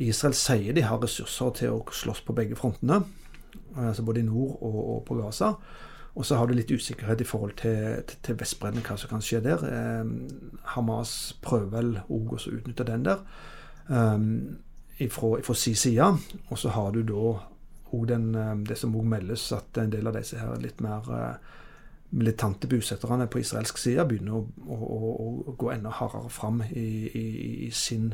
Israel 0.00 0.36
sier 0.38 0.76
de 0.76 0.86
har 0.86 1.00
ressurser 1.02 1.52
til 1.60 1.76
å 1.76 1.84
slåss 1.92 2.24
på 2.24 2.36
begge 2.36 2.56
frontene, 2.56 3.02
altså 3.76 4.04
både 4.06 4.22
i 4.22 4.26
nord 4.26 4.56
og, 4.64 4.80
og 4.80 5.00
på 5.08 5.18
Gaza. 5.20 5.52
Og 6.18 6.26
så 6.26 6.40
har 6.40 6.48
du 6.48 6.56
litt 6.56 6.72
usikkerhet 6.72 7.20
i 7.22 7.28
forhold 7.28 7.52
til, 7.60 8.00
til, 8.08 8.22
til 8.24 8.38
Vestbredden, 8.40 8.82
hva 8.86 8.96
som 8.98 9.12
kan 9.12 9.22
skje 9.22 9.42
der. 9.44 9.60
Hamas 10.74 11.36
prøver 11.42 11.70
vel 11.76 11.94
òg 12.08 12.34
å 12.36 12.42
utnytte 12.50 12.86
den 12.88 13.06
der. 13.06 13.22
Um, 13.88 14.58
fra 15.08 15.54
sin 15.54 15.74
side. 15.76 16.12
Og 16.48 16.58
så 16.58 16.68
har 16.68 16.90
du 16.92 17.02
da 17.02 17.30
òg 17.90 18.12
det 18.68 18.78
som 18.78 18.94
òg 18.96 19.06
meldes, 19.08 19.52
at 19.52 19.78
en 19.78 19.90
del 19.92 20.06
av 20.06 20.14
disse 20.18 20.38
her 20.38 20.60
litt 20.60 20.80
mer 20.80 21.08
militante 22.10 22.66
bosetterne 22.66 23.28
på 23.30 23.38
israelsk 23.38 23.78
side 23.78 24.04
begynner 24.08 24.34
å, 24.34 24.44
å, 24.66 25.10
å 25.50 25.54
gå 25.58 25.70
enda 25.70 25.92
hardere 25.94 26.30
fram 26.30 26.62
i, 26.66 26.86
i, 27.06 27.24
i 27.66 27.70
sin, 27.70 28.12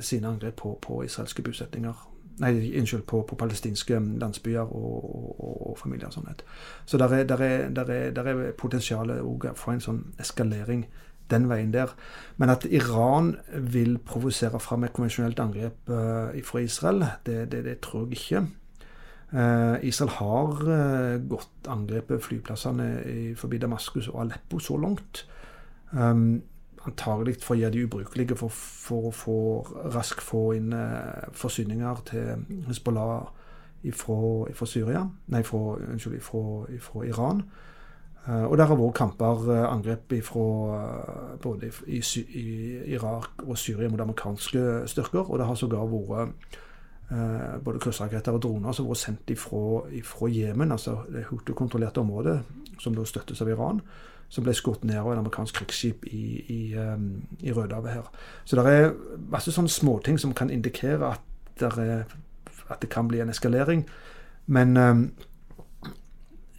sine 0.00 0.28
angrep 0.28 0.56
på, 0.58 0.74
på, 0.82 1.02
israelske 1.06 1.42
bosetninger. 1.46 2.06
Nei, 2.38 2.52
unnskyld, 2.78 3.02
på, 3.06 3.22
på 3.26 3.38
palestinske 3.38 3.98
landsbyer 3.98 4.70
og, 4.74 5.06
og, 5.10 5.54
og 5.70 5.78
familier 5.78 6.10
og 6.10 6.18
sånn. 6.18 6.42
Så 6.86 6.98
der 6.98 7.14
er, 7.14 7.24
der 7.26 7.42
er, 7.42 7.68
der 7.74 7.90
er, 7.94 8.10
der 8.14 8.30
er 8.30 8.42
potensialet 8.58 9.22
for 9.58 9.74
en 9.74 9.82
sånn 9.82 10.04
eskalering 10.22 10.86
den 11.30 11.48
veien 11.50 11.72
der. 11.72 11.94
Men 12.36 12.50
at 12.50 12.66
Iran 12.70 13.36
vil 13.52 13.98
provosere 13.98 14.60
fram 14.60 14.84
et 14.84 14.92
konvensjonelt 14.92 15.40
angrep 15.40 15.90
uh, 15.90 16.34
fra 16.44 16.58
Israel, 16.58 17.04
det, 17.26 17.52
det, 17.52 17.64
det, 17.64 17.80
tror 17.80 18.06
jeg 18.06 18.18
ikke. 18.18 18.46
Uh, 19.32 19.84
Israel 19.84 20.10
har 20.10 20.62
uh, 20.64 21.28
godt 21.28 21.68
angrepet 21.68 22.22
flyplassene 22.24 23.34
forbi 23.36 23.58
Damaskus 23.58 24.08
og 24.08 24.22
Aleppo 24.22 24.58
så 24.58 24.76
langt. 24.76 25.26
Um, 25.92 26.42
antagelig 26.86 27.36
for 27.42 27.56
å 27.56 27.58
gjøre 27.58 27.74
de 27.74 27.84
ubrukelige 27.84 28.36
for, 28.38 29.10
å 29.28 29.88
raskt 29.92 30.22
få 30.24 30.52
inn 30.56 30.70
forsyninger 31.36 32.04
til 32.08 32.44
Hizbollah 32.68 33.26
fra 33.92 34.66
Syria 34.66 35.02
Nei, 35.26 35.42
fra, 35.42 35.76
unnskyld, 35.76 36.22
fra 36.22 37.04
Iran. 37.04 37.42
Eh, 38.28 38.44
og 38.44 38.58
der 38.58 38.68
har 38.68 38.76
vært 38.76 38.94
kamper, 38.94 39.44
eh, 39.54 39.72
angrep 39.72 40.12
fra 40.22 40.46
eh, 40.76 41.36
både 41.42 41.70
i, 41.86 42.02
i, 42.36 42.46
Irak 42.92 43.42
og 43.46 43.58
Syria 43.58 43.88
mot 43.88 44.00
amerikanske 44.00 44.82
styrker. 44.86 45.30
Og 45.30 45.38
det 45.38 45.46
har 45.46 45.54
sågar 45.54 45.88
vært 45.88 46.56
både 47.64 47.78
kryssraketter 47.80 48.34
og 48.36 48.42
droner 48.42 48.74
som 48.76 48.84
har 48.84 48.90
vært 48.92 49.00
sendt 49.00 49.30
fra 50.04 50.26
Jemen, 50.28 50.72
altså 50.72 50.98
det 51.08 51.22
Hutu-kontrollerte 51.30 52.02
området, 52.02 52.42
som 52.78 52.92
da 52.94 53.04
støttes 53.08 53.40
av 53.40 53.48
Iran, 53.48 53.80
som 54.28 54.44
ble 54.44 54.52
skutt 54.52 54.84
ned 54.84 54.98
av 55.00 55.14
en 55.14 55.22
amerikansk 55.22 55.56
krigsskip 55.56 56.04
i, 56.04 56.42
i, 56.52 56.58
i 57.40 57.52
Rødehavet 57.56 57.94
her. 57.94 58.10
Så 58.44 58.60
det 58.60 58.74
er 58.74 58.92
masse 59.32 59.54
sånne 59.56 59.72
småting 59.72 60.20
som 60.20 60.36
kan 60.36 60.52
indikere 60.52 61.14
at, 61.14 61.64
er, 61.64 62.04
at, 62.68 62.82
det 62.82 62.90
kan 62.92 63.08
bli 63.08 63.24
en 63.24 63.32
eskalering. 63.32 63.86
Men 64.44 64.76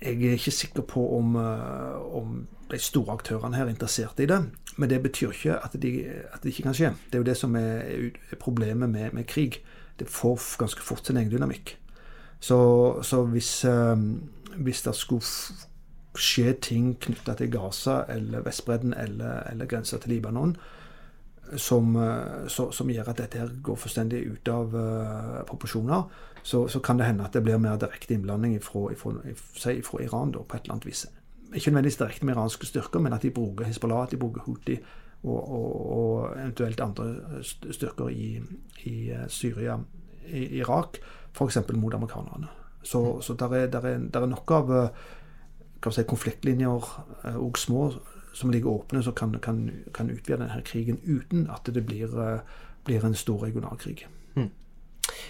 jeg 0.02 0.24
er 0.24 0.38
ikke 0.38 0.52
sikker 0.52 0.82
på 0.88 1.02
om, 1.18 1.36
eh, 1.36 2.16
om, 2.16 2.48
de 2.72 2.78
store 2.78 3.14
aktørene 3.18 3.58
her 3.58 3.66
er 3.66 3.74
interessert 3.74 4.20
i 4.20 4.28
det. 4.30 4.40
Men 4.78 4.90
det 4.90 5.02
betyr 5.04 5.32
ikke 5.34 5.58
at, 5.58 5.74
de, 5.82 6.06
at 6.34 6.44
det 6.44 6.52
ikke 6.52 6.68
kan 6.68 6.76
skje. 6.78 6.92
Det 7.10 7.18
er 7.18 7.24
jo 7.24 7.28
det 7.32 7.38
som 7.38 7.56
er 7.56 8.12
problemet 8.40 8.90
med, 8.90 9.12
med 9.12 9.26
krig. 9.28 9.58
Det 10.00 10.08
får 10.08 10.40
ganske 10.60 10.82
fort 10.82 11.08
sin 11.08 11.18
egen 11.18 11.32
dynamikk. 11.32 11.78
Så, 12.40 12.60
så 13.04 13.24
hvis, 13.26 13.66
um, 13.66 14.30
hvis, 14.56 14.82
det 14.82 14.96
skulle 14.96 15.26
skje 16.16 16.54
ting 16.62 16.94
knytta 17.02 17.34
til 17.34 17.52
Gaza 17.52 18.04
eller 18.10 18.46
Vestbredden 18.46 18.94
eller, 18.94 19.44
eller 19.52 19.66
grensa 19.66 19.98
til 19.98 20.14
Libanon, 20.14 20.56
som, 21.58 21.98
så, 22.48 22.70
som, 22.72 22.90
gjør 22.90 23.10
at 23.10 23.18
dette 23.18 23.40
her 23.42 23.50
går 23.64 23.76
fullstendig 23.76 24.22
ut 24.30 24.48
av 24.54 24.76
proporsjoner, 25.50 26.04
så, 26.44 26.68
så, 26.68 26.80
kan 26.80 27.00
det 27.00 27.06
hende 27.06 27.26
at 27.26 27.34
det 27.34 27.44
blir 27.44 27.58
mer 27.58 27.78
direkte 27.78 28.14
innblanding 28.14 28.58
fra, 28.64 28.90
Iran 30.02 30.32
da, 30.32 30.44
på 30.44 30.58
et 30.58 30.64
eller 30.64 30.74
annet 30.74 30.86
vis. 30.86 31.06
Ikke 31.54 31.72
nødvendigvis 31.72 31.98
direkte 31.98 32.26
med 32.26 32.36
iranske 32.36 32.66
styrker, 32.66 33.00
men 33.00 33.14
at 33.14 33.22
de 33.22 33.32
bruker 33.32 33.66
Hizbollah, 33.66 34.04
at 34.04 34.12
de 34.12 34.18
bruker 34.18 34.42
Houthi 34.46 34.78
og, 35.24 35.52
og, 35.52 35.98
og 35.98 36.38
eventuelt 36.38 36.80
andre 36.80 37.16
styrker 37.44 38.10
i, 38.10 38.42
i 38.84 39.10
eh, 39.12 39.26
Syria, 39.28 39.78
i 40.28 40.46
Irak, 40.62 40.98
f.eks. 41.34 41.58
mot 41.74 41.94
amerikanerne. 41.94 42.48
Så, 42.84 43.16
mm. 43.16 43.22
så 43.22 43.34
der, 43.34 43.54
er, 43.54 43.68
der, 43.68 43.80
er, 43.80 43.98
der, 44.14 44.22
er, 44.22 44.26
nok 44.26 44.52
av 44.52 44.72
eh, 44.78 45.92
si, 45.92 46.06
konfliktlinjer, 46.08 46.88
òg 47.36 47.58
små, 47.58 47.90
som 48.34 48.54
ligger 48.54 48.72
åpne, 48.72 49.04
som 49.04 49.14
kan, 49.18 49.36
kan, 49.42 49.66
kan 49.94 50.12
utvide 50.14 50.44
denne 50.44 50.62
krigen 50.64 51.02
uten 51.04 51.50
at 51.50 51.68
det 51.74 51.84
blir, 51.86 52.14
blir 52.86 53.06
en 53.06 53.18
stor 53.18 53.44
regional 53.44 53.78
krig. 53.82 54.06
Mm. 54.06 54.19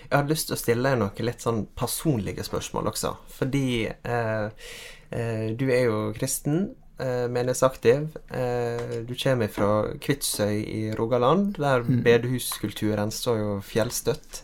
Jeg 0.10 0.16
hadde 0.16 0.34
lyst 0.34 0.50
til 0.50 0.58
å 0.58 0.60
stille 0.60 0.92
deg 0.92 1.02
noen 1.02 1.26
litt 1.28 1.46
sånn 1.46 1.64
personlige 1.78 2.46
spørsmål 2.48 2.92
også. 2.92 3.14
Fordi 3.40 3.70
eh, 3.88 4.70
eh, 5.10 5.48
du 5.58 5.66
er 5.70 5.86
jo 5.88 6.00
kristen, 6.18 6.72
eh, 7.00 7.28
menighetsaktiv. 7.32 8.18
Eh, 8.30 8.98
du 9.08 9.14
kommer 9.16 9.52
fra 9.54 9.70
Kvitsøy 10.02 10.58
i 10.64 10.82
Rogaland, 10.98 11.56
der 11.60 11.86
mm. 11.86 12.02
bedehuskulturen 12.06 13.14
står 13.16 13.44
jo 13.44 13.54
fjellstøtt. 13.66 14.44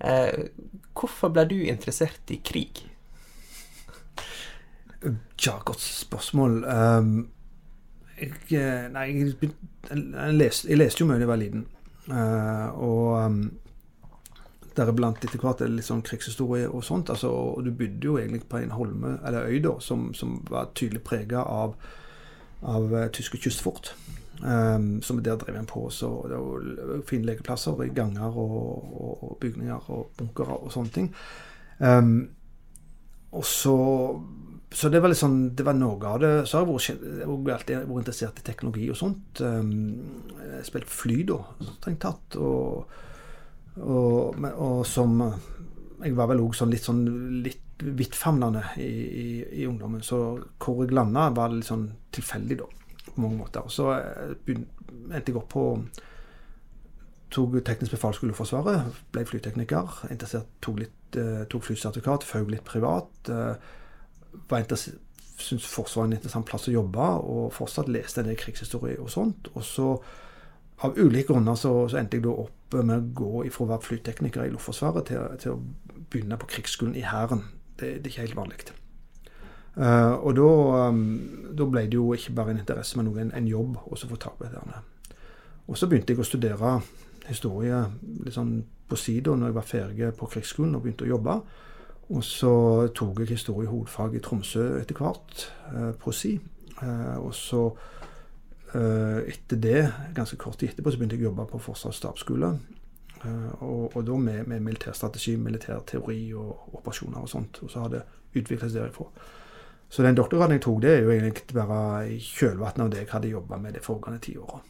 Eh, 0.00 0.50
hvorfor 0.94 1.32
ble 1.34 1.48
du 1.50 1.58
interessert 1.66 2.30
i 2.34 2.40
krig? 2.44 2.84
Ja, 5.46 5.58
godt 5.64 5.80
spørsmål. 5.80 6.64
Um, 6.64 7.28
jeg, 8.18 8.32
eh, 8.50 8.88
nei, 8.90 9.06
jeg, 9.06 9.50
jeg, 9.90 10.34
leste, 10.34 10.68
jeg, 10.68 10.78
leste, 10.78 11.02
jo 11.02 11.06
mye 11.06 11.18
da 11.18 11.26
jeg 11.26 11.30
var 11.30 11.40
liten. 11.40 11.66
Uh, 12.08 12.66
og 12.82 13.24
um, 13.24 13.42
deriblant 14.78 15.24
etter 15.24 15.40
hvert 15.42 15.62
er 15.64 15.72
litt 15.72 15.88
sånn 15.88 16.04
krigshistorie 16.06 16.68
og 16.68 16.84
sånt. 16.86 17.10
Altså, 17.12 17.30
og 17.30 17.66
du 17.66 17.72
bodde 17.74 18.10
jo 18.10 18.18
egentlig 18.20 18.46
på 18.50 18.60
en 18.62 18.74
holme, 18.76 19.16
eller 19.26 19.50
øy, 19.50 19.58
da, 19.64 19.74
som, 19.84 20.12
som 20.14 20.38
var 20.50 20.72
tydelig 20.78 21.02
prega 21.06 21.42
av, 21.42 21.76
av 22.62 22.94
uh, 22.94 23.04
tyske 23.14 23.40
kystfort. 23.42 23.92
Um, 24.38 25.00
som 25.02 25.18
der 25.18 25.34
drev 25.34 25.56
en 25.58 25.66
på. 25.66 25.88
Så 25.90 26.08
det 26.30 26.38
var 26.38 27.00
fine 27.08 27.26
lekeplasser 27.26 27.80
i 27.82 27.90
ganger 27.90 28.36
og, 28.38 28.58
og, 28.94 29.24
og 29.26 29.38
bygninger 29.42 29.88
og 29.90 30.12
bunkere 30.18 30.60
og 30.62 30.70
sånne 30.70 30.94
ting. 30.94 31.08
Um, 31.82 32.28
og 33.34 33.44
så 33.44 33.74
så 34.68 34.90
det 34.92 35.00
var 35.00 35.14
sånn, 35.16 35.54
det 35.56 35.64
var 35.64 35.76
noe 35.76 35.96
av 36.04 36.18
det. 36.20 36.30
Så 36.48 36.60
har 36.60 36.66
jeg 36.68 36.98
vært, 37.24 37.54
alltid 37.54 37.88
vært 37.88 38.02
interessert 38.02 38.40
i 38.40 38.44
teknologi 38.44 38.88
og 38.92 38.98
sånt. 39.00 39.40
Um, 39.40 39.70
jeg 40.44 40.66
spilte 40.68 40.92
fly 40.92 41.22
da, 41.30 41.38
strengt 41.78 42.02
tatt. 42.04 42.36
Og, 42.36 42.98
og, 43.84 44.44
og 44.54 44.86
som 44.86 45.20
Jeg 45.98 46.14
var 46.14 46.28
vel 46.30 46.42
òg 46.44 46.54
sånn 46.54 46.70
litt 46.70 46.86
sånn 46.86 47.02
litt 47.42 47.82
vidtfavnende 47.82 48.62
i, 48.78 48.82
i, 48.88 49.28
i, 49.60 49.66
ungdommen. 49.66 50.02
Så 50.02 50.18
hvor 50.62 50.84
jeg 50.84 50.94
landa, 50.94 51.28
var 51.34 51.52
litt 51.52 51.68
sånn 51.68 51.88
tilfeldig, 52.14 52.58
da, 52.60 52.68
på 53.08 53.22
mange 53.22 53.40
måter. 53.40 53.66
Og 53.66 53.74
så 53.74 53.90
eh, 53.96 54.54
endte 54.54 55.32
jeg 55.32 55.38
opp 55.38 55.50
på 55.54 55.64
Tok 57.28 57.58
teknisk 57.60 57.92
befalsskole 57.92 58.32
i 58.32 58.36
Forsvaret, 58.36 58.86
ble 59.12 59.22
flytekniker. 59.28 59.98
Tok, 60.64 60.78
litt, 60.80 61.18
uh, 61.20 61.42
tok 61.44 61.66
flysertifikat, 61.66 62.24
føk 62.24 62.46
litt 62.54 62.64
privat. 62.64 63.28
Uh, 63.28 63.52
var 64.48 64.64
syntes 64.64 65.66
Forsvaret 65.68 65.98
var 65.98 66.08
en 66.08 66.16
interessant 66.16 66.48
plass 66.48 66.70
å 66.70 66.72
jobbe, 66.72 67.08
og 67.20 67.50
fortsatt 67.52 67.90
leste 67.92 68.22
en 68.22 68.30
del 68.30 68.38
krigshistorie 68.40 68.96
og 69.02 69.10
sånt. 69.12 69.50
Og 69.52 69.66
så, 69.66 69.90
av 70.88 70.96
ulike 70.96 71.34
grunner, 71.34 71.58
så, 71.60 71.74
så 71.92 72.00
endte 72.00 72.16
jeg 72.16 72.24
da 72.24 72.32
opp 72.46 72.57
med 72.72 72.94
å 72.94 73.12
gå 73.16 73.44
ifra 73.48 73.64
å 73.64 73.70
være 73.72 73.86
flytekniker 73.86 74.44
i 74.44 74.52
Luftforsvaret 74.52 75.08
til, 75.08 75.38
til, 75.40 75.56
å 75.56 76.04
begynne 76.10 76.38
på 76.40 76.48
krigsskolen 76.50 76.96
i 76.98 77.06
Hæren. 77.06 77.44
Det, 77.78 77.98
det, 78.02 78.10
er 78.10 78.12
ikke 78.12 78.26
helt 78.26 78.38
vanlig. 78.38 78.72
Uh, 79.78 80.18
og 80.26 80.34
da, 80.34 80.48
um, 80.90 81.02
da, 81.54 81.66
ble 81.70 81.84
det 81.86 81.98
jo 81.98 82.10
ikke 82.16 82.34
bare 82.34 82.54
en 82.54 82.60
interesse, 82.60 82.98
men 82.98 83.10
også 83.10 83.22
en, 83.22 83.34
en 83.38 83.50
jobb 83.50 83.78
å 83.86 83.98
få 84.00 84.18
tak 84.18 84.38
på 84.40 84.48
dette. 84.48 84.82
Og 85.68 85.78
så 85.78 85.86
begynte 85.88 86.14
jeg 86.14 86.24
å 86.24 86.26
studere 86.26 86.74
historie 87.28 87.84
litt 88.24 88.34
sånn 88.34 88.58
på 88.88 88.96
sida 88.96 89.34
når 89.36 89.50
jeg 89.50 89.58
var 89.58 89.68
ferdig 89.68 90.12
på 90.16 90.30
krigsskolen 90.32 90.76
og 90.76 90.84
begynte 90.84 91.06
å 91.06 91.12
jobbe. 91.12 91.38
Og 92.08 92.24
så 92.24 92.52
tok 92.96 93.20
jeg 93.20 93.34
historie 93.36 93.68
hovedfag 93.68 94.16
i 94.16 94.22
Tromsø 94.24 94.70
etter 94.80 94.96
hvert, 94.96 95.48
uh, 95.72 95.92
på 96.00 96.14
si. 96.16 96.38
Uh, 96.78 97.18
og 97.20 97.32
så 97.36 97.68
Eh, 97.68 98.17
etter 98.68 99.56
det, 99.56 99.80
ganske 100.16 100.36
kort 100.36 100.58
tid 100.60 100.74
etterpå, 100.74 100.92
så 100.92 101.00
begynte 101.00 101.16
jeg 101.16 101.24
å 101.24 101.30
jobbe 101.30 101.46
på 101.48 101.60
Forsvarets 101.70 102.02
stabsskole. 102.02 102.50
Eh, 103.24 103.62
og, 103.62 103.96
og, 103.96 104.04
da 104.06 104.16
med, 104.16 104.46
med 104.46 104.62
militærstrategi, 104.62 105.36
militær 105.36 105.82
teori 105.86 106.20
og 106.38 106.74
operasjoner 106.78 107.22
og 107.24 107.30
sånt. 107.30 107.62
Og 107.64 107.72
så 107.72 107.84
har 107.84 107.94
det 107.94 108.02
utviklet 108.34 108.68
seg 108.70 108.82
derifra. 108.82 109.08
Så 109.88 110.04
den 110.04 110.18
doktorgraden 110.18 110.58
jeg 110.58 110.64
tok, 110.66 110.82
det 110.84 110.92
er 110.92 111.06
jo 111.06 111.14
egentlig 111.14 111.56
bare 111.56 111.80
i 112.12 112.18
kjølvannet 112.20 112.84
av 112.84 112.92
det 112.92 113.00
jeg 113.02 113.10
hadde 113.14 113.32
jobba 113.32 113.58
med 113.62 113.74
de 113.74 113.82
foregående 113.82 114.20
ti 114.24 114.36
åra. 114.38 114.60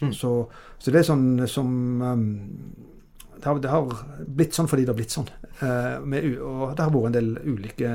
Mm. 0.00 0.14
Så, 0.16 0.32
så, 0.78 0.90
det 0.90 1.02
er 1.02 1.06
sånn 1.06 1.26
som 1.46 1.68
um, 2.00 2.24
det, 3.36 3.44
har, 3.44 3.60
det, 3.60 3.70
har, 3.70 3.92
blitt 4.26 4.56
sånn 4.56 4.70
fordi 4.70 4.86
det 4.86 4.94
har 4.94 4.98
blitt 4.98 5.14
sånn. 5.14 5.28
Uh, 5.60 6.00
med, 6.00 6.26
og 6.40 6.72
det 6.72 6.86
har 6.86 6.94
vært 6.94 7.10
en 7.10 7.18
del 7.18 7.30
ulike 7.44 7.92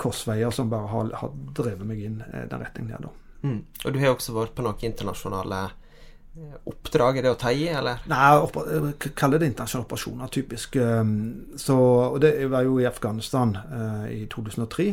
korsveier 0.00 0.54
som 0.54 0.72
bare 0.72 0.88
har, 0.94 1.12
har 1.20 1.36
drevet 1.58 1.86
meg 1.86 2.00
inn 2.06 2.18
den 2.24 2.64
retningen 2.64 2.96
her, 2.96 3.04
da. 3.04 3.27
Mm. 3.42 3.60
Og 3.84 3.92
du 3.94 4.00
har 4.02 4.14
også 4.14 4.34
vært 4.36 4.56
på 4.56 4.64
noen 4.66 4.84
internasjonale 4.88 5.60
eh, 5.68 6.56
oppdrag? 6.70 7.18
Er 7.18 7.28
det 7.28 7.34
å 7.34 7.40
ta 7.40 7.52
i, 7.54 7.68
eller? 7.70 8.02
Nei, 8.10 9.08
kaller 9.18 9.42
det 9.42 9.52
internasjonale 9.52 9.86
operasjoner, 9.86 10.32
typisk. 10.34 10.78
Um, 10.82 11.56
så, 11.60 11.78
og 12.08 12.20
det 12.24 12.34
var 12.50 12.66
jo 12.66 12.78
i 12.82 12.88
Afghanistan 12.88 13.56
uh, 13.58 14.06
i 14.10 14.24
2003. 14.32 14.88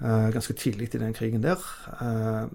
Uh, 0.00 0.28
ganske 0.34 0.56
tidlig 0.58 0.92
i 0.94 1.02
den 1.02 1.16
krigen 1.16 1.44
der. 1.44 1.60
Uh, 2.00 2.46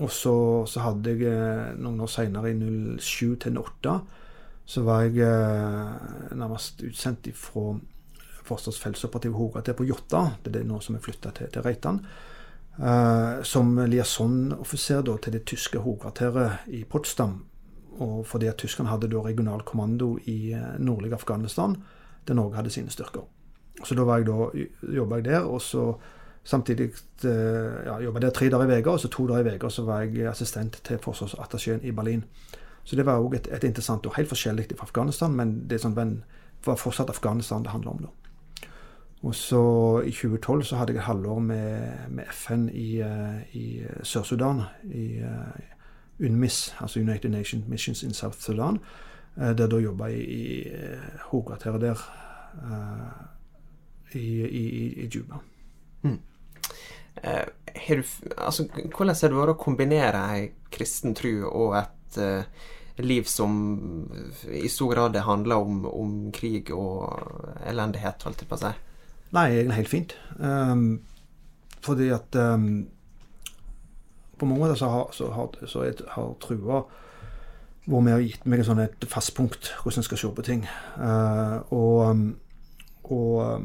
og 0.00 0.08
så, 0.12 0.34
så, 0.68 0.80
hadde 0.86 1.12
jeg 1.20 1.76
noen 1.80 2.00
år 2.00 2.08
seinere, 2.08 2.52
i 2.52 2.98
07 3.00 3.36
til 3.44 3.58
08, 3.60 3.96
så 4.64 4.82
var 4.86 5.02
jeg 5.04 5.26
eh, 5.26 6.36
nærmest 6.38 6.82
utsendt 6.86 7.28
fra 7.36 7.74
Forsvarets 8.42 8.80
feltsoperative 8.82 9.38
hovedkvarter 9.38 9.76
på 9.78 9.86
Jotta, 9.86 10.22
det 10.42 10.50
er 10.50 10.56
det 10.56 10.66
nå 10.66 10.80
som 10.82 10.96
er 10.96 11.04
flytta 11.04 11.30
til, 11.36 11.50
til 11.52 11.62
Reitan, 11.62 12.00
eh, 12.78 13.42
som 13.42 13.76
liaisonoffiser 13.78 15.02
til 15.02 15.32
det 15.32 15.44
tyske 15.44 15.78
hovedkvarteret 15.78 16.68
i 16.68 16.84
Potsdam. 16.84 17.44
Og 18.00 18.26
fordi 18.26 18.46
at 18.46 18.56
tyskerne 18.56 18.88
hadde 18.88 19.10
da 19.12 19.20
regional 19.20 19.62
kommando 19.62 20.16
i 20.24 20.52
eh, 20.52 20.78
nordlige 20.78 21.14
Afghanistan, 21.14 21.76
der 22.28 22.34
Norge 22.34 22.56
hadde 22.56 22.70
sine 22.70 22.90
styrker. 22.90 23.26
Så 23.84 23.94
da 23.94 24.04
var 24.04 24.18
jeg 24.20 24.26
da, 24.26 24.48
jobba 24.94 25.16
jeg 25.16 25.24
der, 25.24 25.40
og 25.40 25.62
så 25.62 25.94
samtidig 26.44 26.90
eh, 27.24 27.86
ja, 27.86 27.98
jobba 28.00 28.20
der 28.20 28.30
tre 28.30 28.48
dager 28.50 28.76
i 28.76 28.80
uka, 28.80 28.90
og 28.90 29.00
så 29.00 29.08
to 29.08 29.26
dager 29.26 29.52
i 29.52 29.56
uka 29.56 29.68
så 29.70 29.84
var 29.84 30.02
jeg 30.02 30.26
assistent 30.30 30.80
til 30.84 30.98
forsvarsattachéen 30.98 31.82
i 31.82 31.92
Berlin. 31.92 32.24
Så 32.84 32.96
det 32.96 33.06
var 33.06 33.22
òg 33.22 33.36
et, 33.36 33.48
et, 33.52 33.64
interessant 33.64 34.06
og 34.06 34.16
helt 34.16 34.28
forskjellig 34.28 34.66
fra 34.76 34.86
Afghanistan, 34.88 35.34
men 35.34 35.68
det 35.70 35.80
sånn, 35.80 36.22
var 36.64 36.76
fortsatt 36.76 37.10
Afghanistan 37.10 37.62
det 37.62 37.70
handla 37.70 37.90
om 37.90 38.02
da. 38.02 38.10
Og 39.22 39.34
så 39.34 39.62
i 40.02 40.10
2012 40.10 40.64
så 40.64 40.76
hadde 40.76 40.92
jeg 40.92 40.98
et 40.98 41.06
halvår 41.06 41.38
med, 41.38 41.92
med 42.10 42.24
FN 42.34 42.68
i, 42.68 43.02
uh, 43.02 43.38
i 43.54 43.82
Sør-Sudan. 44.02 44.64
I 44.84 45.22
uh, 45.22 46.26
UNMIS, 46.26 46.74
altså 46.80 47.00
United 47.00 47.30
Nations 47.30 47.68
Missions 47.68 48.02
in 48.02 48.14
South 48.14 48.38
Sudan. 48.38 48.80
Uh, 49.36 49.52
der 49.58 49.66
da 49.66 49.78
jobba 49.78 50.10
jeg 50.10 50.18
i, 50.18 50.72
hovedkvarteret 51.30 51.80
der 51.80 52.02
i, 54.14 54.42
i, 54.42 54.66
i, 55.04 55.08
Juba. 55.14 55.38
Mm. 56.02 56.18
Du, 57.88 58.02
altså, 58.38 58.66
hvordan 58.96 59.14
har 59.14 59.28
det 59.28 59.38
vært 59.38 59.54
å 59.54 59.60
kombinere 59.60 60.20
ei 60.34 60.46
kristen 60.72 61.14
tro 61.14 61.30
og 61.48 61.76
et 61.78 62.18
liv 63.00 63.24
som 63.24 63.54
i 64.52 64.68
stor 64.68 64.92
grad 64.92 65.16
handler 65.24 65.64
om, 65.64 65.84
om 65.88 66.14
krig 66.34 66.72
og 66.76 67.08
elendighet, 67.64 68.26
holdt 68.26 68.44
jeg 68.44 68.50
på 68.50 68.58
å 68.58 68.64
si? 68.66 68.72
Nei, 69.32 69.48
egentlig 69.56 69.76
helt 69.76 69.88
fint. 69.88 70.16
Um, 70.38 71.00
fordi 71.80 72.08
at 72.08 72.36
um, 72.36 72.88
På 74.38 74.46
mange 74.46 74.60
måter 74.60 74.74
så 74.74 74.88
har, 74.88 75.08
så 75.12 75.30
har, 75.30 75.66
så 75.66 75.82
jeg, 75.82 75.94
har 76.08 76.34
trua 76.40 76.82
vært 77.86 78.04
med 78.04 78.14
og 78.14 78.22
gitt 78.22 78.44
meg 78.46 78.60
sånn 78.66 78.80
et 78.82 79.04
fast 79.10 79.32
punkt 79.34 79.72
hvordan 79.82 80.02
en 80.02 80.06
skal 80.06 80.18
se 80.18 80.30
på 80.34 80.44
ting. 80.46 80.64
Uh, 80.98 81.62
og, 81.74 82.20
og 83.04 83.64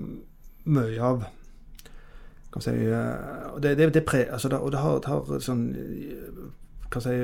mye 0.66 1.02
av 1.02 1.26
kan 2.54 2.64
si, 2.64 2.74
uh, 2.74 3.58
det, 3.62 3.76
det, 3.78 3.92
det, 3.94 4.06
pre, 4.06 4.26
altså 4.32 4.50
det, 4.50 4.60
og 4.62 4.72
det 4.74 4.82
har, 4.82 5.02
det 5.02 5.12
har 5.12 5.44
sånn 5.46 5.66
kan 6.94 7.04
si, 7.04 7.16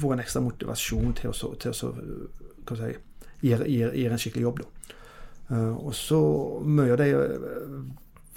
vært 0.00 0.14
en 0.14 0.24
ekstra 0.24 0.44
motivasjon 0.44 1.16
til 1.18 1.32
å, 1.32 1.52
til 1.60 1.72
å 1.74 2.78
si, 2.78 2.92
gjøre, 3.48 3.68
gjøre 3.68 4.12
en 4.12 4.22
skikkelig 4.22 4.46
jobb. 4.46 4.62
da. 4.62 4.97
Eh, 5.50 5.86
og 5.86 5.94
så 5.94 6.20
mye 6.64 6.92
av 6.92 7.00
de 7.00 7.08
eh, 7.16 7.80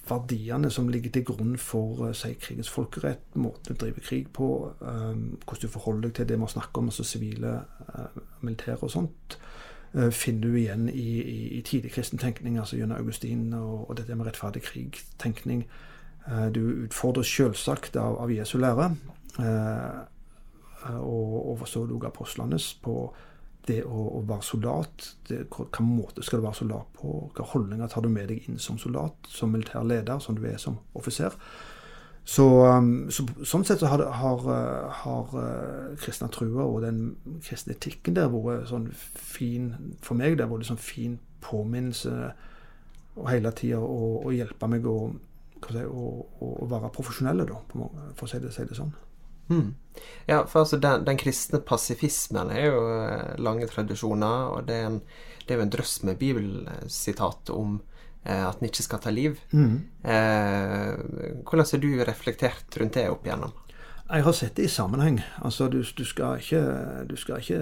verdiene 0.07 0.71
som 0.71 0.89
ligger 0.91 1.11
til 1.13 1.25
grunn 1.27 1.53
for 1.61 2.07
uh, 2.07 2.13
si, 2.17 2.33
krigens 2.41 2.71
folkerett, 2.71 3.35
måten 3.39 3.69
du 3.69 3.79
driver 3.79 4.03
krig 4.03 4.31
på, 4.33 4.47
hvordan 4.81 5.61
du 5.61 5.67
forholder 5.71 6.07
deg 6.07 6.15
til 6.17 6.27
det 6.27 6.39
vi 6.41 6.47
snakker 6.51 6.81
om, 6.81 6.89
altså 6.89 7.05
sivile, 7.07 7.51
militære 8.41 8.81
og 8.81 8.91
sånt, 8.91 9.37
finner 10.11 10.41
du 10.41 10.57
igjen 10.57 10.89
i, 10.89 11.05
i, 11.21 11.37
i 11.59 11.61
tidlig 11.61 11.93
kristen 11.93 12.19
tenkning, 12.19 12.57
altså 12.59 12.79
gjennom 12.79 12.97
Augustin 12.97 13.53
og, 13.53 13.89
og 13.89 13.97
dette 14.01 14.17
med 14.17 14.27
rettferdig 14.27 14.65
krig-tenkning. 14.65 15.63
du 16.55 16.61
utfordres 16.83 17.31
selvsagt 17.31 17.95
av, 17.95 18.17
av 18.25 18.31
Jesu 18.31 18.57
lære, 18.57 18.89
og, 20.97 21.51
og 21.53 21.67
så 21.67 21.85
du 21.85 21.99
apostlenes 22.03 22.73
på 22.83 23.13
det 23.67 23.81
å, 23.85 24.05
å 24.17 24.21
være 24.27 24.45
soldat 24.45 25.11
det, 25.29 25.43
Hvilken 25.53 25.85
måte 25.85 26.23
skal 26.25 26.41
du 26.41 26.47
være 26.47 26.61
soldat 26.61 26.87
på? 26.97 27.11
Hvilke 27.27 27.45
holdninger 27.53 27.91
tar 27.91 28.05
du 28.05 28.09
med 28.09 28.31
deg 28.31 28.47
inn 28.49 28.59
som 28.61 28.79
soldat, 28.81 29.29
som 29.29 29.53
militær 29.53 29.85
leder, 29.85 30.19
som 30.23 30.37
du 30.37 30.47
er 30.49 30.57
som 30.61 30.79
offiser? 30.97 31.35
Så, 32.25 32.45
um, 32.69 33.09
så, 33.09 33.25
Sånn 33.47 33.65
sett 33.65 33.81
så 33.81 33.89
har, 33.89 34.03
har, 34.21 34.43
har 35.01 35.33
uh, 35.33 35.93
kristne 36.01 36.29
trua 36.33 36.67
og 36.67 36.83
den 36.85 37.15
kristne 37.41 37.73
etikken 37.73 38.17
der 38.17 38.29
vært 38.29 38.69
sånn 38.69 38.91
fin 38.93 39.71
For 40.05 40.17
meg 40.19 40.37
det 40.37 40.45
har 40.45 40.51
vært 40.53 40.69
sånn 40.69 40.81
fin 40.81 41.17
påminnelse 41.41 42.33
og 43.17 43.27
hele 43.27 43.51
tida 43.57 43.79
å, 43.81 44.29
hjelpe 44.31 44.69
meg 44.71 44.85
å, 44.87 44.97
å, 45.11 46.03
å 46.39 46.67
være 46.71 46.91
profesjonelle, 46.95 47.43
da, 47.49 47.57
for 48.15 48.23
å 48.23 48.29
si 48.29 48.39
det, 48.39 48.53
si 48.55 48.63
det 48.69 48.77
sånn. 48.77 48.93
Mm. 49.51 49.73
Ja, 50.25 50.45
for 50.47 50.63
altså 50.63 50.79
den, 50.81 51.05
den, 51.05 51.19
kristne 51.19 51.59
pasifismen 51.67 52.51
er 52.55 52.69
jo 52.69 52.83
eh, 52.95 53.33
lange 53.43 53.67
tradisjoner, 53.67 54.55
og 54.55 54.67
det 54.69 54.77
er, 54.79 54.87
en, 54.87 54.99
det 55.45 55.53
er 55.53 55.59
jo 55.59 55.65
en 55.65 55.73
drøss 55.73 55.95
med 56.07 56.19
bibelsitat 56.21 57.51
om 57.53 57.81
eh, 58.23 58.45
at 58.47 58.61
en 58.61 58.69
ikke 58.69 58.85
skal 58.87 59.03
ta 59.03 59.13
liv. 59.13 59.37
Mm. 59.51 59.75
Eh, 60.03 61.43
hvordan 61.43 61.67
har 61.73 61.83
du 61.83 61.91
reflektert 62.07 62.79
rundt 62.79 62.97
det 62.97 63.09
opp 63.11 63.27
igjennom? 63.27 63.53
Jeg 64.11 64.25
har 64.25 64.35
sett 64.35 64.55
det 64.55 64.67
i 64.67 64.71
sammenheng. 64.71 65.21
Altså, 65.43 65.69
du, 65.71 65.81
du 65.83 66.05
skal 66.07 66.41
ikke, 66.41 66.63
du 67.07 67.15
skal 67.15 67.39
ikke 67.39 67.61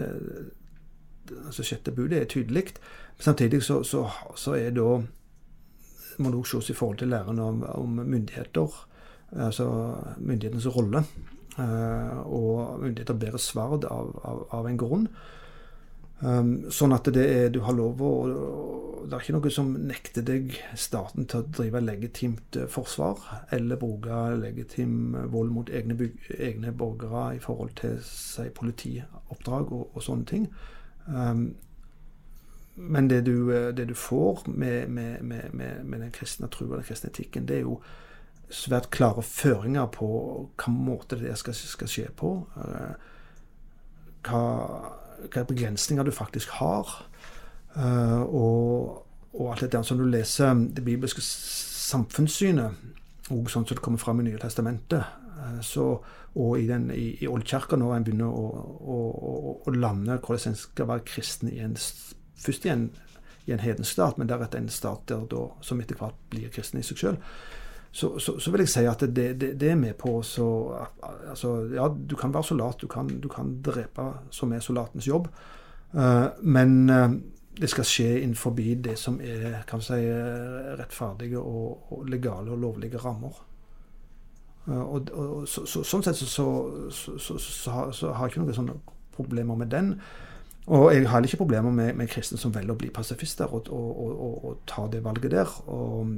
altså 1.45 1.63
Sjette 1.63 1.93
budet 1.93 2.21
er 2.21 2.29
tydelig. 2.29 2.73
Samtidig 3.19 3.61
så, 3.63 3.83
så, 3.83 4.07
så 4.35 4.55
er 4.57 4.71
da 4.73 5.01
må 6.19 6.31
det 6.31 6.39
også 6.39 6.59
ses 6.59 6.73
i 6.73 6.75
forhold 6.75 6.97
til 6.99 7.11
læren 7.13 7.39
om, 7.39 7.63
om 7.63 7.89
myndigheter. 7.89 8.85
Altså 9.31 9.67
myndighetens 10.17 10.67
rolle. 10.75 11.03
Eh, 11.57 12.19
og 12.29 12.79
myndigheter 12.83 13.17
bærer 13.17 13.41
sverd 13.41 13.87
av, 13.89 14.13
av, 14.23 14.45
av, 14.53 14.67
en 14.69 14.79
grunn. 14.79 15.07
Um, 16.19 16.67
sånn 16.67 16.91
at 16.91 17.07
det 17.15 17.23
er, 17.31 17.45
du 17.47 17.61
har 17.63 17.71
lov 17.77 18.01
å 18.03 18.09
Det 19.07 19.15
er 19.15 19.21
ikke 19.23 19.35
noe 19.37 19.51
som 19.55 19.69
nekter 19.87 20.25
deg 20.27 20.49
staten 20.75 21.23
til 21.31 21.39
å 21.39 21.47
drive 21.55 21.79
legitimt 21.79 22.57
eh, 22.59 22.67
forsvar 22.67 23.21
eller 23.55 23.79
bruke 23.79 24.17
legitim 24.35 25.15
vold 25.31 25.53
mot 25.55 25.71
egne, 25.71 25.95
egne 26.35 26.73
borgere 26.75 27.37
i 27.37 27.39
forhold 27.39 27.71
til 27.79 27.95
si, 28.03 28.49
politioppdrag 28.53 29.71
og, 29.71 29.95
og 29.95 30.03
sånne 30.03 30.27
ting. 30.29 30.49
Um, 31.07 31.47
men 32.75 33.07
det 33.07 33.21
du, 33.25 33.55
eh, 33.55 33.71
det 33.75 33.87
du 33.89 33.95
får 33.95 34.43
med, 34.47 34.91
med, 34.91 35.23
med, 35.23 35.55
med 35.85 35.99
den 35.99 36.11
kristne 36.11 36.51
tro 36.51 36.67
og 36.67 36.77
den 36.77 36.87
kristne 36.91 37.09
etikken, 37.09 37.47
det 37.47 37.61
er 37.61 37.65
jo 37.65 37.79
svært 38.49 38.89
klare 38.93 39.23
føringer 39.25 39.89
på 39.93 40.09
hva 40.57 40.73
måte 40.73 41.19
det 41.19 41.35
skal, 41.39 41.55
skal 41.55 41.91
skje 41.91 42.07
på. 42.17 42.33
Eh, 42.57 42.93
hva, 44.27 45.43
begrensninger 45.47 46.05
du 46.05 46.11
faktisk 46.15 46.57
har. 46.59 46.89
Eh, 47.75 48.21
og, 48.21 49.05
og 49.33 49.51
alt 49.51 49.65
dette 49.67 49.83
som 49.85 49.99
du 49.99 50.07
leser 50.09 50.65
det 50.73 50.85
bibelske 50.85 51.23
samfunnssynet, 51.23 52.87
og 53.29 53.51
sånn 53.51 53.67
som 53.67 53.75
det 53.77 53.83
kommer 53.85 54.01
fram 54.01 54.23
i 54.23 54.29
Nye 54.29 54.41
testamentet, 54.41 55.05
eh, 55.35 55.59
så, 55.65 55.91
og 56.33 56.57
i, 56.57 56.65
den, 56.69 56.89
i, 56.95 57.11
i 57.21 57.29
Oldkirka, 57.29 57.77
når 57.77 57.99
en 57.99 58.07
begynner 58.07 58.33
å, 58.33 58.47
å, 58.79 58.97
å, 59.29 59.53
å 59.61 59.75
lande 59.77 60.17
hvordan 60.17 60.55
en 60.55 60.59
skal 60.63 60.89
være 60.89 61.05
kristen 61.09 61.53
i 61.53 61.61
en, 61.61 61.77
først 62.41 62.65
i 62.65 62.73
en, 62.73 62.89
i 63.45 63.53
en 63.53 63.61
hedensstat, 63.61 64.17
men 64.17 64.29
deretter 64.29 64.61
en 64.61 64.73
stat 64.73 65.05
der 65.09 65.29
da, 65.29 65.45
som 65.65 65.81
etter 65.81 65.97
hvert 66.01 66.17
blir 66.33 66.49
kristen 66.53 66.81
i 66.81 66.85
seg 66.85 67.01
sjøl 67.01 67.21
så, 67.91 68.19
så, 68.19 68.39
så, 68.39 68.51
vil 68.51 68.61
jeg 68.61 68.69
si 68.69 68.85
at 68.85 69.01
det, 69.01 69.41
det, 69.41 69.53
det 69.59 69.71
er 69.71 69.75
med 69.75 69.93
på 69.97 70.21
så 70.21 70.45
altså, 71.29 71.55
Ja, 71.73 71.87
du 72.09 72.15
kan 72.15 72.33
være 72.33 72.43
soldat, 72.43 72.81
du 72.81 72.87
kan, 72.87 73.07
du 73.07 73.27
kan 73.27 73.61
drepe, 73.65 74.13
som 74.29 74.53
er 74.53 74.59
soldatens 74.59 75.07
jobb. 75.07 75.27
Uh, 75.93 76.29
men 76.41 76.89
uh, 76.89 77.09
det 77.61 77.69
skal 77.69 77.85
skje 77.85 78.21
innenfor 78.21 78.53
det 78.83 78.97
som 78.97 79.19
er 79.21 79.63
kan 79.67 79.81
si, 79.81 79.97
rettferdige 80.79 81.39
og, 81.39 81.91
og 81.91 82.05
legale 82.05 82.51
og 82.51 82.57
lovlige 82.57 82.97
rammer. 82.97 83.45
Uh, 84.67 84.93
og, 84.93 85.09
og 85.11 85.47
så, 85.47 85.65
Sånn 85.65 86.03
sett 86.03 86.15
så, 86.15 86.45
har 87.65 88.21
jeg 88.21 88.29
ikke 88.29 88.43
noen 88.43 88.53
sånne 88.53 88.79
problemer 89.15 89.55
med 89.55 89.73
den. 89.73 89.95
Og 90.67 90.93
jeg 90.93 91.07
har 91.07 91.15
heller 91.15 91.27
ikke 91.27 91.37
problemer 91.37 91.71
med, 91.71 91.93
med 91.97 92.09
kristne 92.11 92.37
som 92.37 92.51
velger 92.53 92.75
å 92.75 92.77
bli 92.77 92.91
pasifister 92.93 93.49
og, 93.55 93.71
og, 93.73 94.01
og, 94.05 94.33
og 94.45 94.59
ta 94.69 94.85
det 94.91 95.01
valget 95.05 95.31
der. 95.33 95.53
Og, 95.71 96.11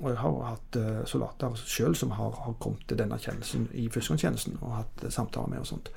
jeg 0.00 0.16
har 0.22 0.38
hatt 0.46 0.78
uh, 0.80 1.02
soldater 1.04 1.58
sjøl 1.60 1.96
som 1.98 2.14
har, 2.16 2.32
har, 2.44 2.56
kommet 2.62 2.86
til 2.88 3.00
denne 3.00 3.18
kjennelsen 3.20 3.66
i 3.76 3.88
førstegangstjenesten 3.92 4.56
og 4.62 4.78
hatt 4.78 5.04
uh, 5.04 5.10
samtaler 5.12 5.52
med 5.52 5.60
og 5.60 5.68
sånt. 5.68 5.92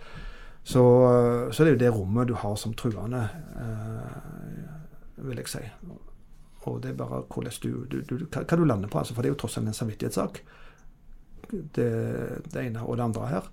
Så, 0.63 0.83
uh, 0.83 1.47
så, 1.53 1.63
det 1.63 1.69
er 1.69 1.77
jo 1.77 1.83
det 1.85 1.93
rommet 1.95 2.27
du 2.27 2.35
har 2.35 2.57
som 2.59 2.75
truende, 2.75 3.23
vil 5.21 5.39
jeg 5.39 5.53
si. 5.53 5.63
Og 6.67 6.81
det 6.83 6.91
er 6.91 6.99
bare 6.99 7.23
hvordan 7.31 7.59
du, 7.63 7.71
du, 7.89 8.01
du 8.09 8.25
hva, 8.25 8.43
du 8.43 8.65
lander 8.65 8.91
på, 8.91 8.99
altså, 8.99 9.15
for 9.15 9.23
det 9.23 9.31
er 9.31 9.37
jo 9.37 9.39
tross 9.45 9.57
alt 9.57 9.71
en 9.71 9.77
samvittighetssak. 9.77 10.43
Det, 11.51 11.91
det 12.51 12.65
ene 12.65 12.83
og 12.83 12.99
det 12.99 13.07
andre 13.07 13.31
her. 13.31 13.51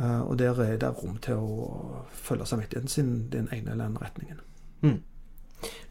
Eh, 0.00 0.20
og 0.20 0.36
der 0.40 0.60
er 0.64 0.78
det 0.80 0.92
rom 0.96 1.18
til 1.22 1.40
å 1.40 2.04
følge 2.16 2.48
samvittigheten 2.48 2.88
sin 2.92 3.14
den 3.32 3.50
ene 3.52 3.74
eller 3.74 3.90
andre 3.90 4.08
retningen. 4.08 4.42
Mm. 4.80 5.00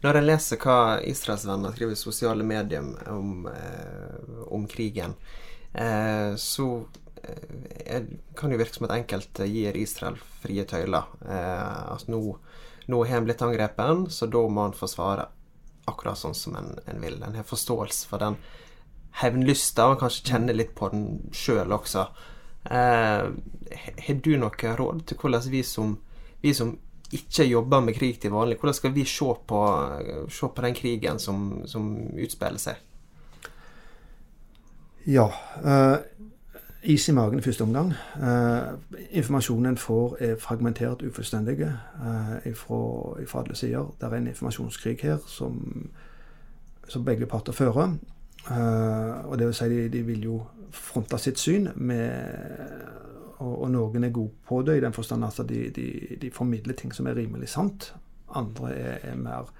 Når 0.02 0.16
jeg 0.18 0.26
leser 0.26 0.62
hva 0.64 0.78
israelsvenner 1.06 1.76
skriver 1.76 1.94
i 1.94 2.00
sosiale 2.00 2.46
medier 2.46 2.88
om, 3.12 3.46
eh, 3.46 4.40
om 4.50 4.66
krigen, 4.66 5.14
eh, 5.72 6.34
så 6.36 6.86
kan 8.34 8.50
det 8.50 8.56
virke 8.56 8.74
som 8.74 8.86
at 8.86 8.94
enkelte 8.96 9.44
gir 9.44 9.76
Israel 9.76 10.16
frie 10.40 10.64
tøyler. 10.64 11.04
At 11.28 12.08
nå, 12.08 12.38
nå 12.88 13.00
har 13.04 13.18
en 13.18 13.26
blitt 13.28 13.42
angrepet, 13.44 14.08
så 14.10 14.26
da 14.26 14.40
må 14.48 14.64
en 14.64 14.72
forsvare 14.72 15.26
akkurat 15.84 16.16
sånn 16.16 16.34
som 16.34 16.56
en, 16.56 16.72
en 16.88 17.00
vil. 17.04 17.22
En 17.22 17.36
har 17.36 17.44
forståelse 17.44 18.08
for 18.08 18.24
den 18.24 18.38
hevnlysta, 19.20 19.90
og 19.90 20.00
kanskje 20.00 20.32
kjenner 20.32 20.56
litt 20.56 20.72
på 20.74 20.88
den 20.94 21.04
sjøl 21.36 21.76
også. 21.76 22.08
Eh, 22.64 23.30
har 24.06 24.20
du 24.24 24.30
noe 24.36 24.76
råd 24.76 25.04
til 25.06 25.20
hvordan 25.20 25.50
vi 25.50 25.62
som, 25.64 25.96
vi 26.42 26.54
som 26.54 26.74
ikke 27.12 27.44
jobber 27.44 27.80
med 27.80 27.94
krig 27.94 28.20
til 28.20 28.30
vanlig, 28.30 28.58
hvordan 28.60 28.74
skal 28.74 28.94
vi 28.94 29.04
se 29.04 29.32
på, 29.46 29.60
se 30.30 30.46
på 30.54 30.62
den 30.62 30.74
krigen 30.74 31.18
som, 31.18 31.62
som 31.66 31.90
utspiller 32.14 32.60
seg? 32.62 32.86
Ja. 35.06 35.26
Uh, 35.64 35.96
is 36.82 37.08
i 37.08 37.12
magen 37.12 37.38
i 37.38 37.42
første 37.42 37.64
omgang. 37.64 37.92
Uh, 38.16 38.76
informasjonen 39.10 39.72
en 39.72 39.80
får, 39.80 40.16
er 40.20 40.36
fragmentert, 40.40 41.02
ufullstendig 41.02 41.58
uh, 41.64 42.54
fra 42.54 43.40
alle 43.42 43.56
sider. 43.56 43.90
Det 44.00 44.06
er 44.06 44.16
en 44.16 44.30
informasjonskrig 44.30 44.98
her 45.02 45.18
som, 45.26 45.90
som 46.88 47.04
begge 47.04 47.26
parter 47.26 47.52
fører. 47.56 47.96
Uh, 48.48 49.28
og 49.28 49.38
det 49.38 49.46
vil 49.46 49.54
si, 49.54 49.68
de, 49.68 49.88
de, 49.92 50.02
vil 50.06 50.24
jo 50.24 50.40
fronte 50.72 51.18
sitt 51.20 51.38
syn, 51.38 51.68
med, 51.76 52.10
og, 53.38 53.52
og, 53.52 53.66
noen 53.70 54.06
er 54.06 54.14
gode 54.14 54.32
på 54.48 54.62
det 54.64 54.78
i 54.78 54.84
den 54.84 54.96
forstand 54.96 55.26
at 55.26 55.42
de, 55.48 55.66
de, 55.76 56.16
de, 56.20 56.30
formidler 56.30 56.74
ting 56.78 56.94
som 56.94 57.06
er 57.06 57.18
rimelig 57.18 57.50
sant. 57.52 57.92
Andre 58.34 58.72
er, 58.74 58.98
er 59.12 59.18
mer 59.18 59.50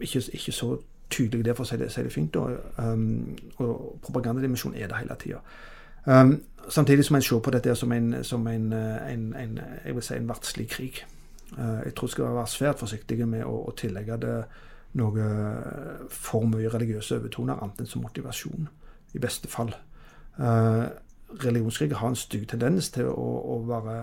ikke, 0.00 0.22
ikke 0.32 0.52
så 0.52 0.76
tydelige 1.10 1.44
der, 1.44 1.54
for 1.56 1.64
å 1.64 1.68
si 1.68 1.78
det, 1.80 1.90
si 1.92 2.04
det 2.04 2.12
fint. 2.12 2.36
Og, 2.40 2.56
um, 2.78 3.36
og 3.62 4.00
propagandadimensjonen 4.04 4.78
er 4.80 4.90
det 4.90 5.00
hele 5.02 5.16
tida. 5.20 5.40
Um, 6.06 6.34
samtidig 6.68 7.04
som 7.04 7.16
en 7.16 7.22
ser 7.22 7.40
på 7.44 7.54
dette 7.54 7.74
som 7.78 7.92
en, 7.92 8.24
som 8.24 8.46
en, 8.46 8.72
en, 8.72 9.26
en 9.38 9.60
jeg 9.84 9.94
vil 9.94 10.02
si 10.04 10.18
en 10.18 10.28
verdslig 10.28 10.68
krig. 10.68 11.02
Uh, 11.52 11.82
jeg 11.84 11.94
tror 11.94 12.08
jeg 12.08 12.16
skal 12.16 12.36
være 12.36 12.46
svært 12.46 12.82
forsiktig 12.82 13.20
med 13.28 13.44
å, 13.44 13.56
å 13.68 13.74
tillegge 13.76 14.20
det 14.22 14.36
noe 14.98 15.28
for 16.12 16.48
mye 16.48 16.70
religiøse 16.72 17.16
overtoner, 17.20 17.60
annet 17.62 17.80
enn 17.82 17.90
som 17.90 18.04
motivasjon. 18.04 18.68
I 19.12 19.20
beste 19.20 19.48
fall. 19.48 19.72
Eh, 20.38 20.84
religionskriger 21.42 21.96
har 21.96 22.12
en 22.12 22.18
stygg 22.18 22.48
tendens 22.48 22.90
til 22.92 23.08
å, 23.08 23.28
å 23.54 23.58
være 23.68 23.96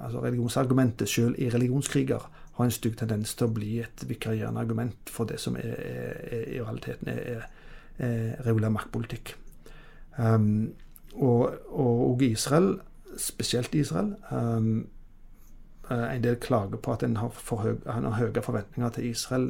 altså 0.00 0.22
Religionsargumentet 0.22 1.08
selv 1.08 1.38
i 1.38 1.48
religionskriger 1.50 2.26
har 2.56 2.64
en 2.64 2.74
stygg 2.74 2.96
tendens 3.00 3.34
til 3.34 3.48
å 3.48 3.54
bli 3.54 3.78
et 3.82 4.04
vikarierende 4.08 4.60
argument 4.60 5.10
for 5.10 5.28
det 5.28 5.40
som 5.40 5.56
er, 5.56 5.74
er, 5.78 6.20
er, 6.30 6.44
i 6.54 6.60
realiteten 6.60 7.10
er, 7.10 7.48
er 7.98 8.46
regulær 8.46 8.72
maktpolitikk. 8.74 9.34
Um, 10.18 10.72
og, 11.14 11.58
og, 11.70 12.22
Israel, 12.22 12.80
spesielt 13.18 13.74
Israel 13.74 14.14
um, 14.30 14.86
En 15.90 16.22
del 16.22 16.36
klager 16.36 16.78
på 16.78 16.92
at 16.92 17.02
en 17.02 17.16
har, 17.16 17.30
for 17.34 17.64
høy, 17.64 17.72
en 17.90 18.06
har 18.06 18.18
høye 18.20 18.42
forventninger 18.42 18.90
til 18.94 19.08
Israel 19.10 19.48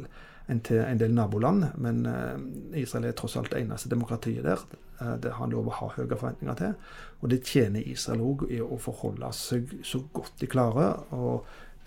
enn 0.51 0.61
til 0.67 0.83
en 0.83 0.99
del 0.99 1.15
naboland, 1.15 1.69
men 1.79 2.03
uh, 2.05 2.35
Israel 2.77 3.09
er 3.09 3.17
tross 3.17 3.37
alt 3.39 3.53
det 3.53 3.63
eneste 3.63 3.89
demokratiet 3.91 4.43
der. 4.45 4.61
Uh, 4.99 5.15
det 5.21 5.31
har 5.31 5.45
han 5.45 5.55
lov 5.55 5.71
å 5.71 5.77
ha 5.79 5.89
høye 5.95 6.11
forventninger 6.11 6.59
til. 6.59 6.77
Og 7.21 7.31
det 7.31 7.43
tjener 7.47 7.87
Israel 7.87 8.23
òg 8.25 8.45
i 8.51 8.59
å 8.61 8.79
forholde 8.81 9.31
seg 9.37 9.77
så 9.87 10.03
godt 10.13 10.41
de 10.41 10.49
klarer 10.51 10.99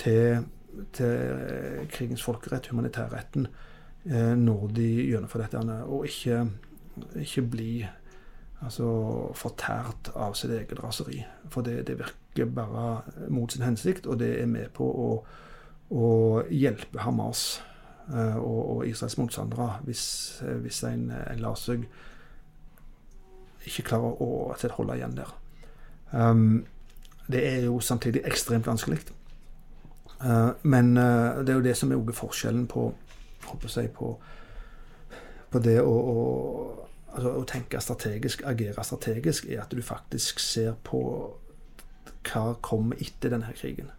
til 0.01 0.45
til 0.93 1.87
krigens 1.91 2.23
folkerett, 2.23 2.67
humanitærretten, 2.67 3.47
eh, 4.07 4.35
når 4.35 4.69
de 4.77 4.89
gjennomfører 5.11 5.47
dette. 5.47 5.83
Og 5.85 6.07
ikke, 6.07 6.49
ikke 7.15 7.43
bli 7.43 7.87
altså, 8.63 8.89
fortært 9.35 10.13
av 10.15 10.35
sitt 10.39 10.51
eget 10.51 10.83
raseri. 10.83 11.25
For 11.51 11.63
det, 11.63 11.87
det, 11.87 11.99
virker 11.99 12.51
bare 12.51 13.03
mot 13.29 13.53
sin 13.53 13.63
hensikt, 13.63 14.07
og 14.07 14.19
det 14.19 14.41
er 14.41 14.51
med 14.51 14.73
på 14.75 14.85
å, 14.85 15.11
å 15.95 16.11
hjelpe 16.51 17.05
Hamas 17.05 17.63
og, 18.13 18.77
og, 18.77 18.87
Israels 18.87 19.17
motstandere 19.17 19.79
hvis, 19.87 20.05
hvis 20.61 20.83
en, 20.85 21.07
en 21.11 21.41
lar 21.41 21.57
seg 21.57 21.87
ikke 23.65 23.89
klarer 23.89 24.21
å 24.21 24.55
holde 24.77 24.97
igjen 24.99 25.17
der. 25.17 25.31
Um, 26.13 26.65
det 27.27 27.41
er 27.49 27.65
jo 27.65 27.81
samtidig 27.81 28.23
ekstremt 28.29 28.67
vanskelig. 28.69 29.01
Uh, 30.21 30.53
men 30.63 30.97
uh, 30.97 31.41
det 31.45 31.53
er 31.53 31.59
jo 31.59 31.65
det 31.65 31.77
som 31.77 31.93
er 31.93 32.13
forskjellen 32.17 32.67
på, 32.71 32.93
jeg, 33.77 33.91
på, 33.93 34.13
på 35.51 35.63
det 35.65 35.79
å, 35.83 35.95
å, 35.95 36.19
altså, 37.13 37.33
å, 37.41 37.45
tenke 37.49 37.81
strategisk, 37.81 38.45
agere 38.47 38.85
strategisk, 38.85 39.49
er 39.49 39.65
at 39.65 39.75
du 39.75 39.83
faktisk 39.83 40.41
ser 40.41 40.77
på 40.85 41.03
hva 42.25 42.45
kommer 42.65 43.01
etter 43.01 43.35
denne 43.35 43.53
krigen. 43.57 43.91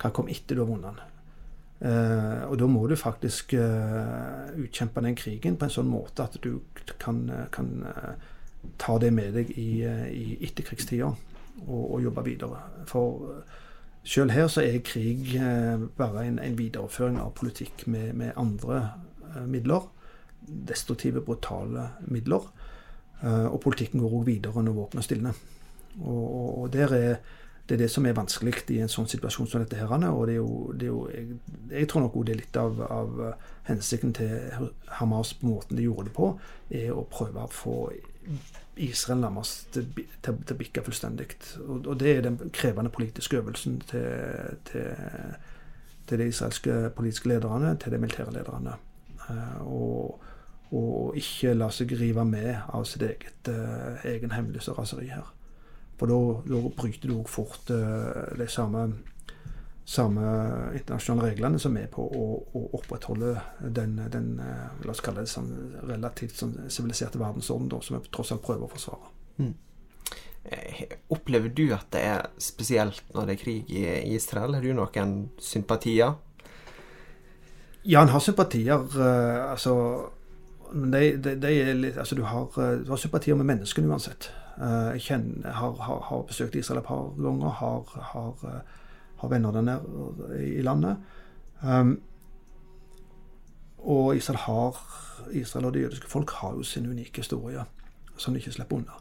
Hva 0.00 0.12
kom 0.16 0.30
etter 0.32 0.56
du 0.56 0.64
har 0.64 0.70
vunnet 0.70 0.96
den? 0.96 1.09
Uh, 1.80 2.44
og 2.50 2.58
da 2.60 2.66
må 2.68 2.82
du 2.90 2.92
faktisk 2.98 3.54
uh, 3.56 4.50
utkjempe 4.60 5.00
den 5.00 5.16
krigen 5.16 5.56
på 5.56 5.64
en 5.64 5.72
sånn 5.72 5.88
måte 5.88 6.26
at 6.26 6.36
du 6.44 6.58
kan, 7.00 7.22
kan 7.54 7.70
uh, 7.88 8.10
ta 8.76 8.98
det 9.00 9.10
med 9.16 9.32
deg 9.38 9.52
i, 9.56 9.70
i 10.12 10.24
etterkrigstida 10.44 11.08
og, 11.08 11.82
og, 11.84 12.02
jobbe 12.04 12.24
videre. 12.26 12.60
For 12.88 13.42
selv 14.04 14.30
her 14.30 14.48
så 14.48 14.64
er 14.64 14.80
krig 14.84 15.34
eh, 15.36 15.82
bare 15.96 16.24
en, 16.26 16.38
en 16.38 16.58
videreføring 16.58 17.20
av 17.20 17.34
politikk 17.36 17.86
med, 17.86 18.12
med 18.16 18.36
andre 18.40 18.80
eh, 19.34 19.46
midler. 19.46 19.88
Destruktive, 20.40 21.20
brutale 21.24 21.90
midler. 22.08 22.48
Eh, 23.22 23.46
og 23.46 23.60
politikken 23.60 24.00
går 24.00 24.16
òg 24.20 24.26
videre 24.28 24.64
når 24.64 24.78
våpenet 24.78 25.08
stilner. 25.08 25.44
Og, 26.00 26.24
og, 26.24 26.48
og 26.62 26.72
der 26.72 26.96
er 26.96 27.14
det 27.70 27.76
er 27.76 27.84
det 27.84 27.90
som 27.92 28.06
er 28.06 28.16
vanskelig 28.18 28.64
i 28.74 28.80
en 28.82 28.90
sånn 28.90 29.06
situasjon 29.06 29.46
som 29.46 29.62
dette. 29.62 29.76
her, 29.78 29.92
og 30.10 30.24
det 30.26 30.32
er 30.34 30.40
jo, 30.40 30.54
det 30.74 30.88
er 30.88 30.90
jo 30.90 31.02
jeg, 31.12 31.36
jeg, 31.70 31.88
tror 31.88 32.02
nok 32.02 32.16
det 32.26 32.32
er 32.34 32.40
litt 32.40 32.56
av, 32.58 32.80
av, 32.82 33.20
hensikten 33.68 34.14
til 34.16 34.72
Hamas 34.98 35.30
på 35.38 35.46
måten 35.46 35.78
de 35.78 35.84
gjorde 35.86 36.08
det 36.08 36.14
på, 36.16 36.32
er 36.74 36.90
å 36.90 37.06
prøve 37.06 37.44
å 37.44 37.52
få 37.54 37.76
Israel 38.74 39.22
nærmest 39.22 39.70
til, 39.76 39.86
til, 39.94 40.42
til 40.42 40.56
å 40.56 40.58
bikke 40.58 40.82
fullstendig. 40.82 41.28
Og, 41.62 41.86
og, 41.86 41.94
det 42.02 42.16
er 42.16 42.26
den 42.26 42.40
krevende 42.50 42.90
politiske 42.90 43.38
øvelsen 43.38 43.78
til, 43.86 44.58
til, 44.66 44.90
til 46.10 46.24
de 46.24 46.30
israelske 46.32 46.82
politiske 46.96 47.30
lederne, 47.30 47.76
til 47.78 47.94
de 47.94 48.02
militære 48.02 48.34
lederne. 48.34 48.80
Uh, 49.28 49.58
og, 49.62 50.30
og, 50.72 51.18
ikke 51.22 51.54
la 51.54 51.70
seg 51.70 51.94
rive 52.00 52.26
med 52.26 52.56
av 52.66 52.88
sitt 52.90 53.06
eget 53.06 53.54
egen 54.10 54.34
hemmelighet 54.34 54.74
og 54.74 54.82
raseri 54.82 55.12
her. 55.14 55.30
For 56.00 56.08
da 56.08 56.70
bryter 56.72 57.10
du 57.10 57.18
òg 57.18 57.28
fort 57.28 57.72
uh, 57.74 58.32
de 58.40 58.48
samme 58.48 58.88
samme 59.90 60.22
internasjonale 60.78 61.32
reglene 61.32 61.58
som 61.58 61.74
er 61.78 61.88
på 61.90 62.04
å, 62.04 62.26
å 62.54 62.60
opprettholde 62.78 63.32
den, 63.74 63.96
den, 64.12 64.28
eh, 64.38 64.84
la 64.86 64.92
oss 64.94 65.02
kalle 65.02 65.24
det 65.24 65.32
sånn 65.32 65.50
relativt 65.88 66.38
sånn 66.38 66.54
verdensorden 66.70 67.72
som 67.82 67.96
vi 67.96 68.12
tross 68.14 68.30
alt 68.30 68.44
prøver 68.44 68.68
å 68.68 68.70
forsvare. 68.70 69.10
Mm. 69.40 69.54
Eh, 70.44 70.84
opplever 71.10 71.50
du 71.50 71.64
at 71.74 71.90
det 71.90 72.04
er 72.06 72.28
spesielt 72.38 73.02
når 73.16 73.26
det 73.26 73.34
er 73.34 73.42
krig 73.42 73.72
i 73.74 73.82
Israel? 74.14 74.54
Har 74.54 74.62
du 74.62 74.70
noen 74.78 75.16
sympatier? 75.42 76.14
Ja, 77.82 78.04
en 78.04 78.14
har 78.14 78.22
sympatier. 78.22 78.86
Altså 79.50 79.74
de, 80.70 81.16
de, 81.18 81.34
de 81.34 81.56
litt, 81.74 81.98
altså 81.98 82.14
du, 82.14 82.22
har, 82.30 82.46
du 82.54 82.94
har 82.94 83.00
sympatier 83.00 83.34
med 83.34 83.48
menneskene 83.50 83.90
uansett. 83.90 84.30
Uh, 84.60 84.92
jeg 84.92 85.00
kjenner, 85.00 85.52
har, 85.56 85.72
har, 85.72 86.00
har, 86.04 86.22
besøkt 86.28 86.54
Israel 86.54 86.82
et 86.82 86.86
par 86.86 87.14
ganger. 87.16 87.48
har, 87.48 88.00
har 88.12 88.62
har 89.20 89.28
venner 89.28 89.52
der 89.52 89.60
nede 89.60 90.46
i 90.56 90.62
landet. 90.62 90.96
Um, 91.62 92.00
og 93.78 94.16
Israel, 94.16 94.38
har, 94.38 94.76
Israel 95.32 95.66
og 95.66 95.74
det 95.74 95.82
jødiske 95.82 96.10
folk 96.10 96.30
har 96.30 96.54
jo 96.56 96.62
sin 96.62 96.90
unike 96.90 97.16
historie 97.16 97.64
som 98.16 98.34
de 98.34 98.40
ikke 98.40 98.52
slipper 98.52 98.76
unna. 98.76 98.96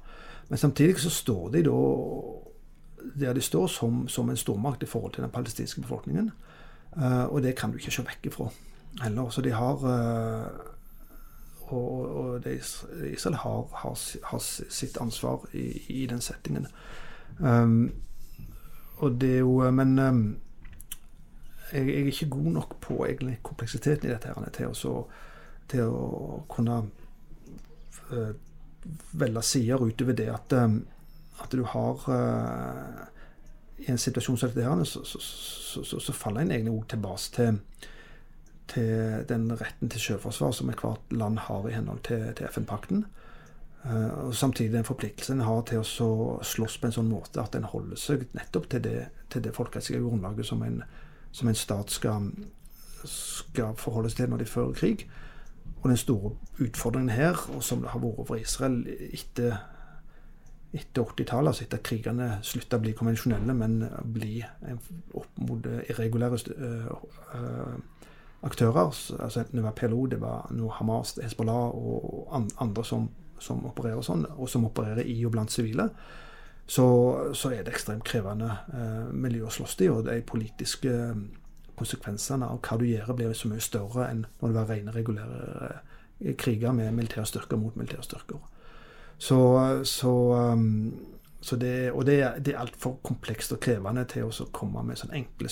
Men 0.49 0.57
samtidig 0.57 0.99
så 0.99 1.09
står 1.09 1.49
de 1.49 1.63
da 1.63 1.79
der 3.19 3.33
de 3.33 3.41
står 3.41 3.67
som, 3.67 4.07
som 4.07 4.29
en 4.29 4.37
stormakt 4.37 4.83
i 4.83 4.85
forhold 4.85 5.13
til 5.13 5.23
den 5.23 5.31
palestinske 5.31 5.81
befolkningen. 5.81 6.31
Uh, 6.97 7.33
og 7.33 7.41
det 7.41 7.55
kan 7.55 7.71
du 7.71 7.77
ikke 7.77 7.91
se 7.91 8.03
vekk 8.03 8.25
ifra 8.25 8.49
heller. 9.01 9.29
Så 9.29 9.41
de 9.41 9.51
har 9.51 9.73
uh, 9.73 10.68
Og, 11.69 12.15
og 12.17 12.45
Israel 12.49 13.35
har, 13.35 13.65
har, 13.73 13.97
har, 14.23 14.39
sitt 14.69 14.97
ansvar 15.01 15.45
i, 15.53 15.83
i 15.89 16.05
den 16.09 16.21
settingen. 16.21 16.67
Um, 17.39 17.91
og 18.97 19.21
det 19.21 19.33
er 19.33 19.37
jo 19.39 19.61
eh, 19.63 19.73
Men 19.73 19.99
um, 19.99 20.37
jeg, 21.71 21.87
jeg, 21.87 22.01
er 22.01 22.05
ikke 22.05 22.29
god 22.29 22.51
nok 22.51 22.79
på 22.81 23.05
egentlig 23.05 23.39
kompleksiteten 23.43 24.09
i 24.09 24.11
dette 24.11 24.27
her, 24.27 24.49
til, 24.53 24.73
å, 24.73 25.03
til 25.69 25.93
å 25.93 26.39
kunne 26.49 26.79
uh, 28.09 28.31
velge 29.11 29.43
sider 29.45 29.85
utover 29.85 30.17
det 30.17 30.27
at, 30.33 30.57
um, 30.57 30.81
at 31.43 31.53
du 31.53 31.63
har 31.63 32.09
uh, 32.09 33.05
I 33.77 33.91
en 33.93 34.01
situasjon 34.01 34.37
som 34.37 34.49
dette, 34.49 34.65
her, 34.65 34.83
så, 34.83 35.05
så, 35.05 35.21
så, 35.85 35.99
så 35.99 36.13
faller 36.13 36.41
en 36.41 36.51
egentlig 36.51 36.73
òg 36.73 36.89
tilbake 36.89 37.35
til, 37.37 37.61
til 38.69 39.25
den 39.29 39.49
retten 39.59 39.89
til 39.91 40.03
sjøforsvar 40.03 40.53
som 40.55 40.69
ethvert 40.71 41.13
land 41.13 41.39
har 41.47 41.67
i 41.67 41.73
henhold 41.75 42.03
til, 42.07 42.27
til 42.37 42.49
FN-pakten. 42.51 43.05
Eh, 43.85 44.27
og 44.27 44.35
Samtidig 44.35 44.73
den 44.73 44.87
forpliktelsen 44.87 45.39
en 45.39 45.47
har 45.47 45.63
til 45.69 45.83
å 45.83 46.39
slåss 46.43 46.77
på 46.79 46.89
en 46.89 46.97
sånn 46.97 47.11
måte 47.11 47.41
at 47.41 47.55
en 47.55 47.69
holder 47.69 47.99
seg 47.99 48.27
nettopp 48.35 48.69
til 48.73 48.83
det, 48.85 48.97
til 49.31 49.45
det 49.45 49.55
folkerettslige 49.55 50.03
grunnlaget 50.03 50.49
som 50.49 50.63
en, 50.65 50.81
som 51.31 51.49
en 51.49 51.57
stat 51.57 51.91
skal, 51.93 52.31
skal 53.05 53.75
seg 53.79 54.15
til 54.17 54.31
når 54.31 54.43
de 54.43 54.53
fører 54.53 54.77
krig. 54.77 55.07
Og 55.79 55.89
den 55.89 55.99
store 55.99 56.33
utfordringen 56.59 57.13
her, 57.13 57.37
og 57.55 57.63
som 57.63 57.83
det 57.83 57.93
har 57.93 58.01
vært 58.03 58.25
for 58.27 58.35
Israel 58.35 58.81
etter, 59.13 59.61
etter 60.75 61.05
80-tallet, 61.05 61.53
altså 61.53 61.63
etter 61.63 61.79
at 61.79 61.87
krigene 61.87 62.27
slutta 62.43 62.77
å 62.77 62.83
bli 62.83 62.91
konvensjonelle, 62.97 63.55
men 63.55 63.79
bli 64.03 64.41
opp 65.15 65.39
mot 65.39 65.69
irregulære 65.87 66.41
uh, 66.59 67.79
aktører, 68.45 68.93
altså 69.19 69.41
enten 69.41 69.59
det 69.59 69.65
var 69.65 69.75
PLO, 69.75 70.05
det 70.07 70.21
var 70.21 70.47
noe 70.55 70.71
Hamas, 70.77 71.17
Hezbollah 71.19 71.75
og 71.75 72.31
andre 72.61 72.85
som, 72.87 73.09
som 73.39 73.65
opererer 73.67 74.01
sånn, 74.05 74.25
og 74.37 74.49
som 74.49 74.67
opererer 74.69 75.07
i 75.07 75.17
og 75.27 75.33
blant 75.35 75.51
sivile, 75.51 75.89
så, 76.69 76.85
så, 77.33 77.49
er 77.49 77.63
det 77.65 77.73
ekstremt 77.73 78.05
krevende 78.05 78.51
eh, 78.77 79.05
miljø 79.09 79.47
å 79.47 79.51
slåss 79.53 79.73
i. 79.81 79.87
Og 79.89 80.03
de 80.05 80.19
politiske 80.21 80.91
konsekvensene 81.79 82.45
av 82.45 82.59
hva 82.61 82.77
du 82.77 82.85
gjør, 82.85 83.15
blir 83.17 83.33
så 83.33 83.49
mye 83.49 83.63
større 83.63 84.05
enn 84.11 84.27
når 84.37 84.51
det 84.51 84.57
var 84.59 84.69
rene, 84.69 84.93
regulære 84.93 85.69
eh, 85.69 86.35
kriger 86.37 86.75
med 86.77 86.93
militære 86.93 87.25
styrker 87.25 87.57
mot 87.57 87.75
militærstyrker. 87.79 88.43
Så, 89.19 89.39
så, 89.83 90.13
um, 90.53 90.93
så 91.41 91.57
det, 91.59 91.91
og 91.91 92.05
det, 92.05 92.19
det 92.45 92.53
er 92.53 92.61
altfor 92.61 92.99
komplekst 93.03 93.51
og 93.55 93.59
krevende 93.65 94.05
til 94.07 94.29
å 94.29 94.47
komme 94.55 94.83
med 94.85 95.01
sånne 95.01 95.17
enkle 95.23 95.49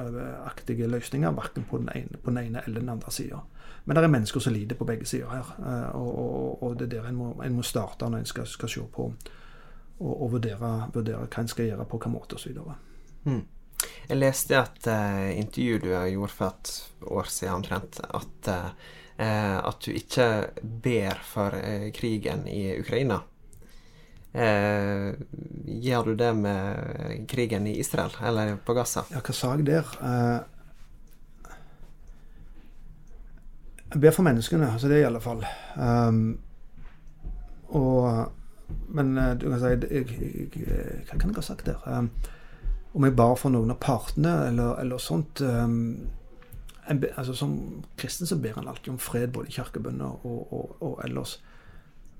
slagordaktige 0.00 0.86
løsninger, 0.86 1.30
verken 1.30 1.64
på 1.64 1.78
på 1.78 2.30
den 2.30 2.38
ene 2.38 2.62
eller 2.66 2.80
den 2.80 2.88
andre 2.88 3.10
sida. 3.10 3.40
Men 3.84 3.96
det 3.96 4.04
er 4.04 4.12
mennesker 4.12 4.40
som 4.40 4.52
lider 4.52 4.76
på 4.76 4.84
begge 4.84 5.06
sider 5.06 5.30
her. 5.30 5.54
Eh, 5.58 5.96
og, 5.96 6.18
og, 6.18 6.62
og, 6.62 6.78
det 6.78 6.86
er 6.86 7.00
der 7.00 7.08
en 7.08 7.16
må, 7.16 7.30
en 7.44 7.56
må 7.56 7.62
starte 7.62 8.08
når 8.08 8.18
en 8.18 8.26
skal, 8.26 8.46
skal 8.46 8.68
se 8.68 8.80
på 8.80 9.08
og, 10.00 10.22
og 10.22 10.32
vurdere, 10.32 10.90
vurdere, 10.94 11.26
hva 11.26 11.42
en 11.42 11.48
skal 11.48 11.66
gjøre 11.66 11.86
på 11.88 11.98
hvilken 11.98 12.14
måte 12.14 12.36
osv. 12.36 12.60
Mm. 13.24 13.42
Jeg 14.08 14.18
leste 14.18 14.56
et 14.56 14.88
uh, 14.88 15.38
intervju 15.38 15.80
du 15.80 15.90
gjorde 15.90 16.32
for 16.32 16.46
et 16.52 16.72
år 17.08 17.28
siden 17.32 17.54
omtrent, 17.54 18.00
at, 18.04 18.50
uh, 18.52 19.58
at 19.68 19.84
du 19.84 19.92
ikke 19.92 20.28
ber 20.60 21.20
for 21.24 21.56
uh, 21.56 21.88
krigen 21.96 22.46
i 22.48 22.78
Ukraina. 22.80 23.20
Gjør 24.30 26.04
du 26.06 26.14
det 26.14 26.30
med 26.38 27.24
krigen 27.28 27.66
i 27.66 27.78
Israel, 27.82 28.14
eller 28.22 28.56
på 28.62 28.76
Gaza? 28.76 29.02
Ja, 29.10 29.22
hva 29.26 29.34
sa 29.34 29.56
jeg 29.56 29.66
der? 29.66 29.88
jeg 33.90 34.00
ber 34.04 34.14
for 34.14 34.22
menneskene, 34.22 34.68
altså 34.70 34.88
det 34.88 35.00
i 35.00 35.06
alle 35.08 35.20
fall. 35.20 35.42
Um, 35.74 36.38
og 37.74 38.32
Men 38.88 39.16
du 39.38 39.48
kan 39.50 39.58
si 39.58 39.66
jeg, 39.66 39.82
jeg, 39.90 40.06
jeg, 40.54 41.00
Hva 41.08 41.18
kan 41.18 41.30
jeg 41.30 41.36
ha 41.36 41.42
sagt 41.42 41.66
der? 41.66 41.82
Um, 41.86 42.10
om 42.94 43.04
jeg 43.04 43.16
bar 43.16 43.36
for 43.38 43.50
noen 43.50 43.70
av 43.70 43.78
partene, 43.82 44.32
eller, 44.46 44.76
eller 44.82 44.98
sånt 45.02 45.42
um, 45.42 46.08
en, 46.90 47.04
altså 47.16 47.34
Som 47.34 47.84
kristen 47.98 48.26
så 48.26 48.38
ber 48.38 48.58
han 48.58 48.68
alltid 48.68 48.92
om 48.92 48.98
fred, 48.98 49.32
både 49.32 49.50
i 49.50 49.54
kirkebønner 49.54 50.26
og, 50.26 50.52
og, 50.52 50.76
og, 50.80 51.00
ellers. 51.04 51.36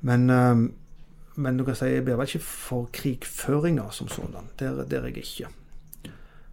Men, 0.01 0.31
um, 0.31 0.73
men 1.41 1.57
du 1.57 1.65
kan 1.65 1.79
si, 1.79 1.89
jeg 1.89 2.05
blir 2.05 2.19
vel 2.21 2.29
ikke 2.29 2.45
for 2.45 2.91
krigføringa 2.93 3.89
som 3.97 4.09
sådan. 4.09 4.53
Der, 4.61 4.85
der 4.85 5.01
er 5.01 5.11
jeg 5.11 5.25
ikke. 5.25 5.49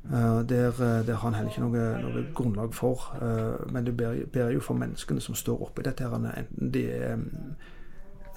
Uh, 0.07 0.49
der, 0.49 0.71
der, 1.03 1.13
har 1.13 1.29
han 1.29 1.33
heller 1.33 1.51
ikke 1.51 1.61
noe, 1.61 1.87
noe 2.01 2.25
grunnlag 2.35 2.75
for. 2.75 3.09
Uh, 3.19 3.73
men 3.73 3.85
du 3.85 3.91
ber, 3.91 4.15
ber, 4.33 4.53
jo 4.55 4.63
for 4.63 4.79
menneskene 4.79 5.21
som 5.21 5.35
står 5.35 5.65
oppi 5.67 5.83
dette, 5.83 6.07
her, 6.07 6.15
enten 6.15 6.71
de 6.73 6.85
er 6.91 7.13
um, 7.13 7.27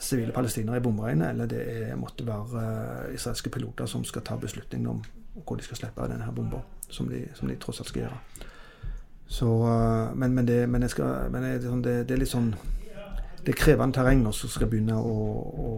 sivile 0.01 0.33
palestinere 0.33 0.81
i 0.81 0.83
bomberegnet, 0.83 1.31
eller 1.31 1.47
det 1.47 1.61
er, 1.69 1.97
måtte 1.97 2.27
være 2.27 3.13
israelske 3.15 3.51
piloter 3.51 3.87
som 3.87 4.05
skal 4.05 4.25
ta 4.27 4.37
beslutningen 4.37 4.89
om 4.91 5.03
hvor 5.47 5.57
de 5.57 5.63
skal 5.63 5.77
slippe 5.77 6.09
denne 6.11 6.25
her 6.25 6.35
bomba, 6.35 6.65
som, 6.89 7.11
som, 7.35 7.49
de 7.49 7.57
tross 7.57 7.81
alt 7.81 7.89
skal 7.89 8.03
gjøre. 8.03 8.19
Så, 9.31 9.49
men, 10.15 10.35
men, 10.35 10.47
det, 10.47 10.69
men, 10.69 10.89
skal, 10.89 11.31
men 11.31 11.47
sånn, 11.63 11.85
det, 11.87 12.09
det, 12.09 12.17
er 12.17 12.23
litt 12.25 12.33
sånn 12.33 12.51
Det 13.45 13.55
er 13.55 13.59
krevende 13.59 13.97
terreng 13.97 14.23
når 14.23 14.37
man 14.37 14.53
skal 14.53 14.71
begynne 14.71 14.97
å, 15.01 15.17
å, 15.65 15.71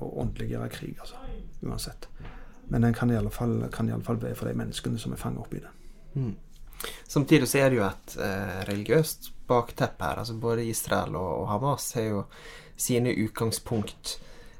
å 0.00 0.10
åndeliggjøre 0.22 0.68
krig, 0.72 0.96
altså. 1.00 1.20
Uansett. 1.66 2.08
Men 2.72 2.84
en 2.84 2.94
kan 2.94 3.10
i 3.10 3.16
alle 3.16 3.30
fall, 3.30 3.58
kan 3.72 3.88
i 3.88 3.94
alle 3.94 4.04
fall 4.06 4.18
be 4.20 4.32
for 4.34 4.48
de 4.48 4.56
menneskene 4.58 4.98
som 4.98 5.14
er 5.14 5.20
fanget 5.20 5.44
opp 5.44 5.54
i 5.54 5.62
det. 5.62 5.72
Mm. 6.16 6.34
Samtidig 7.08 7.48
så 7.48 7.60
er 7.62 7.70
det 7.70 7.78
jo 7.78 7.86
et 7.86 8.16
eh, 8.22 8.60
religiøst 8.68 9.30
bakteppe 9.48 10.04
her. 10.04 10.22
altså 10.22 10.34
Både 10.40 10.66
Israel 10.66 11.16
og, 11.16 11.42
og 11.42 11.48
Hamas 11.52 11.92
har 11.96 12.08
jo 12.10 12.22
sine 12.76 13.14
utgangspunkt. 13.14 14.16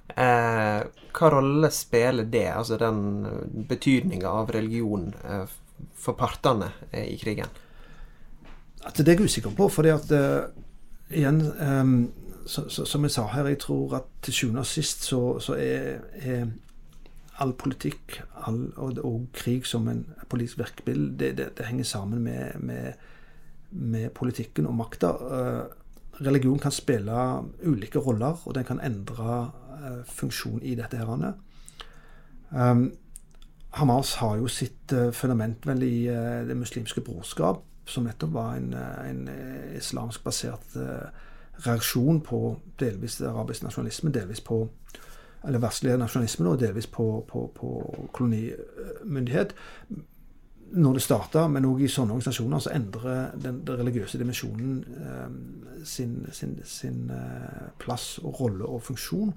Eh, 0.09 0.81
hva 1.17 1.31
rolle 1.33 1.71
spiller 1.75 2.29
det, 2.31 2.49
altså 2.53 2.79
den 2.81 3.65
betydninga 3.69 4.31
av 4.31 4.53
religion, 4.55 5.11
eh, 5.25 5.45
for 5.97 6.17
partene 6.19 6.71
eh, 6.91 7.09
i 7.13 7.17
krigen? 7.21 7.51
At 8.87 8.97
det 9.01 9.09
er 9.09 9.19
jeg 9.19 9.33
usikker 9.33 9.57
på. 9.57 9.69
fordi 9.69 9.91
at 9.91 10.13
uh, 10.15 10.47
igjen 11.11 11.41
um, 11.59 11.95
så, 12.47 12.69
så, 12.69 12.85
Som 12.85 13.03
jeg 13.03 13.11
sa 13.11 13.27
her, 13.27 13.47
jeg 13.47 13.59
tror 13.59 13.97
at 13.97 14.03
til 14.23 14.35
sjuende 14.35 14.63
og 14.63 14.67
sist 14.67 15.05
så, 15.05 15.39
så 15.43 15.55
er, 15.55 15.99
er, 16.15 16.47
all 17.39 17.53
politikk 17.53 18.23
all, 18.47 18.73
og, 18.77 18.99
og, 19.05 19.27
krig 19.37 19.67
som 19.67 19.89
en 19.89 20.07
politisk 20.29 20.59
virkemiddel, 20.59 21.11
det, 21.19 21.37
det, 21.39 21.49
det, 21.59 21.67
henger 21.67 21.85
sammen 21.85 22.23
med, 22.25 22.61
med, 22.61 22.93
med 23.71 24.11
politikken 24.11 24.67
og 24.67 24.75
makta. 24.75 25.11
Uh, 25.13 26.25
religion 26.27 26.59
kan 26.59 26.73
spille 26.73 27.43
ulike 27.67 27.99
roller, 27.99 28.41
og 28.47 28.55
den 28.55 28.65
kan 28.65 28.81
endre 28.81 29.51
uh, 29.51 30.05
funksjon 30.09 30.63
i 30.63 30.75
dette. 30.75 30.97
her. 30.97 31.35
Um, 32.51 32.93
Hamas 33.71 34.15
har 34.15 34.37
jo 34.37 34.49
sitt 34.49 34.93
uh, 34.93 35.13
fundament 35.13 35.67
vel 35.67 35.83
i 35.83 36.09
uh, 36.09 36.49
det 36.49 36.57
muslimske 36.57 37.05
brorskap, 37.05 37.61
som 37.87 38.09
nettopp 38.09 38.33
var 38.33 38.57
en, 38.57 38.73
en 38.75 39.29
islamsk 39.77 40.25
basert 40.25 40.75
reaksjon 41.65 42.21
på 42.27 42.41
delvis 42.81 43.21
arabisk 43.25 43.65
nasjonalisme, 43.65 44.13
delvis 44.13 44.43
på 44.45 44.67
eller 45.47 45.63
verdslige 45.63 45.97
nasjonalisme, 46.01 46.49
og 46.51 46.61
delvis 46.61 46.89
på, 46.91 47.07
på, 47.29 47.47
på 47.55 47.73
kolonimyndighet 48.13 49.55
når 50.77 50.97
det 50.99 51.03
starta, 51.03 51.45
men 51.49 51.67
òg 51.69 51.85
i 51.85 51.91
sånne 51.91 52.17
organisasjoner, 52.17 52.63
så 52.63 52.73
endrer 52.75 53.37
den, 53.39 53.61
den 53.67 53.79
religiøse 53.79 54.19
dimensjonen 54.19 54.81
eh, 54.99 55.85
sin, 55.87 56.19
sin, 56.35 56.57
sin 56.67 57.13
eh, 57.15 57.69
plass 57.79 58.17
og 58.23 58.41
rolle 58.41 58.67
og 58.67 58.83
funksjon. 58.89 59.31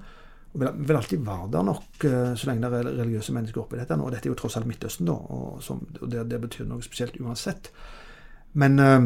Og 0.49 0.57
vil, 0.63 0.71
vil 0.87 0.97
alltid 0.97 1.21
være 1.25 1.51
der 1.53 1.67
nok 1.67 2.05
eh, 2.09 2.33
så 2.33 2.49
lenge 2.49 2.65
det 2.65 2.81
er 2.81 2.91
religiøse 3.03 3.35
mennesker 3.35 3.61
oppi 3.61 3.77
dette. 3.77 3.99
Og 4.01 4.11
dette 4.13 4.25
er 4.25 4.33
jo 4.33 4.39
tross 4.41 4.57
alt 4.57 4.69
Midtøsten, 4.69 5.09
da, 5.09 5.17
og, 5.37 5.61
som, 5.63 5.83
og 6.01 6.09
det, 6.09 6.25
det, 6.31 6.41
betyr 6.47 6.69
noe 6.69 6.85
spesielt 6.85 7.19
uansett. 7.21 7.71
Men 8.57 8.79
eh, 8.81 8.99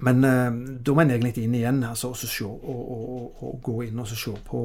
men 0.00 0.24
eh, 0.24 0.50
da 0.84 0.92
må 0.92 1.02
en 1.02 1.10
egentlig 1.14 1.46
inn 1.46 1.54
igjen 1.56 1.80
altså, 1.88 2.10
og, 2.12 2.18
se, 2.20 2.44
og, 2.44 2.80
og, 2.92 3.42
og, 3.42 3.54
gå 3.64 3.76
inn 3.86 4.00
og 4.02 4.08
se 4.10 4.32
på, 4.44 4.60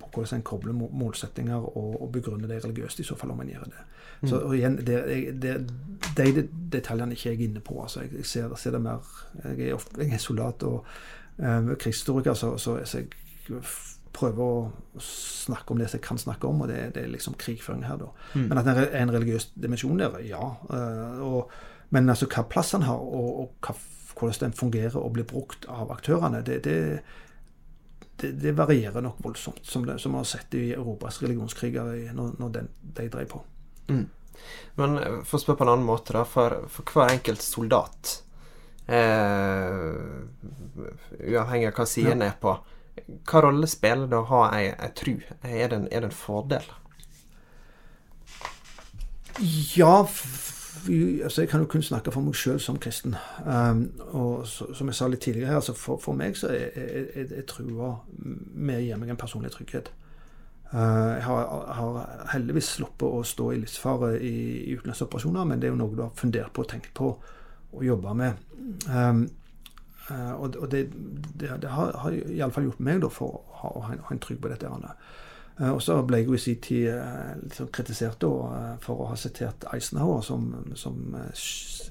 på 0.00 0.08
hvordan 0.14 0.38
en 0.38 0.46
kobler 0.46 0.76
målsettinger 0.76 1.66
og, 1.68 1.98
og 2.00 2.12
begrunner 2.14 2.48
det 2.48 2.62
religiøst, 2.64 3.02
i 3.02 3.08
så 3.10 3.16
fall 3.20 3.34
om 3.34 3.42
en 3.44 3.52
gjør 3.52 3.68
det. 3.68 3.84
Mm. 4.22 4.28
Så 4.28 4.40
og 4.40 4.56
igjen, 4.56 4.78
det, 4.86 4.98
det, 5.42 5.54
De 6.16 6.46
detaljene 6.72 7.12
er 7.12 7.18
ikke 7.18 7.30
jeg 7.34 7.48
inne 7.48 7.60
på. 7.64 7.82
altså 7.82 8.06
Jeg, 8.06 8.26
ser, 8.26 8.54
ser, 8.56 8.76
det 8.76 8.82
mer 8.82 9.04
Jeg 9.44 9.68
er, 9.68 9.74
ofte, 9.74 10.00
jeg 10.00 10.14
er 10.16 10.18
soldat 10.18 10.62
og 10.62 10.84
eh, 11.38 11.76
krigshistoriker, 11.76 12.34
så, 12.34 12.56
så, 12.56 12.78
så, 12.84 13.04
jeg 13.04 13.62
prøver 14.12 14.42
å 14.42 15.00
snakke 15.04 15.72
om 15.72 15.78
det 15.78 15.92
jeg 15.92 16.02
kan 16.02 16.18
snakke 16.18 16.48
om, 16.48 16.64
og 16.64 16.68
det, 16.72 16.94
det 16.96 17.04
er 17.04 17.12
liksom 17.12 17.36
krigføring 17.38 17.84
her, 17.86 18.00
da. 18.00 18.10
Mm. 18.34 18.48
Men 18.48 18.58
at 18.58 18.66
det 18.68 18.88
er 18.88 19.02
en 19.04 19.12
religiøs 19.12 19.52
dimensjon 19.60 20.00
der, 20.00 20.18
ja. 20.24 20.54
Eh, 20.72 21.64
men 21.90 22.08
altså 22.08 22.28
hva 22.30 22.46
plass 22.48 22.72
han 22.72 22.86
har, 22.86 22.98
og, 22.98 23.30
og 23.44 23.66
hva 23.66 23.74
hvordan 24.16 24.50
den 24.50 24.56
fungerer 24.56 24.96
og 25.00 25.12
blir 25.16 25.26
brukt 25.28 25.66
av 25.70 25.90
aktørene, 25.94 26.42
det, 26.46 26.60
det, 26.64 26.78
det, 28.20 28.32
det 28.42 28.54
varierer 28.58 29.04
nok 29.04 29.20
voldsomt, 29.24 29.62
som, 29.66 29.86
det, 29.86 29.98
som 30.02 30.12
vi 30.14 30.22
har 30.22 30.28
sett 30.28 30.56
i 30.58 30.72
Europas 30.72 31.22
religionskriger 31.22 32.10
når, 32.16 32.34
når 32.40 32.56
den, 32.58 32.72
de 32.96 33.08
drev 33.12 33.28
på. 33.30 33.42
Mm. 33.90 34.08
Men 34.80 34.98
eh, 34.98 35.20
for 35.24 35.38
å 35.38 35.42
spørre 35.44 35.60
på 35.60 35.68
en 35.68 35.72
annen 35.74 35.88
måte, 35.88 36.16
da. 36.16 36.24
For, 36.28 36.64
for 36.72 36.94
hver 36.94 37.14
enkelt 37.16 37.44
soldat, 37.44 38.16
eh, 38.90 39.94
uavhengig 41.30 41.70
av 41.70 41.80
hva 41.80 41.88
siden 41.88 42.24
ja. 42.24 42.32
er 42.32 42.38
på, 42.40 42.56
hva 43.30 43.42
rolle 43.46 43.68
spiller 43.70 44.10
det 44.10 44.18
å 44.18 44.28
ha 44.30 44.44
ei, 44.56 44.68
ei 44.74 44.92
tru? 44.96 45.16
Er 45.42 45.70
det, 45.70 45.76
en, 45.76 45.88
er 45.90 46.04
det 46.04 46.10
en 46.10 46.16
fordel? 46.16 46.68
Ja, 49.76 50.04
altså 50.88 51.42
Jeg 51.42 51.48
kan 51.48 51.60
jo 51.60 51.66
kun 51.66 51.82
snakke 51.82 52.12
for 52.12 52.24
meg 52.24 52.36
sjøl 52.38 52.60
som 52.60 52.78
kristen. 52.78 53.16
Um, 53.46 53.90
og 54.16 54.46
så, 54.48 54.70
som 54.74 54.88
jeg 54.88 54.98
sa 54.98 55.08
litt 55.08 55.20
tidligere 55.20 55.54
altså 55.58 55.74
for, 55.74 56.00
for, 56.00 56.16
meg 56.16 56.36
så 56.36 56.52
er, 56.52 57.42
trua 57.48 57.96
med 58.54 58.82
gir 58.84 59.00
meg 59.00 59.10
en 59.10 59.20
personlig 59.20 59.52
trygghet. 59.54 59.90
Uh, 60.70 61.16
jeg 61.16 61.24
har, 61.26 61.48
har, 61.74 62.00
heldigvis 62.30 62.76
sluppet 62.76 63.08
å 63.08 63.24
stå 63.26 63.50
i 63.52 63.58
livsfare 63.58 64.12
i, 64.22 64.36
i 64.70 64.76
utenlandsoperasjoner, 64.78 65.48
men 65.50 65.60
det 65.60 65.68
er 65.68 65.74
jo 65.74 65.80
noe 65.80 65.96
du 65.96 66.04
har 66.04 66.14
fundert 66.14 66.52
på 66.54 66.62
og 66.62 66.70
tenkt 66.70 66.92
på 66.94 67.10
og 67.70 67.84
jobba 67.84 68.14
med. 68.14 68.32
Um, 68.88 69.24
uh, 70.10 70.34
og, 70.42 70.70
det, 70.70 70.88
det, 71.34 71.50
det, 71.62 71.70
har, 71.70 71.92
har 72.02 72.14
iallfall 72.14 72.70
gjort 72.70 72.86
meg 72.86 73.02
da 73.02 73.10
for 73.12 73.40
å 73.40 73.58
ha, 73.62 73.72
ha, 73.88 73.98
en, 74.10 74.22
trygg 74.22 74.40
på 74.42 74.50
dette. 74.50 74.66
Eh, 74.66 74.94
og 75.68 75.82
så 75.84 75.98
ble 76.08 76.22
jeg 76.22 76.30
jo 76.30 76.36
i 76.36 76.40
sin 76.40 76.60
tid 76.64 76.86
eh, 76.94 77.32
litt 77.42 77.56
sånn 77.58 77.68
kritisert 77.74 78.24
eh, 78.24 78.76
for 78.80 79.02
å 79.04 79.08
ha 79.10 79.16
sitert 79.20 79.66
Eisenhower, 79.74 80.22
som, 80.24 80.46
som 80.78 80.96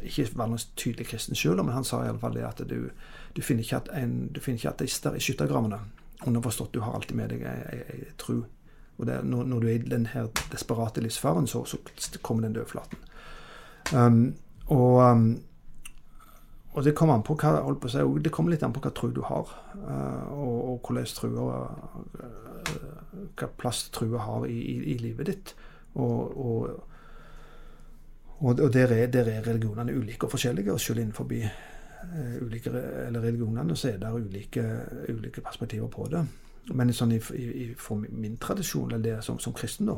ikke 0.02 0.26
var 0.34 0.50
noen 0.50 0.64
tydelig 0.80 1.10
kristen 1.12 1.38
sjøl, 1.38 1.62
men 1.62 1.76
han 1.76 1.86
sa 1.86 2.02
i 2.02 2.10
alle 2.10 2.22
fall 2.22 2.34
det 2.34 2.48
at 2.48 2.64
du, 2.66 2.90
du 3.36 3.42
finner 3.46 3.66
ikke 3.66 3.84
at 3.84 3.92
en, 3.94 4.16
du 4.34 4.42
finner 4.42 4.58
ikke 4.58 4.74
ateister 4.74 5.18
i 5.18 5.22
skyttergravene. 5.22 5.78
Underforstått, 6.26 6.74
du 6.74 6.82
har 6.82 6.98
alltid 6.98 7.20
med 7.20 7.36
deg 7.36 7.46
ei 7.46 8.08
tru. 8.20 8.42
Og 9.00 9.06
det, 9.08 9.22
når, 9.24 9.46
når, 9.48 9.60
du 9.60 9.68
er 9.68 9.78
i 9.78 9.92
den 9.92 10.08
her 10.12 10.28
desperate 10.52 11.02
livsfaren, 11.02 11.48
så, 11.48 11.62
så 11.66 11.78
kommer 12.22 12.44
den 12.44 12.58
dødflaten. 12.58 13.06
Um, 13.94 14.36
og, 14.68 14.98
um, 15.12 15.30
og 16.74 16.84
det 16.84 16.96
kommer 16.98 17.16
an 17.16 17.24
på 17.24 17.38
hva, 17.40 17.54
holdt 17.64 17.80
på 17.80 17.88
å 17.88 17.94
si, 17.94 18.04
det 18.26 18.34
kommer 18.36 18.52
litt 18.52 18.66
an 18.66 18.76
på 18.76 18.84
hva 18.84 18.92
tru 18.98 19.14
du 19.16 19.22
har, 19.30 19.54
uh, 19.86 20.34
og, 20.36 20.58
og 20.74 20.90
hvordan 20.90 21.08
trua 21.16 21.62
hva 23.38 23.50
plass 23.58 23.88
trua 23.96 24.22
har 24.26 24.46
i, 24.48 24.58
i, 24.58 24.78
i, 24.94 24.98
livet 25.02 25.32
ditt. 25.32 25.56
Og, 25.94 26.38
og, 26.38 26.70
og 28.40 28.62
der, 28.74 28.94
er, 28.96 29.08
der, 29.12 29.28
er, 29.28 29.48
religionene 29.48 29.96
ulike 29.98 30.28
og 30.28 30.32
forskjellige. 30.36 30.74
Og 30.74 30.80
selv 30.80 31.00
innenfor 31.00 31.24
uh, 31.24 32.36
ulike 32.46 32.72
religionene 32.74 33.76
så 33.76 33.94
er 33.94 33.98
det 34.02 34.14
ulike, 34.14 34.66
ulike 35.10 35.42
perspektiver 35.42 35.88
på 35.88 36.08
det. 36.12 36.26
Men 36.74 36.94
sånn 36.94 37.16
i, 37.16 37.22
i, 37.40 37.70
for 37.78 37.98
min 37.98 38.38
tradisjon, 38.38 38.92
eller 38.92 39.04
det 39.04 39.24
som, 39.26 39.40
som 39.42 39.56
kristen, 39.58 39.90
da, 39.90 39.98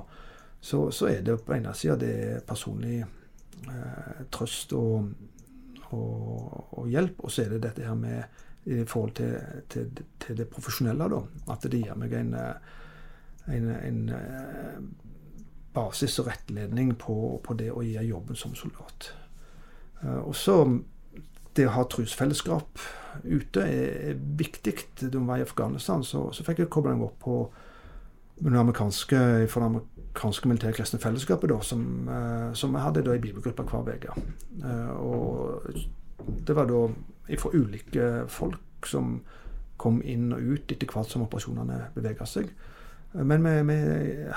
så, 0.61 0.85
så, 0.93 1.09
er 1.09 1.23
det 1.25 1.39
på 1.43 1.55
ene 1.55 1.73
sida 1.75 1.97
er 2.05 2.43
personlig 2.47 3.01
uh, 3.01 4.21
trøst 4.31 4.73
og, 4.77 5.09
og, 5.91 6.85
hjelp, 6.87 7.23
og 7.25 7.33
så 7.33 7.43
er 7.43 7.55
det 7.55 7.63
dette 7.65 7.87
her 7.87 7.97
med 7.97 8.39
i 8.69 8.83
forhold 8.85 9.15
til, 9.17 9.33
til, 9.69 10.03
til 10.21 10.37
det 10.37 10.47
profesjonelle, 10.51 11.07
da. 11.09 11.21
At 11.49 11.65
det 11.65 11.81
gir 11.81 11.97
meg 11.97 12.13
en 12.13 12.35
uh, 12.37 12.77
en, 13.45 13.69
en 13.69 14.09
eh, 14.09 14.77
basis 15.73 16.19
og 16.19 16.27
rettledning 16.27 16.95
på, 16.99 17.15
på, 17.43 17.55
det 17.59 17.71
å 17.71 17.83
gjøre 17.85 18.07
jobben 18.07 18.39
som 18.39 18.55
soldat. 18.57 19.11
Eh, 20.01 20.19
og 20.19 20.35
så 20.35 20.63
det 21.57 21.67
å 21.67 21.75
ha 21.75 21.85
trosfellesskap 21.89 22.79
ute 23.25 23.65
er, 23.65 24.11
er 24.11 24.21
viktig. 24.39 24.75
Da 25.01 25.11
vi 25.11 25.25
var 25.27 25.41
i 25.41 25.45
Afghanistan, 25.47 26.03
så, 26.03 26.29
så 26.31 26.45
fikk 26.47 26.63
jeg 26.63 26.71
koble 26.71 26.95
meg 26.95 27.09
opp 27.09 27.19
på 27.23 27.41
det 28.41 28.57
amerikanske, 28.57 29.17
for 29.51 29.61
det 29.61 29.67
amerikanske 29.67 30.49
militærkristne 30.49 30.99
fellesskapet, 31.03 31.51
da, 31.51 31.59
som, 31.61 31.83
uh, 32.07 32.53
som 32.57 32.73
jeg 32.73 32.85
hadde 32.87 33.03
da 33.05 33.13
i 33.13 33.21
bibelgruppa 33.21 33.67
hver 33.67 33.99
uke. 33.99 34.15
Og 35.03 35.75
det 36.47 36.55
var 36.57 36.71
da 36.71 36.79
fra 37.37 37.51
ulike 37.53 38.07
folk 38.31 38.87
som 38.89 39.19
kom 39.81 39.99
inn 40.05 40.31
og 40.33 40.55
ut 40.55 40.73
etter 40.73 40.89
hvert 40.89 41.11
som 41.11 41.25
operasjonene 41.25 41.91
bevega 41.95 42.25
seg. 42.29 42.49
Men 43.13 43.43
vi, 43.43 43.53
vi, 43.67 43.77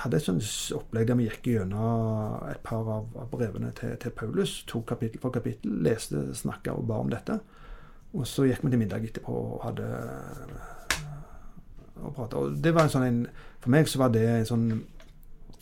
hadde 0.03 0.19
et 0.19 0.25
sånt 0.25 0.47
opplegg 0.75 1.07
der 1.07 1.19
vi 1.19 1.29
gikk 1.29 1.47
gjennom 1.53 2.41
et 2.51 2.63
par 2.67 2.89
av, 2.91 3.13
brevene 3.31 3.71
til, 3.79 3.95
til, 4.03 4.15
Paulus. 4.17 4.65
Tok 4.67 4.89
kapittel 4.89 5.23
for 5.23 5.35
kapittel, 5.35 5.77
leste, 5.87 6.25
snakka 6.35 6.75
og 6.75 6.89
ba 6.89 6.99
om 6.99 7.13
dette. 7.13 7.39
Og 8.15 8.27
så 8.27 8.49
gikk 8.49 8.65
vi 8.65 8.73
til 8.73 8.83
middag 8.83 9.07
etterpå 9.07 9.35
og 9.35 9.63
hadde 9.69 9.87
og 12.03 12.15
prata. 12.15 12.37
Og 12.37 12.59
det 12.65 12.75
var 12.75 12.89
en 12.89 12.95
sånn 12.95 13.07
en, 13.07 13.21
For 13.63 13.73
meg 13.73 13.89
så 13.89 14.01
var 14.03 14.11
det 14.15 14.25
en 14.29 14.49
sånn 14.49 14.65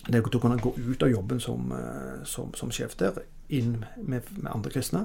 Det 0.08 0.18
å 0.18 0.40
kunne 0.42 0.58
gå 0.58 0.72
ut 0.74 1.04
av 1.04 1.12
jobben 1.12 1.40
som, 1.40 1.68
som, 2.26 2.50
som 2.58 2.72
sjef 2.74 2.96
der, 2.98 3.20
inn 3.54 3.84
med, 4.00 4.26
med 4.34 4.48
andre 4.50 4.72
kristne. 4.74 5.04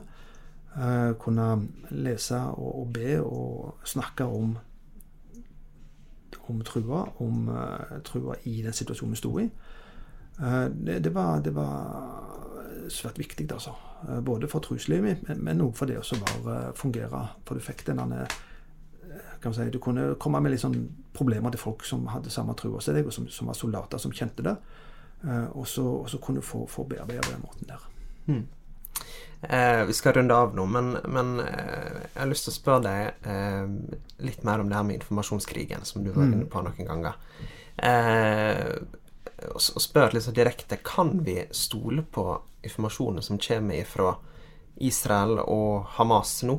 Uh, 0.78 1.14
kunne 1.22 1.68
lese 1.93 2.39
og, 2.55 2.72
og 2.82 2.88
be 2.95 3.20
og 3.22 3.86
snakke 3.86 4.26
om 4.26 4.55
om 6.47 6.61
trua, 6.61 7.03
om 7.23 7.49
uh, 7.49 7.99
trua 8.05 8.35
i 8.43 8.61
den 8.65 8.73
situasjonen 8.73 9.15
vi 9.15 9.19
sto 9.19 9.31
i. 9.41 9.47
Uh, 10.39 10.65
det, 10.71 10.99
det, 11.05 11.13
var, 11.15 11.41
det, 11.45 11.53
var, 11.55 12.89
svært 12.93 13.19
viktig, 13.19 13.49
altså. 13.51 13.73
Uh, 14.07 14.19
både 14.21 14.49
for 14.51 14.63
truslivet 14.63 15.03
mitt, 15.03 15.39
men 15.43 15.63
òg 15.65 15.73
for 15.77 15.89
det 15.89 15.99
å 15.99 16.73
fungere. 16.77 17.23
For 17.47 17.57
du 17.57 17.63
fikk 17.63 17.85
denne 17.89 18.27
kan 19.41 19.53
si, 19.53 19.67
Du 19.69 19.79
kunne 19.79 20.15
komme 20.17 20.39
med 20.41 20.53
litt 20.53 20.63
sånn 20.63 20.79
problemer 21.13 21.53
til 21.53 21.61
folk 21.61 21.83
som 21.85 22.07
hadde 22.09 22.33
samme 22.33 22.55
trua 22.57 22.81
som 22.81 22.95
deg, 22.97 23.05
og 23.05 23.13
som, 23.13 23.27
som, 23.29 23.49
var 23.49 23.57
soldater 23.57 24.01
som 24.01 24.13
kjente 24.13 24.45
det. 24.45 24.55
og, 25.53 25.67
så, 25.67 26.17
kunne 26.21 26.41
du 26.41 26.45
få, 26.45 26.65
få 26.69 26.85
bearbeida 26.89 27.29
den 27.29 27.43
måten 27.45 27.69
der. 27.69 27.85
Mm. 28.27 28.43
Eh, 29.41 29.83
vi 29.85 29.93
skal 29.93 30.13
runde 30.13 30.35
av 30.35 30.55
nå, 30.55 30.65
men, 30.65 30.95
men 31.05 31.39
eh, 31.39 31.97
jeg 32.13 32.21
har 32.21 32.29
lyst 32.31 32.47
til 32.47 32.55
å 32.55 32.57
spørre 32.57 32.85
deg 32.88 33.27
eh, 33.29 33.97
litt 34.25 34.45
mer 34.47 34.63
om 34.63 34.71
det 34.71 34.79
her 34.79 34.88
med 34.88 34.97
informasjonskrigen, 34.97 35.85
som 35.85 36.05
du 36.05 36.09
var 36.09 36.25
mm. 36.25 36.33
inne 36.33 36.47
på 36.49 36.63
noen 36.65 36.89
ganger. 36.89 37.19
Eh, 37.77 38.73
og, 39.51 39.61
og 39.61 39.83
spørre 39.83 40.15
litt 40.15 40.25
så 40.25 40.31
direkte 40.33 40.79
Kan 40.81 41.19
vi 41.21 41.43
stole 41.53 42.01
på 42.01 42.23
informasjonen 42.65 43.21
som 43.21 43.38
kommer 43.38 43.85
fra 43.85 44.15
Israel 44.81 45.38
og 45.43 45.85
Hamas 45.97 46.39
nå? 46.47 46.57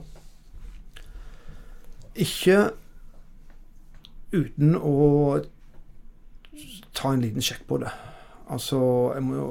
Ikke 2.19 2.69
uten 4.31 4.77
å 4.79 5.41
ta 6.95 7.13
en 7.13 7.23
liten 7.23 7.43
sjekk 7.43 7.67
på 7.69 7.81
det. 7.83 7.91
Altså, 8.49 8.79
jeg 9.15 9.25
må 9.27 9.37
jo 9.37 9.51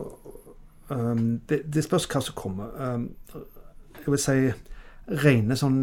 Um, 0.90 1.42
det, 1.50 1.66
det, 1.74 1.84
spørs 1.84 2.08
hva 2.08 2.22
som 2.24 2.36
kommer. 2.38 2.72
Um, 2.80 3.10
jeg 3.98 4.14
vil 4.14 4.22
si 4.22 4.38
rene 5.24 5.58
sånn 5.60 5.82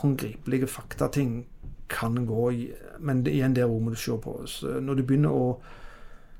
håndgripelige 0.00 0.66
faktating 0.66 1.44
kan 1.88 2.26
gå 2.26 2.52
Men 2.98 3.22
det, 3.22 3.32
igjen, 3.32 3.54
der 3.54 3.66
må 3.66 3.90
du 3.90 3.96
se 3.96 4.16
på. 4.22 4.42
Så 4.46 4.80
når 4.80 4.94
du 4.94 5.02
begynner 5.02 5.30
å 5.30 5.60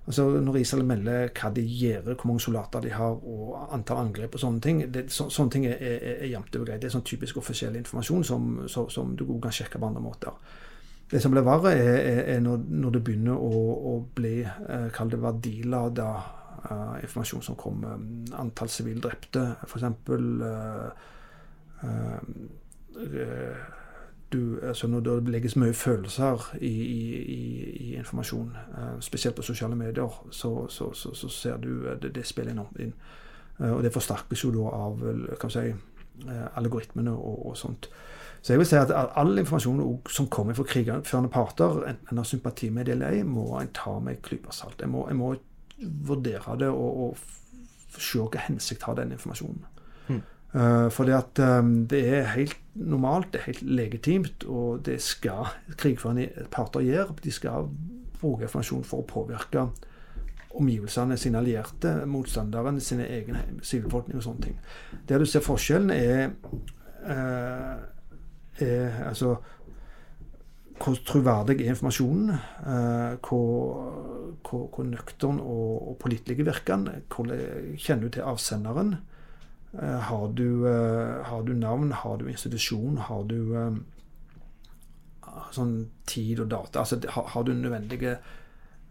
altså 0.07 0.41
Når 0.41 0.57
Israel 0.57 0.85
melder 0.87 1.29
hva 1.35 1.51
de 1.51 1.63
gjør, 1.67 2.15
hvor 2.15 2.27
mange 2.27 2.41
soldater 2.41 2.81
de 2.81 2.93
har 2.95 3.11
og 3.11 3.73
antall 3.75 4.05
angrep 4.05 4.35
og 4.35 4.41
sånne 4.41 4.61
ting 4.61 4.93
det, 4.95 5.09
så, 5.11 5.27
Sånne 5.31 5.51
ting 5.51 5.67
er, 5.67 5.75
er, 5.81 6.05
er 6.23 6.31
jevnt 6.31 6.57
over 6.57 6.67
greit. 6.67 6.81
Det 6.81 6.87
er 6.87 6.95
sånn 6.95 7.07
typisk 7.07 7.37
offisiell 7.37 7.77
informasjon 7.77 8.25
som, 8.25 8.53
så, 8.71 8.89
som 8.89 9.17
du 9.17 9.25
kan 9.43 9.53
sjekke 9.53 9.79
på 9.79 9.87
andre 9.87 10.05
måter. 10.05 10.31
Det 11.11 11.21
som 11.23 11.31
blir 11.31 11.45
verre, 11.47 11.71
er, 11.71 11.97
er, 12.01 12.23
er 12.35 12.41
når, 12.43 12.65
når, 12.67 12.97
det 12.97 13.03
begynner 13.07 13.39
å, 13.39 13.61
å 13.91 13.93
bli 14.15 14.41
eh, 14.43 14.89
Kall 14.95 15.13
det 15.13 15.21
verdilada 15.23 16.09
uh, 16.67 16.97
informasjon 17.03 17.45
som 17.47 17.59
kommer. 17.59 18.01
Antall 18.35 18.71
sivile 18.73 19.01
drepte, 19.05 19.45
f.eks. 19.69 19.85
Uh, 20.11 20.91
uh, 21.87 22.19
altså 24.67 24.91
når 24.91 25.05
det 25.07 25.29
legges 25.31 25.55
mye 25.57 25.77
følelser 25.79 26.49
i, 26.59 26.75
i, 26.75 27.03
i 27.87 27.95
informasjon, 28.01 28.51
uh, 28.75 28.97
spesielt 29.01 29.39
på 29.39 29.47
sosiale 29.47 29.79
medier, 29.79 30.19
så, 30.31 30.67
så, 30.69 30.91
så, 30.95 31.15
så 31.15 31.29
ser 31.31 31.63
du 31.63 31.87
det, 32.03 32.15
det 32.15 32.27
spiller 32.27 32.57
enormt 32.57 32.83
inn. 32.83 32.95
Og 33.57 33.81
det 33.81 33.95
forsterkes 33.95 34.43
jo 34.45 34.51
da 34.53 34.69
av 34.77 34.99
kan 35.41 35.49
si, 35.49 35.71
algoritmene 36.61 37.15
og, 37.15 37.47
og 37.49 37.55
sånt. 37.57 37.89
Så 38.47 38.53
jeg 38.53 38.61
vil 38.61 38.69
si 38.71 38.77
at 38.79 38.93
all 38.95 39.41
informasjon 39.41 39.81
som 40.15 40.29
kommer 40.31 40.55
fra 40.55 40.63
krigførende 40.71 41.31
parter, 41.35 41.81
enten 41.91 42.13
en 42.13 42.19
har 42.21 42.27
sympati 42.31 42.69
med 42.71 42.87
det 42.87 42.93
eller 42.95 43.17
ei, 43.17 43.25
må 43.27 43.49
en 43.59 43.73
ta 43.75 43.97
med 43.99 44.15
en 44.15 44.21
klype 44.23 44.53
salt. 44.55 44.79
Jeg 44.79 44.93
må, 44.93 45.01
må, 45.19 45.33
vurdere 46.07 46.55
det 46.61 46.69
og, 46.71 47.01
og 47.03 47.97
se 47.99 48.23
hva 48.23 48.45
hensikt 48.45 48.87
har 48.87 48.95
den 49.01 49.17
informasjonen. 49.17 49.65
Mm. 50.07 50.21
Uh, 50.55 50.87
for 50.95 51.11
det 51.11 51.17
at 51.17 51.41
um, 51.43 51.73
det 51.91 52.05
er 52.07 52.31
helt 52.37 52.55
normalt, 52.79 53.33
det 53.33 53.41
er 53.41 53.49
helt 53.49 53.65
legitimt, 53.81 54.47
og 54.47 54.87
det 54.87 55.01
skal 55.03 55.51
krigførende 55.75 56.47
parter 56.55 56.87
gjøre. 56.87 57.19
De 57.27 57.35
skal 57.35 57.67
bruke 58.21 58.47
informasjon 58.47 58.87
for 58.87 59.03
å 59.03 59.09
påvirke 59.11 59.67
omgivelsene 60.57 61.19
sine 61.19 61.43
allierte, 61.43 61.97
motstanderen, 62.07 62.79
sine 62.81 63.11
egne 63.11 63.43
sivilbefolkning 63.59 64.23
og 64.23 64.29
sånne 64.31 64.47
ting. 64.47 64.57
Der 65.11 65.19
du 65.19 65.27
ser 65.27 65.45
forskjellen, 65.45 65.91
er 65.91 66.31
uh, 67.11 67.96
er 68.61 69.05
altså 69.09 69.37
hvor 70.77 70.97
troverdig 71.07 71.61
er 71.61 71.73
informasjonen? 71.73 72.31
Eh, 72.31 73.17
hvor, 73.25 73.93
hvor, 74.49 74.67
hvor 74.75 74.85
nøktern 74.85 75.41
og, 75.41 75.89
og 75.89 75.97
pålitelig 76.01 76.47
virker 76.47 76.77
den? 76.77 77.05
Hvordan 77.09 77.77
kjenner 77.81 78.03
du 78.03 78.09
til 78.09 78.27
avsenderen? 78.29 78.97
Eh, 79.73 79.99
har, 80.09 80.27
du, 80.37 80.67
eh, 80.69 81.25
har, 81.25 81.43
du, 81.43 81.53
navn? 81.53 81.93
Har 81.93 82.17
du 82.17 82.29
institusjon? 82.29 82.99
Har 83.09 83.25
du 83.25 83.57
eh, 83.57 83.79
sånn 85.57 85.75
tid 86.07 86.45
og 86.45 86.51
data? 86.53 86.85
Altså, 86.85 87.01
har, 87.09 87.33
har 87.33 87.49
du 87.49 87.55
nødvendige 87.55 88.19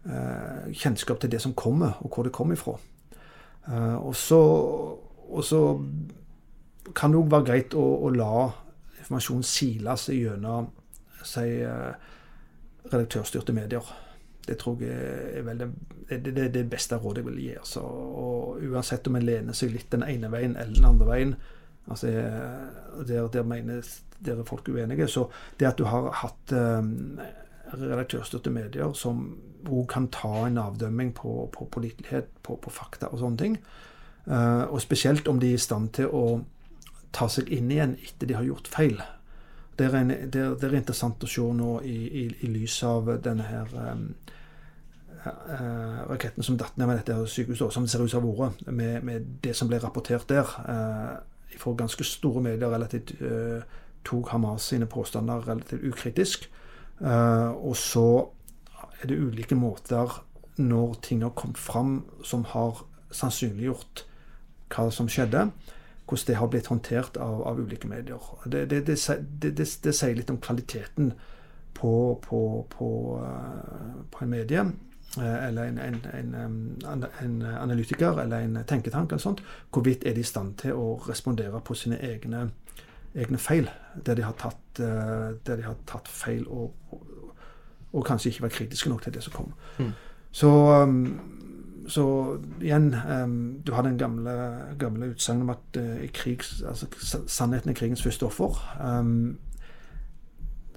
eh, 0.06 0.68
kjennskap 0.74 1.22
til 1.22 1.30
det 1.30 1.42
som 1.44 1.54
kommer, 1.54 2.00
og 2.02 2.10
hvor 2.10 2.26
det 2.26 2.34
kommer 2.34 2.58
ifra? 2.58 2.78
Eh, 3.70 3.96
og 4.02 4.14
så 5.44 5.62
kan 6.94 7.10
det 7.10 7.18
òg 7.18 7.30
være 7.30 7.46
greit 7.46 7.74
å, 7.74 7.86
å 8.06 8.10
la 8.14 8.65
informasjon 9.06 9.46
siles 9.46 10.08
gjennom 10.10 10.66
si, 11.22 11.62
eh, 11.62 11.94
redaktørstyrte 12.90 13.54
medier. 13.54 13.94
Det 14.46 14.58
tror 14.58 14.82
jeg 14.82 15.38
er 15.38 15.42
vel 15.42 15.58
det, 15.58 16.34
det, 16.34 16.54
det, 16.54 16.64
beste 16.70 16.98
rådet 16.98 17.22
jeg 17.22 17.26
vil 17.30 17.40
gi. 17.42 17.54
Altså. 17.58 17.82
Og 17.82 18.60
uansett 18.62 19.06
om 19.06 19.16
en 19.16 19.26
lener 19.26 19.56
seg 19.56 19.72
litt 19.74 19.90
den 19.90 20.06
ene 20.06 20.30
veien 20.30 20.54
eller 20.56 20.74
den 20.74 20.86
andre 20.86 21.08
veien, 21.08 21.34
altså, 21.88 22.12
der, 23.06 23.26
der, 23.32 23.42
mener, 23.42 23.82
der 24.18 24.38
er 24.38 24.46
folk 24.46 24.68
uenige, 24.68 25.08
så 25.08 25.26
det 25.58 25.66
at 25.66 25.78
du 25.78 25.84
har 25.90 26.12
hatt 26.22 26.54
um, 26.54 27.18
redaktørstøtte 27.74 28.50
medier 28.54 28.94
som 28.94 29.26
òg 29.66 29.88
kan 29.90 30.06
ta 30.14 30.46
en 30.46 30.60
avdømming 30.62 31.10
på, 31.14 31.48
på 31.50 31.66
pålitelighet, 31.66 32.30
på, 32.46 32.54
på, 32.62 32.70
fakta 32.70 33.10
og 33.10 33.18
sånne 33.18 33.42
ting. 33.42 33.58
Uh, 34.26 34.62
og 34.70 34.78
spesielt 34.82 35.26
om 35.28 35.42
de 35.42 35.50
er 35.50 35.58
i 35.58 35.62
stand 35.62 35.90
til 35.98 36.10
å 36.10 36.26
ta 37.16 37.28
seg 37.32 37.50
inn 37.52 37.70
igjen 37.72 37.96
etter 38.04 38.28
de 38.28 38.36
har 38.36 38.46
gjort 38.46 38.68
feil. 38.70 39.00
Det 39.76 39.88
er, 39.88 39.96
en, 39.98 40.08
det 40.08 40.40
er, 40.40 40.54
det 40.56 40.68
er 40.68 40.78
interessant 40.78 41.24
å 41.24 41.28
se 41.28 41.44
nå 41.52 41.78
i, 41.84 41.96
i, 42.22 42.24
i 42.46 42.48
lys 42.48 42.78
av 42.88 43.10
denne 43.24 43.44
her 43.44 43.72
um, 43.76 44.06
uh, 45.26 46.04
raketten 46.08 46.46
som 46.46 46.56
datt 46.60 46.78
ned 46.80 46.88
med 46.88 47.02
dette 47.02 47.16
sykehuset, 47.28 47.74
som 47.74 47.84
det 47.84 47.92
ser 47.92 48.04
ut 48.04 48.12
som 48.12 48.24
har 48.24 48.38
vært, 48.40 48.62
med, 48.72 49.04
med, 49.04 49.26
det 49.44 49.52
som 49.56 49.68
ble 49.68 49.80
rapportert 49.82 50.28
der. 50.32 50.48
Uh, 50.64 51.58
for 51.60 51.76
ganske 51.76 52.04
store 52.04 52.42
medier 52.44 52.72
relativt 52.72 53.14
uh, 53.20 53.60
tok 54.06 54.32
Hamas 54.32 54.70
sine 54.72 54.88
påstander 54.88 55.44
relativt 55.48 55.84
ukritisk. 55.84 56.50
og 56.96 57.76
så 57.76 58.28
er 59.02 59.08
det 59.10 59.18
ulike 59.20 59.54
måter 59.54 60.22
når 60.56 60.94
ting 61.02 61.22
har 61.22 61.34
kommet 61.36 61.58
fram 61.58 62.06
som 62.24 62.44
har 62.48 62.84
sannsynliggjort 63.12 64.04
hva 64.72 64.86
som 64.94 65.10
skjedde 65.10 65.50
hvordan 66.06 66.26
det 66.26 66.36
har 66.36 66.46
blitt 66.46 66.66
håndtert 66.66 67.16
av, 67.16 67.42
av 67.42 67.60
ulike 67.60 67.88
medier. 67.88 68.22
Det, 68.44 68.66
det, 68.70 68.80
det, 68.86 69.52
det, 69.56 69.94
sier 69.94 70.14
litt 70.14 70.30
om 70.30 70.38
kvaliteten 70.38 71.12
på, 71.74 71.94
på, 72.22 72.40
på, 72.70 72.90
uh, 73.22 74.04
på 74.10 74.24
en 74.24 74.30
medie. 74.30 74.62
Uh, 75.16 75.48
eller 75.48 75.64
en, 75.64 75.78
en, 75.78 76.34
en, 76.34 77.04
en, 77.22 77.42
analytiker 77.42 78.20
eller 78.22 78.46
en 78.46 78.60
tenketank. 78.64 79.10
eller 79.10 79.22
sånt, 79.22 79.42
Hvorvidt 79.70 80.06
er 80.06 80.14
de 80.14 80.22
i 80.22 80.30
stand 80.30 80.54
til 80.62 80.78
å 80.78 80.94
respondere 81.08 81.60
på 81.60 81.74
sine 81.74 81.98
egne, 81.98 82.50
egne 83.14 83.38
feil, 83.38 83.70
der 84.06 84.14
de 84.14 84.22
har 84.22 84.36
tatt, 84.38 84.62
der 84.76 85.56
de 85.56 85.62
har 85.64 85.78
tatt 85.88 86.08
feil 86.08 86.46
og, 86.46 86.74
og, 86.92 87.06
og, 87.92 88.02
kanskje 88.04 88.30
ikke 88.30 88.46
vært 88.46 88.58
kritiske 88.60 88.92
nok 88.92 89.02
til 89.02 89.14
det 89.16 89.24
som 89.24 89.32
kom. 89.32 89.54
Mm. 89.78 89.94
Så 90.36 90.50
um, 90.52 91.35
så 91.88 92.04
igjen, 92.60 92.90
um, 92.94 93.62
du 93.64 93.72
har 93.72 93.82
den 93.86 93.98
gamle, 93.98 94.32
gamle 94.78 95.10
utsagnet 95.12 95.46
om 95.46 95.52
at 95.54 95.78
uh, 95.80 96.06
krigs, 96.14 96.62
altså, 96.66 96.88
sannheten 97.26 97.70
er 97.70 97.78
krigens 97.78 98.02
første 98.02 98.26
offer. 98.26 98.58
Um, 98.80 99.38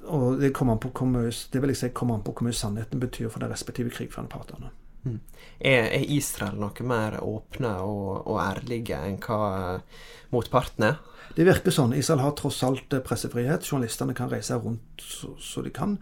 og 0.10 0.40
det 0.42 0.54
kommer 0.54 0.76
an 0.76 0.82
på 0.82 0.92
hvor 0.96 1.10
mye, 1.10 1.32
det 1.54 1.62
vil 1.62 1.74
jeg 1.74 1.82
si 1.82 1.90
kommer 1.94 2.18
an 2.18 2.26
på 2.26 2.34
hvor 2.34 2.48
mye 2.48 2.58
sannheten 2.58 3.02
betyr 3.02 3.30
for 3.30 3.44
de 3.44 3.50
respektive 3.52 3.94
krigførende 3.94 4.32
partene. 4.34 4.72
Mm. 5.04 5.20
Er, 5.60 5.86
er, 5.96 6.08
Israel 6.12 6.58
noe 6.60 6.86
mer 6.88 7.20
åpne 7.24 7.76
og, 7.86 8.28
og 8.28 8.40
ærlige 8.44 9.00
enn 9.00 9.20
hva 9.24 9.40
uh, 9.80 10.02
motparten 10.34 10.90
er? 10.92 11.00
Det 11.38 11.46
virker 11.46 11.72
sånn. 11.72 11.94
Israel 11.96 12.24
har 12.26 12.34
tross 12.36 12.64
alt 12.66 12.94
pressefrihet. 13.06 13.68
Journalistene 13.68 14.16
kan 14.18 14.32
reise 14.32 14.58
rundt 14.60 15.04
så, 15.04 15.36
så 15.40 15.62
de 15.64 15.72
kan. 15.74 16.00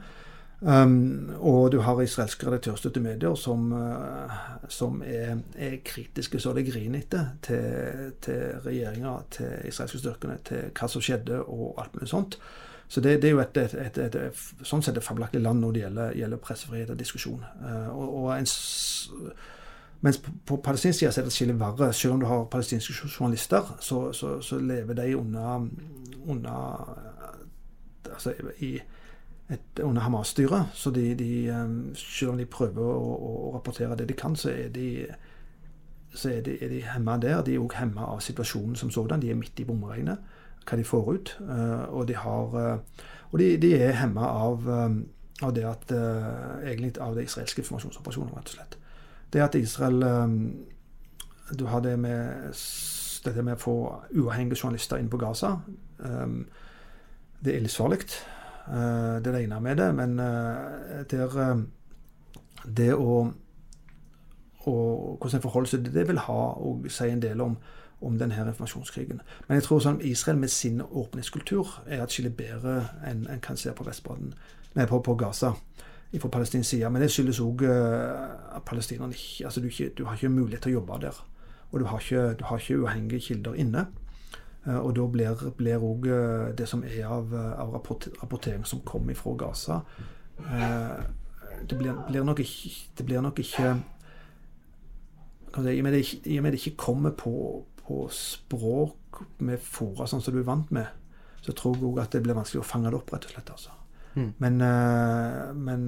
Um, 0.59 1.29
og 1.37 1.71
du 1.71 1.83
har 1.85 1.99
israelske 2.01 2.47
redaktørstøtte 2.47 2.99
medier 2.99 3.35
som, 3.37 3.67
uh, 3.71 4.31
som 4.73 5.03
er, 5.05 5.35
er, 5.53 5.75
kritiske 5.85 6.39
så 6.41 6.53
det 6.57 6.63
griner 6.71 7.03
etter 7.03 7.27
til, 7.45 8.15
til 8.25 8.63
regjeringa, 8.65 9.11
til 9.29 9.67
israelske 9.69 10.01
styrkene, 10.01 10.39
til 10.47 10.71
hva 10.73 10.89
som 10.89 11.03
skjedde 11.05 11.43
og 11.43 11.77
alt 11.77 11.93
mulig 11.93 12.09
sånt. 12.09 12.39
Så 12.87 13.03
det, 13.05 13.19
det 13.21 13.29
er 13.29 13.35
jo 13.35 13.43
et, 13.43 13.57
et, 13.57 13.77
et, 13.99 14.17
et, 14.17 14.41
sånn 14.65 14.81
sett 14.81 14.97
et 14.97 15.05
fabelaktig 15.05 15.43
land 15.43 15.61
når 15.61 15.75
det 15.75 15.85
gjelder, 15.85 16.17
gjelder 16.23 16.43
pressefrihet 16.49 16.89
og 16.89 16.99
diskusjon. 17.03 17.45
Uh, 17.61 17.87
og, 17.93 18.17
og 18.23 18.33
en, 18.39 18.49
mens 20.01 20.21
på, 20.25 20.37
på 20.41 20.61
palestinsk 20.65 21.03
side 21.03 21.13
er 21.21 21.29
det 21.29 21.37
skillet 21.37 21.61
verre. 21.61 21.93
Selv 21.93 22.17
om 22.17 22.25
du 22.25 22.31
har 22.31 22.49
palestinske 22.49 22.97
journalister, 23.05 23.75
så, 23.79 24.07
så, 24.09 24.39
så 24.41 24.57
lever 24.57 24.97
de 25.03 25.11
unna, 25.21 25.59
unna 26.25 26.59
altså 28.09 28.33
i 28.57 28.79
et, 29.49 29.79
under 29.83 30.01
Hamas-styret. 30.01 30.65
Så 30.73 30.91
de, 30.91 31.15
de, 31.15 31.61
um, 31.63 31.95
selv 31.95 32.31
om 32.31 32.37
de 32.37 32.45
prøver 32.45 32.83
å, 32.83 33.15
å, 33.15 33.51
rapportere 33.55 33.95
det 33.95 34.09
de 34.09 34.17
kan, 34.17 34.35
så 34.35 34.51
er 34.51 34.71
de, 34.73 34.87
så 36.13 36.31
er 36.33 36.41
de, 36.45 36.57
de 36.71 36.81
hemma 36.83 37.17
der. 37.21 37.41
De 37.45 37.55
er 37.55 37.63
òg 37.63 37.77
hemma 37.79 38.09
av 38.11 38.21
situasjonen 38.25 38.75
som 38.79 38.91
sådan. 38.91 39.23
De 39.23 39.31
er 39.31 39.39
midt 39.39 39.59
i 39.59 39.67
bomregnet, 39.67 40.23
hva 40.67 40.79
de 40.79 40.87
får 40.87 41.11
ut. 41.13 41.35
Uh, 41.41 41.85
og 41.95 42.07
de, 42.09 42.17
har, 42.19 42.57
uh, 42.57 43.05
og 43.31 43.39
de, 43.39 43.73
er 43.77 43.95
hemma 44.01 44.27
av, 44.27 44.67
um, 44.67 45.01
av, 45.41 45.53
det 45.55 45.67
at 45.69 45.93
egentlig 45.93 46.97
av 47.01 47.15
det 47.15 47.27
israelske 47.29 47.63
informasjonsoperasjonen, 47.63 48.35
rett 48.35 48.51
og 48.51 48.57
slett. 48.59 48.79
Det 49.33 49.43
at 49.43 49.55
Israel 49.55 50.03
Du 51.59 51.65
har 51.65 51.79
det 51.79 51.97
med 51.99 52.55
dette 53.23 53.43
med 53.43 53.55
å 53.55 53.59
få 53.59 53.75
uavhengige 54.15 54.55
journalister 54.55 54.99
inn 54.99 55.09
på 55.11 55.19
Gaza. 55.19 55.53
Det 57.43 57.53
er 57.53 57.63
livsfarlig. 57.63 57.99
Eh, 58.71 59.23
det 59.23 59.43
ene 59.43 59.59
med 59.61 59.77
det. 59.77 59.95
Men 59.95 60.19
eh, 60.19 61.03
der, 61.09 61.51
eh, 61.51 61.57
det 62.77 62.93
å 62.93 63.33
og 64.67 65.17
hvordan 65.21 65.37
en 65.37 65.41
forholder 65.41 65.69
seg 65.69 65.83
til 65.85 65.93
det, 65.93 66.07
vil 66.07 66.17
ha 66.19 66.39
og 66.59 66.89
si 66.91 67.05
en 67.07 67.21
del 67.21 67.41
om, 67.41 67.53
om 68.01 68.17
denne 68.19 68.35
informasjonskrigen. 68.35 69.21
Men 69.47 69.55
jeg 69.55 69.63
tror 69.63 69.79
sånn 69.79 70.01
Israel 70.03 70.41
med 70.41 70.51
sin 70.51 70.81
åpningskultur 70.81 71.69
er 71.87 72.03
atskillig 72.03 72.33
bedre 72.35 72.81
enn 73.07 73.21
en 73.31 73.39
kan 73.39 73.55
se 73.55 73.71
på 73.71 73.85
Vestbaden, 73.87 74.33
nei, 74.75 74.85
på, 74.85 74.99
på 74.99 75.15
Gaza 75.15 75.53
fra 76.19 76.33
palestinsk 76.33 76.69
side. 76.69 76.91
Men 76.91 77.05
det 77.05 77.13
skyldes 77.13 77.39
òg 77.39 77.63
at 77.63 78.67
palestinerne 78.67 79.15
altså 79.45 79.63
du, 79.63 79.69
du, 79.97 80.03
har 80.03 80.19
ikke 80.19 80.35
mulighet 80.35 80.67
til 80.67 80.75
å 80.75 80.79
jobbe 80.81 80.99
der. 81.05 81.23
Og 81.71 81.79
du 81.79 81.85
har 81.87 82.03
ikke, 82.03 82.27
du 82.35 82.43
har 82.51 82.59
ikke 82.59 82.81
uavhengige 82.81 83.23
kilder 83.29 83.55
inne. 83.55 83.85
Eh, 84.67 84.77
og 84.77 84.95
da 84.97 85.05
blir 85.07 85.85
òg 85.87 86.09
eh, 86.11 86.49
det 86.57 86.67
som 86.69 86.83
er 86.83 87.05
av, 87.07 87.31
eh, 87.33 87.53
av 87.61 87.73
rapportering 87.75 88.65
som 88.67 88.83
kommer 88.87 89.15
fra 89.15 89.35
Gaza 89.39 89.81
Det 90.37 91.77
blir, 91.77 91.95
blir, 92.07 92.23
nok 92.23 92.39
ikke, 92.43 92.69
det 92.97 93.05
blir 93.05 93.21
nok 93.25 93.39
ikke 93.39 93.71
I 95.57 95.79
og 95.79 95.85
med 95.87 96.51
det 96.51 96.59
ikke, 96.59 96.75
kommer 96.77 97.15
på, 97.17 97.63
på 97.81 98.03
språk 98.13 99.23
med 99.41 99.63
fora 99.63 100.05
sånn 100.05 100.21
som 100.21 100.35
du 100.35 100.43
er 100.43 100.45
vant 100.45 100.69
med, 100.71 100.85
så 101.41 101.55
tror 101.57 101.79
jeg 101.79 101.87
òg 101.87 102.03
at 102.03 102.13
det 102.13 102.21
blir 102.21 102.37
vanskelig 102.37 102.61
å 102.61 102.67
fange 102.67 102.91
det 102.91 102.99
opp, 102.99 103.09
rett 103.15 103.25
og 103.25 103.33
slett. 103.33 103.49
altså. 103.49 103.73
Mm. 104.13 104.27
Men, 104.37 104.59
men, 105.57 105.87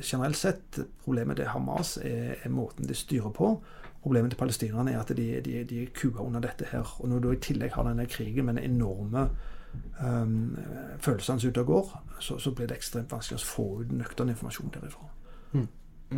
generelt 0.00 0.38
sett, 0.40 0.78
problemet 1.04 1.36
til 1.36 1.50
Hamas 1.52 1.98
er, 2.00 2.38
er 2.40 2.54
måten 2.54 2.88
de 2.88 2.96
styrer 2.96 3.34
på. 3.36 3.50
Problemet 4.04 4.34
til 4.34 4.36
palestinerne 4.36 4.92
er 4.92 5.00
at 5.00 5.08
de, 5.16 5.40
de, 5.40 5.62
de 5.64 5.82
er 5.82 5.92
kua 5.96 6.20
under 6.20 6.42
dette 6.44 6.66
her. 6.68 6.84
Og 7.00 7.08
når 7.08 7.18
du 7.24 7.30
i 7.32 7.38
tillegg 7.40 7.72
har 7.72 7.86
denne 7.88 8.04
krigen 8.04 8.44
med 8.44 8.58
den 8.58 8.74
enorme 8.74 9.30
um, 10.04 10.58
følelsene 11.00 11.40
som 11.40 11.48
ute 11.48 11.62
og 11.62 11.66
går, 11.66 11.94
så, 12.20 12.36
så, 12.38 12.50
blir 12.52 12.68
det 12.68 12.76
ekstremt 12.76 13.12
vanskelig 13.12 13.40
å 13.40 13.46
få 13.48 13.64
ut 13.80 13.94
nøktern 13.96 14.28
informasjon 14.34 14.74
derifra. 14.74 15.08
Mm. 15.54 15.70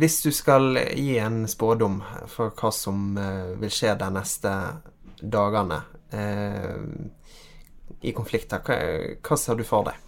Hvis 0.03 0.17
du 0.25 0.31
skal 0.35 0.81
gi 0.99 1.15
en 1.23 1.45
spådom 1.47 2.01
for 2.27 2.51
hva 2.59 2.73
som 2.75 3.15
uh, 3.15 3.55
vil 3.61 3.71
skje 3.71 3.95
de 4.03 4.11
neste 4.17 4.51
dagene 5.23 5.79
eh, 6.11 6.75
i 8.03 8.11
konflikter, 8.11 8.59
hva, 8.67 8.81
hva, 9.23 9.39
ser 9.39 9.55
du 9.55 9.63
for 9.65 9.87
deg? 9.87 10.03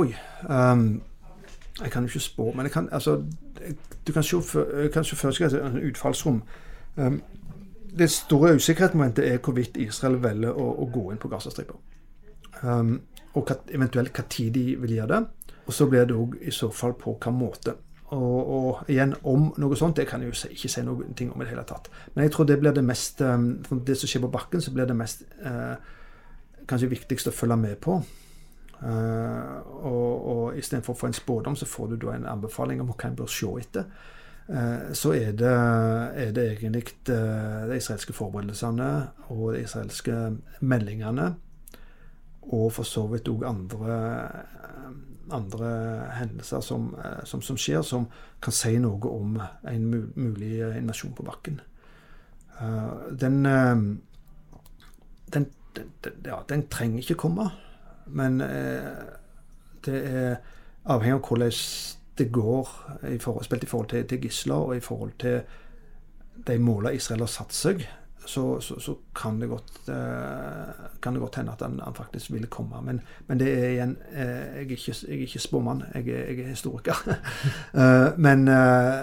Oi 0.00 0.08
um, 0.48 0.88
Jeg 1.82 1.92
kan 1.92 2.08
jo 2.08 2.14
ikke 2.14 2.24
spå, 2.24 2.48
men 2.56 2.66
jeg 2.66 2.74
kan, 2.74 2.88
altså, 2.96 3.20
du 4.08 4.12
kan 4.16 4.24
se 4.24 4.40
for 4.40 4.72
deg 4.72 5.46
et 5.46 5.78
utfallsrom 5.92 6.40
det 6.96 8.10
store 8.10 8.54
usikkerhetsmomentet 8.54 9.26
er 9.26 9.38
hvorvidt 9.38 9.78
Israel 9.80 10.18
velger 10.22 10.54
å, 10.54 10.66
å 10.82 10.88
gå 10.92 11.10
inn 11.12 11.20
på 11.20 11.30
Gazastripa. 11.30 11.78
Um, 12.62 13.00
og 13.34 13.46
hva, 13.46 13.56
eventuelt 13.70 14.18
tid 14.30 14.54
de 14.54 14.64
vil 14.82 14.96
gjøre 14.98 15.14
det. 15.14 15.54
Og 15.66 15.74
så 15.74 15.86
blir 15.86 16.06
det 16.08 16.16
òg 16.18 16.36
i 16.42 16.52
så 16.54 16.70
fall 16.74 16.96
på 16.98 17.14
hvilken 17.14 17.36
måte. 17.38 17.76
Og, 18.10 18.38
og, 18.50 18.78
igjen, 18.90 19.14
om 19.30 19.52
noe 19.62 19.76
sånt, 19.78 20.00
det 20.00 20.08
kan 20.10 20.22
jeg 20.22 20.32
jo 20.32 20.48
ikke 20.50 20.70
si 20.72 20.82
noe 20.82 21.04
om 21.06 21.42
i 21.42 21.44
det 21.44 21.52
hele 21.52 21.66
tatt. 21.66 21.90
Men 22.14 22.26
jeg 22.26 22.34
tror 22.34 22.48
det 22.48 22.58
blir 22.58 22.74
det 22.74 22.82
mest 22.82 23.22
um, 23.22 23.52
Det 23.86 23.96
som 23.98 24.10
skjer 24.10 24.24
på 24.24 24.32
bakken, 24.34 24.62
så 24.62 24.74
blir 24.74 24.88
det 24.90 24.96
mest 24.98 25.22
uh, 25.44 25.76
kanskje 26.66 26.90
viktigst 26.90 27.30
å 27.30 27.34
følge 27.34 27.58
med 27.60 27.78
på. 27.82 28.00
Uh, 28.80 29.60
og, 29.86 30.26
og 30.32 30.58
istedenfor 30.58 30.96
å 30.96 30.98
få 30.98 31.10
en 31.10 31.20
spådom, 31.20 31.56
så 31.56 31.68
får 31.68 31.92
du 31.92 32.00
da 32.02 32.16
en 32.16 32.26
anbefaling 32.32 32.82
om 32.82 32.90
hva 32.90 33.06
en 33.06 33.20
bør 33.20 33.30
se 33.30 33.52
etter. 33.60 33.86
Eh, 34.48 34.92
så 34.92 35.12
er 35.14 35.32
det, 35.32 35.52
er 36.14 36.32
det 36.32 36.46
egentlig 36.52 36.84
eh, 37.08 37.68
de 37.70 37.76
israelske 37.76 38.12
forberedelsene 38.12 39.08
og 39.28 39.54
de 39.54 39.62
israelske 39.62 40.36
meldingene, 40.60 41.34
og 42.42 42.72
for 42.72 42.82
så 42.82 43.04
vidt 43.06 43.28
òg 43.30 43.44
andre, 43.46 43.98
andre 45.30 45.70
hendelser 46.18 46.60
som, 46.66 46.94
eh, 46.98 47.22
som, 47.24 47.42
som, 47.42 47.56
skjer, 47.56 47.82
som 47.86 48.08
kan 48.42 48.56
si 48.56 48.74
noe 48.82 49.12
om 49.12 49.38
en 49.70 49.86
mulig 50.16 50.56
invasjon 50.80 51.14
på 51.14 51.26
bakken. 51.26 51.60
Den, 53.20 53.44
den, 55.32 55.46
den, 55.76 56.16
ja, 56.26 56.42
den 56.48 56.66
trenger 56.68 56.98
ikke 57.00 57.22
komme, 57.22 57.46
men 58.06 58.36
det 59.86 60.02
er 60.10 60.34
avhengig 60.84 61.16
av 61.16 61.22
hvordan 61.24 61.54
det 62.20 62.28
går, 62.32 62.68
forhold, 63.22 63.46
spilt 63.46 63.64
i 63.64 63.70
forhold 63.70 63.88
til, 63.92 64.04
til 64.10 64.20
gisler 64.22 64.68
og 64.70 64.76
i 64.76 64.84
forhold 64.84 65.16
til 65.22 65.40
de 66.46 66.58
målene 66.60 66.94
Israel 66.96 67.24
har 67.24 67.32
satt 67.32 67.56
seg, 67.56 67.82
så, 68.24 68.60
så, 68.60 68.80
så 68.80 68.94
kan, 69.16 69.40
det 69.40 69.48
godt, 69.48 69.88
eh, 69.88 70.88
kan, 71.02 71.14
det 71.14 71.20
godt, 71.20 71.36
hende 71.36 71.52
at 71.52 71.62
han, 71.64 71.80
han 71.84 71.94
faktisk 71.94 72.32
vil 72.32 72.46
komme. 72.46 72.82
Men, 72.82 73.00
men, 73.26 73.40
det 73.40 73.48
er 73.48 73.68
igjen 73.70 73.96
eh, 74.12 74.26
jeg, 74.26 74.66
er 74.66 74.74
ikke, 74.76 74.94
jeg 75.08 75.16
er 75.16 75.24
ikke 75.26 75.42
spåmann, 75.42 75.82
jeg 75.94 76.08
er, 76.08 76.26
jeg 76.30 76.44
er 76.44 76.52
historiker. 76.52 77.00
eh, 77.80 78.18
men, 78.18 78.48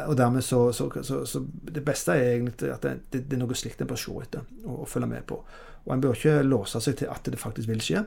og 0.08 0.18
dermed 0.18 0.42
så, 0.42 0.72
så, 0.72 1.44
Det 1.74 1.86
beste 1.86 2.12
er 2.12 2.38
egentlig 2.38 2.72
at 2.72 2.84
det, 2.84 2.94
det, 3.14 3.26
det 3.26 3.38
er 3.40 3.44
noe 3.44 3.58
slikt 3.58 3.82
en 3.82 3.90
bør 3.90 4.00
se 4.00 4.14
etter 4.22 4.46
og, 4.66 4.80
og, 4.82 4.88
følge 4.88 5.12
med 5.12 5.28
på. 5.28 5.42
Og 5.86 5.94
en 5.96 6.02
bør 6.02 6.16
ikke 6.16 6.42
låse 6.44 6.82
seg 6.82 7.02
til 7.02 7.12
at 7.12 7.26
det 7.26 7.40
faktisk 7.40 7.68
vil 7.68 7.82
skje. 7.82 8.06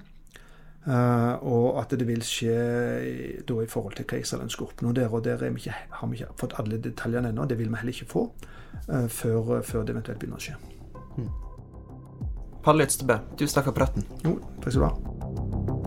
Uh, 0.86 1.36
og 1.44 1.80
at 1.82 1.90
det 1.92 2.06
vil 2.08 2.22
skje 2.24 2.54
da 3.48 3.58
i 3.60 3.68
forhold 3.68 3.98
til 3.98 4.06
ønsker 4.46 4.64
å 4.64 4.70
der. 4.96 5.10
Og 5.12 5.24
der 5.24 5.36
vi 5.42 5.60
ikke, 5.60 5.76
har 5.98 6.08
vi 6.08 6.20
ikke 6.20 6.32
fått 6.40 6.56
alle 6.62 6.80
detaljene 6.80 7.34
ennå. 7.34 7.44
Det 7.44 7.58
vil 7.60 7.68
vi 7.68 7.82
heller 7.82 7.92
ikke 7.92 8.12
få 8.14 8.24
uh, 8.88 9.08
før, 9.08 9.60
før, 9.60 9.84
det 9.84 9.96
eventuelt 9.96 10.22
begynner 10.22 10.40
å 10.40 10.46
skje. 10.46 10.56
Mm. 11.18 11.30
Palle 12.64 12.88
Ytstebø, 12.88 13.20
du 13.36 13.46
for 13.68 13.76
praten. 13.76 14.08
Jo, 14.24 14.38
takk 14.60 14.72
skal 14.72 14.82
du 14.82 14.88
ha. 14.88 15.79